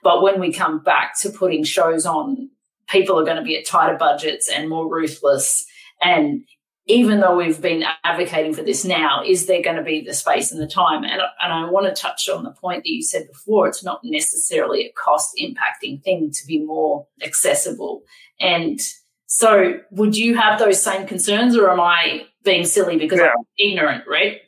But 0.03 0.23
when 0.23 0.41
we 0.41 0.53
come 0.53 0.83
back 0.83 1.19
to 1.21 1.31
putting 1.31 1.65
shows 1.65 2.07
on, 2.07 2.51
people 2.89 3.19
are 3.19 3.25
going 3.25 3.37
to 3.37 3.43
be 3.43 3.57
at 3.57 3.67
tighter 3.67 3.97
budgets 3.97 4.49
and 4.49 4.69
more 4.69 4.89
ruthless. 4.89 5.67
And 6.03 6.45
even 6.87 7.21
though 7.21 7.37
we've 7.37 7.63
been 7.63 7.85
advocating 8.05 8.53
for 8.53 8.63
this 8.63 8.85
now, 8.85 9.23
is 9.25 9.47
there 9.47 9.63
going 9.63 9.77
to 9.77 9.83
be 9.83 10.03
the 10.03 10.13
space 10.13 10.53
and 10.53 10.61
the 10.61 10.67
time? 10.67 11.03
And, 11.03 11.23
and 11.43 11.53
I 11.53 11.71
want 11.71 11.87
to 11.87 12.01
touch 12.03 12.29
on 12.29 12.45
the 12.45 12.51
point 12.51 12.83
that 12.83 12.91
you 12.91 13.03
said 13.03 13.27
before 13.27 13.67
it's 13.67 13.83
not 13.83 14.01
necessarily 14.05 14.85
a 14.85 14.93
cost 14.93 15.35
impacting 15.41 16.03
thing 16.03 16.31
to 16.31 16.47
be 16.47 16.63
more 16.63 17.07
accessible. 17.23 18.03
And 18.39 18.79
so, 19.27 19.81
would 19.91 20.17
you 20.17 20.37
have 20.37 20.59
those 20.59 20.83
same 20.83 21.07
concerns, 21.07 21.57
or 21.57 21.71
am 21.71 21.81
I 21.81 22.27
being 22.45 22.65
silly 22.65 22.97
because 22.97 23.21
yeah. 23.21 23.33
I'm 23.37 23.45
ignorant, 23.59 24.05
right? 24.07 24.41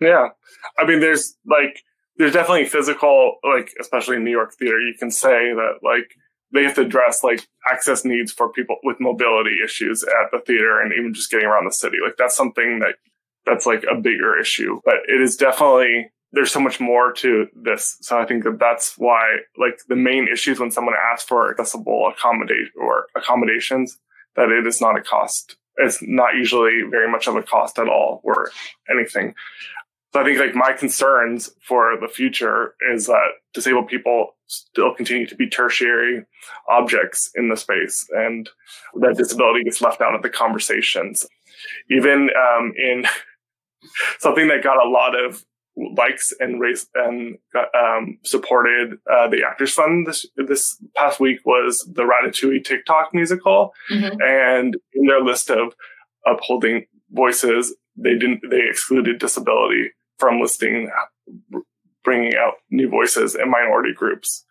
Yeah. 0.00 0.28
I 0.78 0.86
mean, 0.86 1.00
there's 1.00 1.36
like, 1.46 1.82
there's 2.16 2.32
definitely 2.32 2.66
physical, 2.66 3.36
like, 3.44 3.72
especially 3.80 4.16
in 4.16 4.24
New 4.24 4.30
York 4.30 4.54
theater, 4.58 4.80
you 4.80 4.94
can 4.98 5.10
say 5.10 5.52
that, 5.52 5.74
like, 5.82 6.10
they 6.52 6.64
have 6.64 6.74
to 6.74 6.82
address 6.82 7.22
like 7.22 7.46
access 7.70 8.04
needs 8.04 8.32
for 8.32 8.50
people 8.50 8.76
with 8.82 9.00
mobility 9.00 9.56
issues 9.62 10.02
at 10.02 10.30
the 10.32 10.38
theater 10.38 10.80
and 10.80 10.92
even 10.92 11.12
just 11.12 11.30
getting 11.30 11.46
around 11.46 11.66
the 11.66 11.72
city. 11.72 11.98
Like 12.02 12.16
that's 12.16 12.36
something 12.36 12.78
that 12.80 12.94
that's 13.44 13.66
like 13.66 13.84
a 13.84 14.00
bigger 14.00 14.38
issue, 14.38 14.80
but 14.84 14.96
it 15.06 15.20
is 15.20 15.36
definitely 15.36 16.10
there's 16.32 16.52
so 16.52 16.60
much 16.60 16.80
more 16.80 17.12
to 17.12 17.46
this. 17.54 17.96
So 18.00 18.18
I 18.18 18.26
think 18.26 18.44
that 18.44 18.58
that's 18.58 18.96
why 18.98 19.38
like 19.56 19.80
the 19.88 19.96
main 19.96 20.28
issues 20.28 20.60
when 20.60 20.70
someone 20.70 20.94
asks 21.12 21.26
for 21.26 21.50
accessible 21.50 22.10
accommodate 22.14 22.68
or 22.78 23.06
accommodations 23.16 23.98
that 24.36 24.50
it 24.50 24.66
is 24.66 24.80
not 24.80 24.98
a 24.98 25.02
cost. 25.02 25.56
It's 25.76 26.02
not 26.02 26.34
usually 26.34 26.82
very 26.90 27.10
much 27.10 27.28
of 27.28 27.36
a 27.36 27.42
cost 27.42 27.78
at 27.78 27.88
all 27.88 28.20
or 28.24 28.50
anything. 28.90 29.34
So 30.12 30.20
I 30.20 30.24
think 30.24 30.38
like 30.38 30.54
my 30.54 30.72
concerns 30.72 31.50
for 31.66 31.96
the 32.00 32.08
future 32.08 32.74
is 32.92 33.06
that 33.06 33.28
disabled 33.52 33.88
people 33.88 34.36
still 34.46 34.94
continue 34.94 35.26
to 35.26 35.36
be 35.36 35.48
tertiary 35.48 36.24
objects 36.68 37.30
in 37.34 37.48
the 37.48 37.56
space 37.56 38.06
and 38.12 38.48
that 39.00 39.16
disability 39.16 39.64
gets 39.64 39.82
left 39.82 40.00
out 40.00 40.14
of 40.14 40.22
the 40.22 40.30
conversations. 40.30 41.26
Even 41.90 42.30
um, 42.30 42.72
in 42.76 43.04
something 44.18 44.48
that 44.48 44.64
got 44.64 44.84
a 44.84 44.88
lot 44.88 45.14
of 45.14 45.44
likes 45.96 46.32
and 46.40 46.60
race 46.60 46.86
and 46.94 47.38
um, 47.78 48.18
supported 48.24 48.98
uh, 49.10 49.28
the 49.28 49.42
Actors 49.48 49.72
Fund 49.72 50.06
this 50.06 50.26
this 50.36 50.76
past 50.96 51.20
week 51.20 51.38
was 51.44 51.88
the 51.92 52.02
Ratatouille 52.02 52.64
TikTok 52.64 53.14
musical, 53.14 53.72
mm-hmm. 53.90 54.20
and 54.20 54.76
in 54.94 55.06
their 55.06 55.22
list 55.22 55.50
of 55.50 55.74
upholding 56.26 56.86
voices, 57.10 57.74
they 57.96 58.14
didn't 58.14 58.40
they 58.50 58.62
excluded 58.68 59.18
disability 59.18 59.90
from 60.18 60.40
listing 60.40 60.90
bringing 62.04 62.34
out 62.36 62.54
new 62.70 62.88
voices 62.88 63.34
and 63.34 63.50
minority 63.50 63.92
groups. 63.94 64.44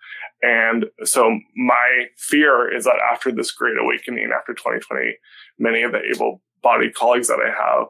And 0.43 0.85
so 1.03 1.39
my 1.55 2.05
fear 2.15 2.71
is 2.71 2.83
that 2.83 2.99
after 3.11 3.31
this 3.31 3.51
great 3.51 3.77
awakening, 3.81 4.29
after 4.37 4.53
2020, 4.53 5.15
many 5.57 5.81
of 5.81 5.91
the 5.91 6.01
able 6.13 6.41
bodied 6.61 6.93
colleagues 6.93 7.27
that 7.27 7.39
I 7.39 7.49
have 7.49 7.87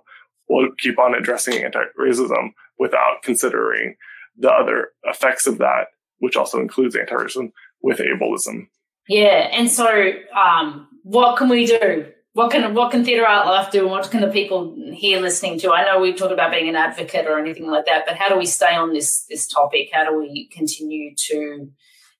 will 0.49 0.69
keep 0.77 0.97
on 0.99 1.13
addressing 1.13 1.63
anti-racism 1.63 2.51
without 2.79 3.21
considering 3.23 3.95
the 4.37 4.51
other 4.51 4.89
effects 5.03 5.47
of 5.47 5.57
that, 5.57 5.87
which 6.19 6.35
also 6.35 6.59
includes 6.59 6.95
anti-racism 6.95 7.51
with 7.81 7.99
ableism. 7.99 8.67
Yeah. 9.07 9.49
And 9.51 9.69
so 9.69 10.11
um, 10.35 10.87
what 11.03 11.37
can 11.37 11.49
we 11.49 11.65
do? 11.65 12.07
what 12.37 12.51
can 12.51 12.75
what 12.75 12.91
can 12.91 13.03
Theatre 13.03 13.25
Art 13.25 13.47
Life 13.47 13.71
do, 13.71 13.81
and 13.81 13.89
what 13.89 14.11
can 14.11 14.21
the 14.21 14.27
people 14.27 14.75
here 14.93 15.19
listening 15.19 15.57
to? 15.61 15.71
I 15.71 15.83
know 15.83 15.99
we 15.99 16.13
talked 16.13 16.31
about 16.31 16.51
being 16.51 16.69
an 16.69 16.75
advocate 16.75 17.25
or 17.25 17.39
anything 17.39 17.65
like 17.65 17.87
that, 17.87 18.05
but 18.05 18.15
how 18.15 18.29
do 18.29 18.37
we 18.37 18.45
stay 18.45 18.75
on 18.75 18.93
this 18.93 19.25
this 19.27 19.47
topic? 19.47 19.89
How 19.91 20.07
do 20.07 20.15
we 20.15 20.47
continue 20.49 21.15
to 21.15 21.67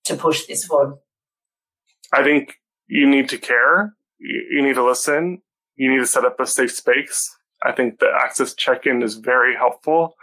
to 0.05 0.15
push 0.15 0.47
this 0.47 0.65
forward? 0.65 0.95
I 2.11 2.23
think 2.23 2.55
you 2.87 3.07
need 3.07 3.29
to 3.29 3.37
care. 3.37 3.93
You 4.17 4.63
need 4.63 4.73
to 4.73 4.83
listen. 4.83 5.43
You 5.75 5.91
need 5.91 5.99
to 5.99 6.07
set 6.07 6.25
up 6.25 6.39
a 6.39 6.47
safe 6.47 6.71
space. 6.71 7.29
I 7.63 7.71
think 7.71 7.99
the 7.99 8.11
access 8.23 8.53
check-in 8.53 9.01
is 9.01 9.15
very 9.15 9.55
helpful. 9.55 10.15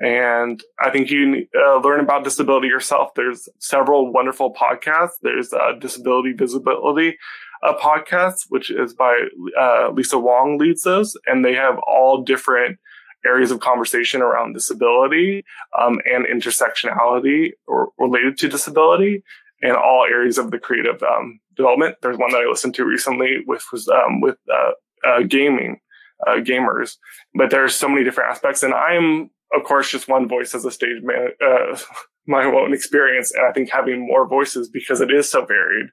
And 0.00 0.62
I 0.80 0.90
think 0.90 1.10
you 1.10 1.46
uh, 1.54 1.80
learn 1.80 2.00
about 2.00 2.24
disability 2.24 2.68
yourself. 2.68 3.10
There's 3.14 3.48
several 3.58 4.10
wonderful 4.12 4.54
podcasts. 4.54 5.18
There's 5.20 5.52
uh, 5.52 5.72
Disability 5.78 6.32
Visibility, 6.32 7.18
a 7.62 7.74
podcast, 7.74 8.46
which 8.48 8.70
is 8.70 8.94
by 8.94 9.20
uh, 9.58 9.88
Alice 9.88 10.14
Wong 10.14 10.56
leads 10.56 10.82
those, 10.82 11.18
and 11.26 11.44
they 11.44 11.54
have 11.54 11.78
all 11.86 12.22
different 12.22 12.78
areas 13.26 13.50
of 13.50 13.60
conversation 13.60 14.22
around 14.22 14.54
disability 14.54 15.44
um, 15.78 16.00
and 16.10 16.24
intersectionality 16.24 17.50
or 17.66 17.90
related 17.98 18.38
to 18.38 18.48
disability 18.48 19.22
and 19.62 19.76
all 19.76 20.06
areas 20.10 20.38
of 20.38 20.50
the 20.50 20.58
creative 20.58 21.02
um, 21.02 21.38
development. 21.54 21.96
There's 22.00 22.16
one 22.16 22.30
that 22.32 22.40
I 22.40 22.48
listened 22.48 22.74
to 22.76 22.86
recently, 22.86 23.42
which 23.44 23.64
was 23.70 23.86
um, 23.88 24.22
with 24.22 24.38
uh, 24.50 24.70
uh, 25.06 25.22
gaming 25.28 25.80
uh, 26.26 26.36
gamers, 26.36 26.96
but 27.34 27.50
there's 27.50 27.74
so 27.74 27.88
many 27.88 28.04
different 28.04 28.30
aspects, 28.30 28.62
and 28.62 28.74
I'm 28.74 29.30
of 29.52 29.64
course 29.64 29.90
just 29.90 30.08
one 30.08 30.28
voice 30.28 30.54
as 30.54 30.64
a 30.64 30.70
stage 30.70 31.02
man, 31.02 31.28
uh, 31.44 31.76
my 32.26 32.44
own 32.44 32.72
experience, 32.72 33.32
and 33.32 33.44
I 33.44 33.52
think 33.52 33.70
having 33.70 34.06
more 34.06 34.26
voices 34.28 34.68
because 34.68 35.00
it 35.00 35.12
is 35.12 35.30
so 35.30 35.44
varied 35.44 35.90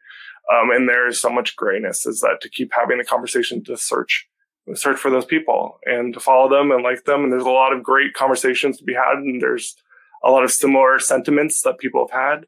um, 0.51 0.71
and 0.71 0.87
there 0.87 1.07
is 1.07 1.19
so 1.19 1.29
much 1.29 1.55
grayness 1.55 2.05
is 2.05 2.21
that 2.21 2.39
to 2.41 2.49
keep 2.49 2.71
having 2.73 2.97
the 2.97 3.03
conversation 3.03 3.63
to 3.65 3.75
search, 3.75 4.27
search 4.73 4.97
for 4.97 5.11
those 5.11 5.25
people 5.25 5.79
and 5.85 6.13
to 6.13 6.19
follow 6.19 6.49
them 6.49 6.71
and 6.71 6.83
like 6.83 7.03
them. 7.03 7.23
And 7.23 7.31
there's 7.31 7.43
a 7.43 7.49
lot 7.49 7.73
of 7.73 7.83
great 7.83 8.13
conversations 8.13 8.77
to 8.77 8.83
be 8.83 8.93
had. 8.93 9.17
And 9.17 9.41
there's 9.41 9.75
a 10.23 10.31
lot 10.31 10.43
of 10.43 10.51
similar 10.51 10.99
sentiments 10.99 11.61
that 11.61 11.79
people 11.79 12.07
have 12.07 12.19
had 12.19 12.45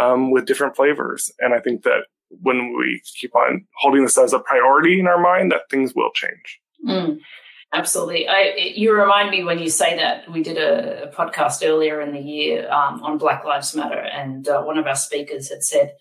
um, 0.00 0.30
with 0.30 0.46
different 0.46 0.76
flavors. 0.76 1.32
And 1.40 1.52
I 1.52 1.58
think 1.58 1.82
that 1.82 2.04
when 2.28 2.76
we 2.78 3.02
keep 3.16 3.34
on 3.34 3.66
holding 3.76 4.04
this 4.04 4.16
as 4.16 4.32
a 4.32 4.38
priority 4.38 5.00
in 5.00 5.08
our 5.08 5.20
mind, 5.20 5.50
that 5.50 5.68
things 5.68 5.92
will 5.94 6.12
change. 6.14 6.59
Mm. 6.86 7.20
Absolutely. 7.72 8.26
I, 8.28 8.72
you 8.74 8.92
remind 8.92 9.30
me 9.30 9.44
when 9.44 9.60
you 9.60 9.70
say 9.70 9.96
that. 9.96 10.30
We 10.30 10.42
did 10.42 10.58
a, 10.58 11.04
a 11.04 11.12
podcast 11.12 11.66
earlier 11.66 12.00
in 12.00 12.12
the 12.12 12.20
year 12.20 12.70
um, 12.70 13.02
on 13.02 13.18
Black 13.18 13.44
Lives 13.44 13.76
Matter, 13.76 14.00
and 14.00 14.48
uh, 14.48 14.62
one 14.62 14.76
of 14.76 14.86
our 14.86 14.96
speakers 14.96 15.50
had 15.50 15.62
said 15.62 15.94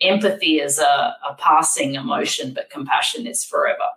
empathy 0.00 0.60
is 0.60 0.78
a, 0.78 0.84
a 1.28 1.34
passing 1.38 1.94
emotion, 1.94 2.54
but 2.54 2.70
compassion 2.70 3.26
is 3.26 3.44
forever. 3.44 3.88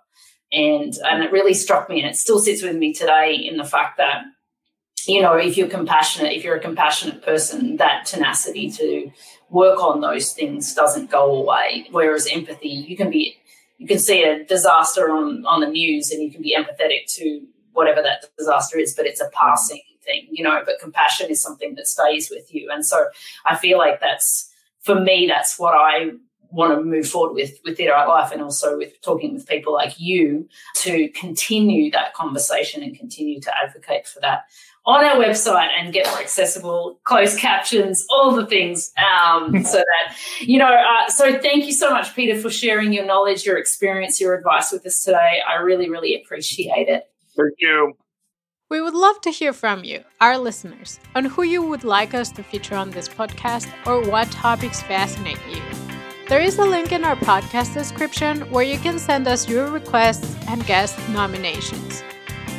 And, 0.51 0.93
and 1.05 1.23
it 1.23 1.31
really 1.31 1.53
struck 1.53 1.87
me, 1.87 2.01
and 2.01 2.09
it 2.09 2.15
still 2.15 2.39
sits 2.39 2.63
with 2.63 2.75
me 2.75 2.93
today 2.93 3.35
in 3.35 3.57
the 3.57 3.63
fact 3.63 3.97
that 3.97 4.23
you 5.07 5.21
know, 5.21 5.33
if 5.33 5.57
you're 5.57 5.67
compassionate, 5.67 6.33
if 6.33 6.43
you're 6.43 6.55
a 6.55 6.61
compassionate 6.61 7.23
person, 7.23 7.77
that 7.77 8.05
tenacity 8.05 8.69
to 8.71 9.11
work 9.49 9.81
on 9.81 10.01
those 10.01 10.33
things 10.33 10.73
doesn't 10.75 11.09
go 11.09 11.35
away. 11.35 11.87
Whereas 11.91 12.27
empathy, 12.31 12.69
you 12.69 12.95
can 12.95 13.09
be, 13.09 13.37
you 13.79 13.87
can 13.87 13.97
see 13.97 14.23
a 14.23 14.43
disaster 14.43 15.09
on, 15.09 15.45
on 15.45 15.61
the 15.61 15.67
news 15.67 16.11
and 16.11 16.21
you 16.21 16.29
can 16.29 16.41
be 16.41 16.55
empathetic 16.55 17.11
to 17.15 17.41
whatever 17.71 18.01
that 18.01 18.25
disaster 18.37 18.77
is, 18.77 18.93
but 18.93 19.05
it's 19.05 19.21
a 19.21 19.29
passing 19.33 19.81
thing, 20.01 20.27
you 20.29 20.43
know, 20.43 20.61
but 20.65 20.79
compassion 20.79 21.29
is 21.29 21.41
something 21.41 21.75
that 21.75 21.87
stays 21.87 22.29
with 22.29 22.53
you. 22.53 22.69
And 22.69 22.85
so 22.85 23.07
I 23.45 23.55
feel 23.55 23.77
like 23.77 24.01
that's, 24.01 24.53
for 24.81 24.99
me, 24.99 25.27
that's 25.27 25.57
what 25.57 25.73
I 25.73 26.11
want 26.51 26.77
to 26.77 26.83
move 26.83 27.07
forward 27.07 27.33
with 27.33 27.59
with 27.63 27.77
Theatre 27.77 27.93
Art 27.93 28.09
Life 28.09 28.31
and 28.31 28.41
also 28.41 28.77
with 28.77 28.99
talking 29.01 29.33
with 29.33 29.47
people 29.47 29.71
like 29.71 29.99
you 29.99 30.49
to 30.77 31.07
continue 31.09 31.91
that 31.91 32.13
conversation 32.13 32.81
and 32.81 32.97
continue 32.97 33.39
to 33.39 33.51
advocate 33.63 34.07
for 34.07 34.19
that 34.21 34.45
on 34.89 35.05
our 35.05 35.17
website 35.17 35.69
and 35.77 35.93
get 35.93 36.07
more 36.07 36.19
accessible, 36.19 36.99
closed 37.03 37.37
captions, 37.37 38.07
all 38.09 38.35
the 38.35 38.47
things. 38.47 38.91
Um, 38.97 39.63
so 39.63 39.77
that, 39.77 40.17
you 40.41 40.57
know, 40.57 40.73
uh, 40.73 41.07
so 41.09 41.39
thank 41.39 41.65
you 41.65 41.71
so 41.71 41.91
much, 41.91 42.15
Peter, 42.15 42.39
for 42.39 42.49
sharing 42.49 42.91
your 42.91 43.05
knowledge, 43.05 43.45
your 43.45 43.57
experience, 43.57 44.19
your 44.19 44.33
advice 44.33 44.71
with 44.71 44.85
us 44.87 45.03
today. 45.03 45.41
I 45.47 45.61
really, 45.61 45.89
really 45.89 46.19
appreciate 46.19 46.87
it. 46.87 47.07
Thank 47.37 47.53
you. 47.59 47.93
We 48.71 48.81
would 48.81 48.95
love 48.95 49.21
to 49.21 49.31
hear 49.31 49.53
from 49.53 49.83
you, 49.83 50.03
our 50.21 50.37
listeners, 50.37 50.99
on 51.15 51.25
who 51.25 51.43
you 51.43 51.61
would 51.61 51.83
like 51.83 52.15
us 52.15 52.31
to 52.31 52.43
feature 52.43 52.75
on 52.75 52.89
this 52.89 53.07
podcast 53.07 53.67
or 53.85 54.01
what 54.09 54.31
topics 54.31 54.81
fascinate 54.81 55.39
you. 55.51 55.61
There 56.27 56.41
is 56.41 56.57
a 56.57 56.65
link 56.65 56.91
in 56.91 57.03
our 57.03 57.15
podcast 57.15 57.73
description 57.75 58.41
where 58.51 58.63
you 58.63 58.79
can 58.79 58.99
send 58.99 59.27
us 59.27 59.49
your 59.49 59.69
requests 59.69 60.35
and 60.47 60.65
guest 60.65 60.97
nominations. 61.09 62.03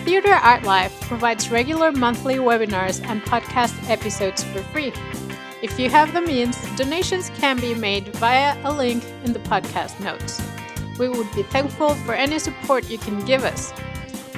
Theatre 0.05 0.33
Art 0.33 0.63
Life 0.63 0.99
provides 1.03 1.51
regular 1.51 1.93
monthly 1.93 2.37
webinars 2.37 3.05
and 3.05 3.23
podcast 3.23 3.75
episodes 3.89 4.43
for 4.43 4.63
free. 4.73 4.95
If 5.63 5.79
you 5.79 5.91
have 5.91 6.15
the 6.15 6.23
means, 6.23 6.57
donations 6.77 7.29
can 7.39 7.61
be 7.61 7.75
made 7.75 8.09
via 8.17 8.57
a 8.65 8.73
link 8.73 9.05
in 9.25 9.35
the 9.35 9.41
podcast 9.41 10.01
notes. 10.01 10.41
We 10.99 11.11
would 11.11 11.31
be 11.35 11.43
thankful 11.43 11.95
for 11.95 12.15
any 12.15 12.39
support 12.39 12.89
you 12.89 12.97
can 12.97 13.23
give 13.27 13.45
us. 13.45 13.75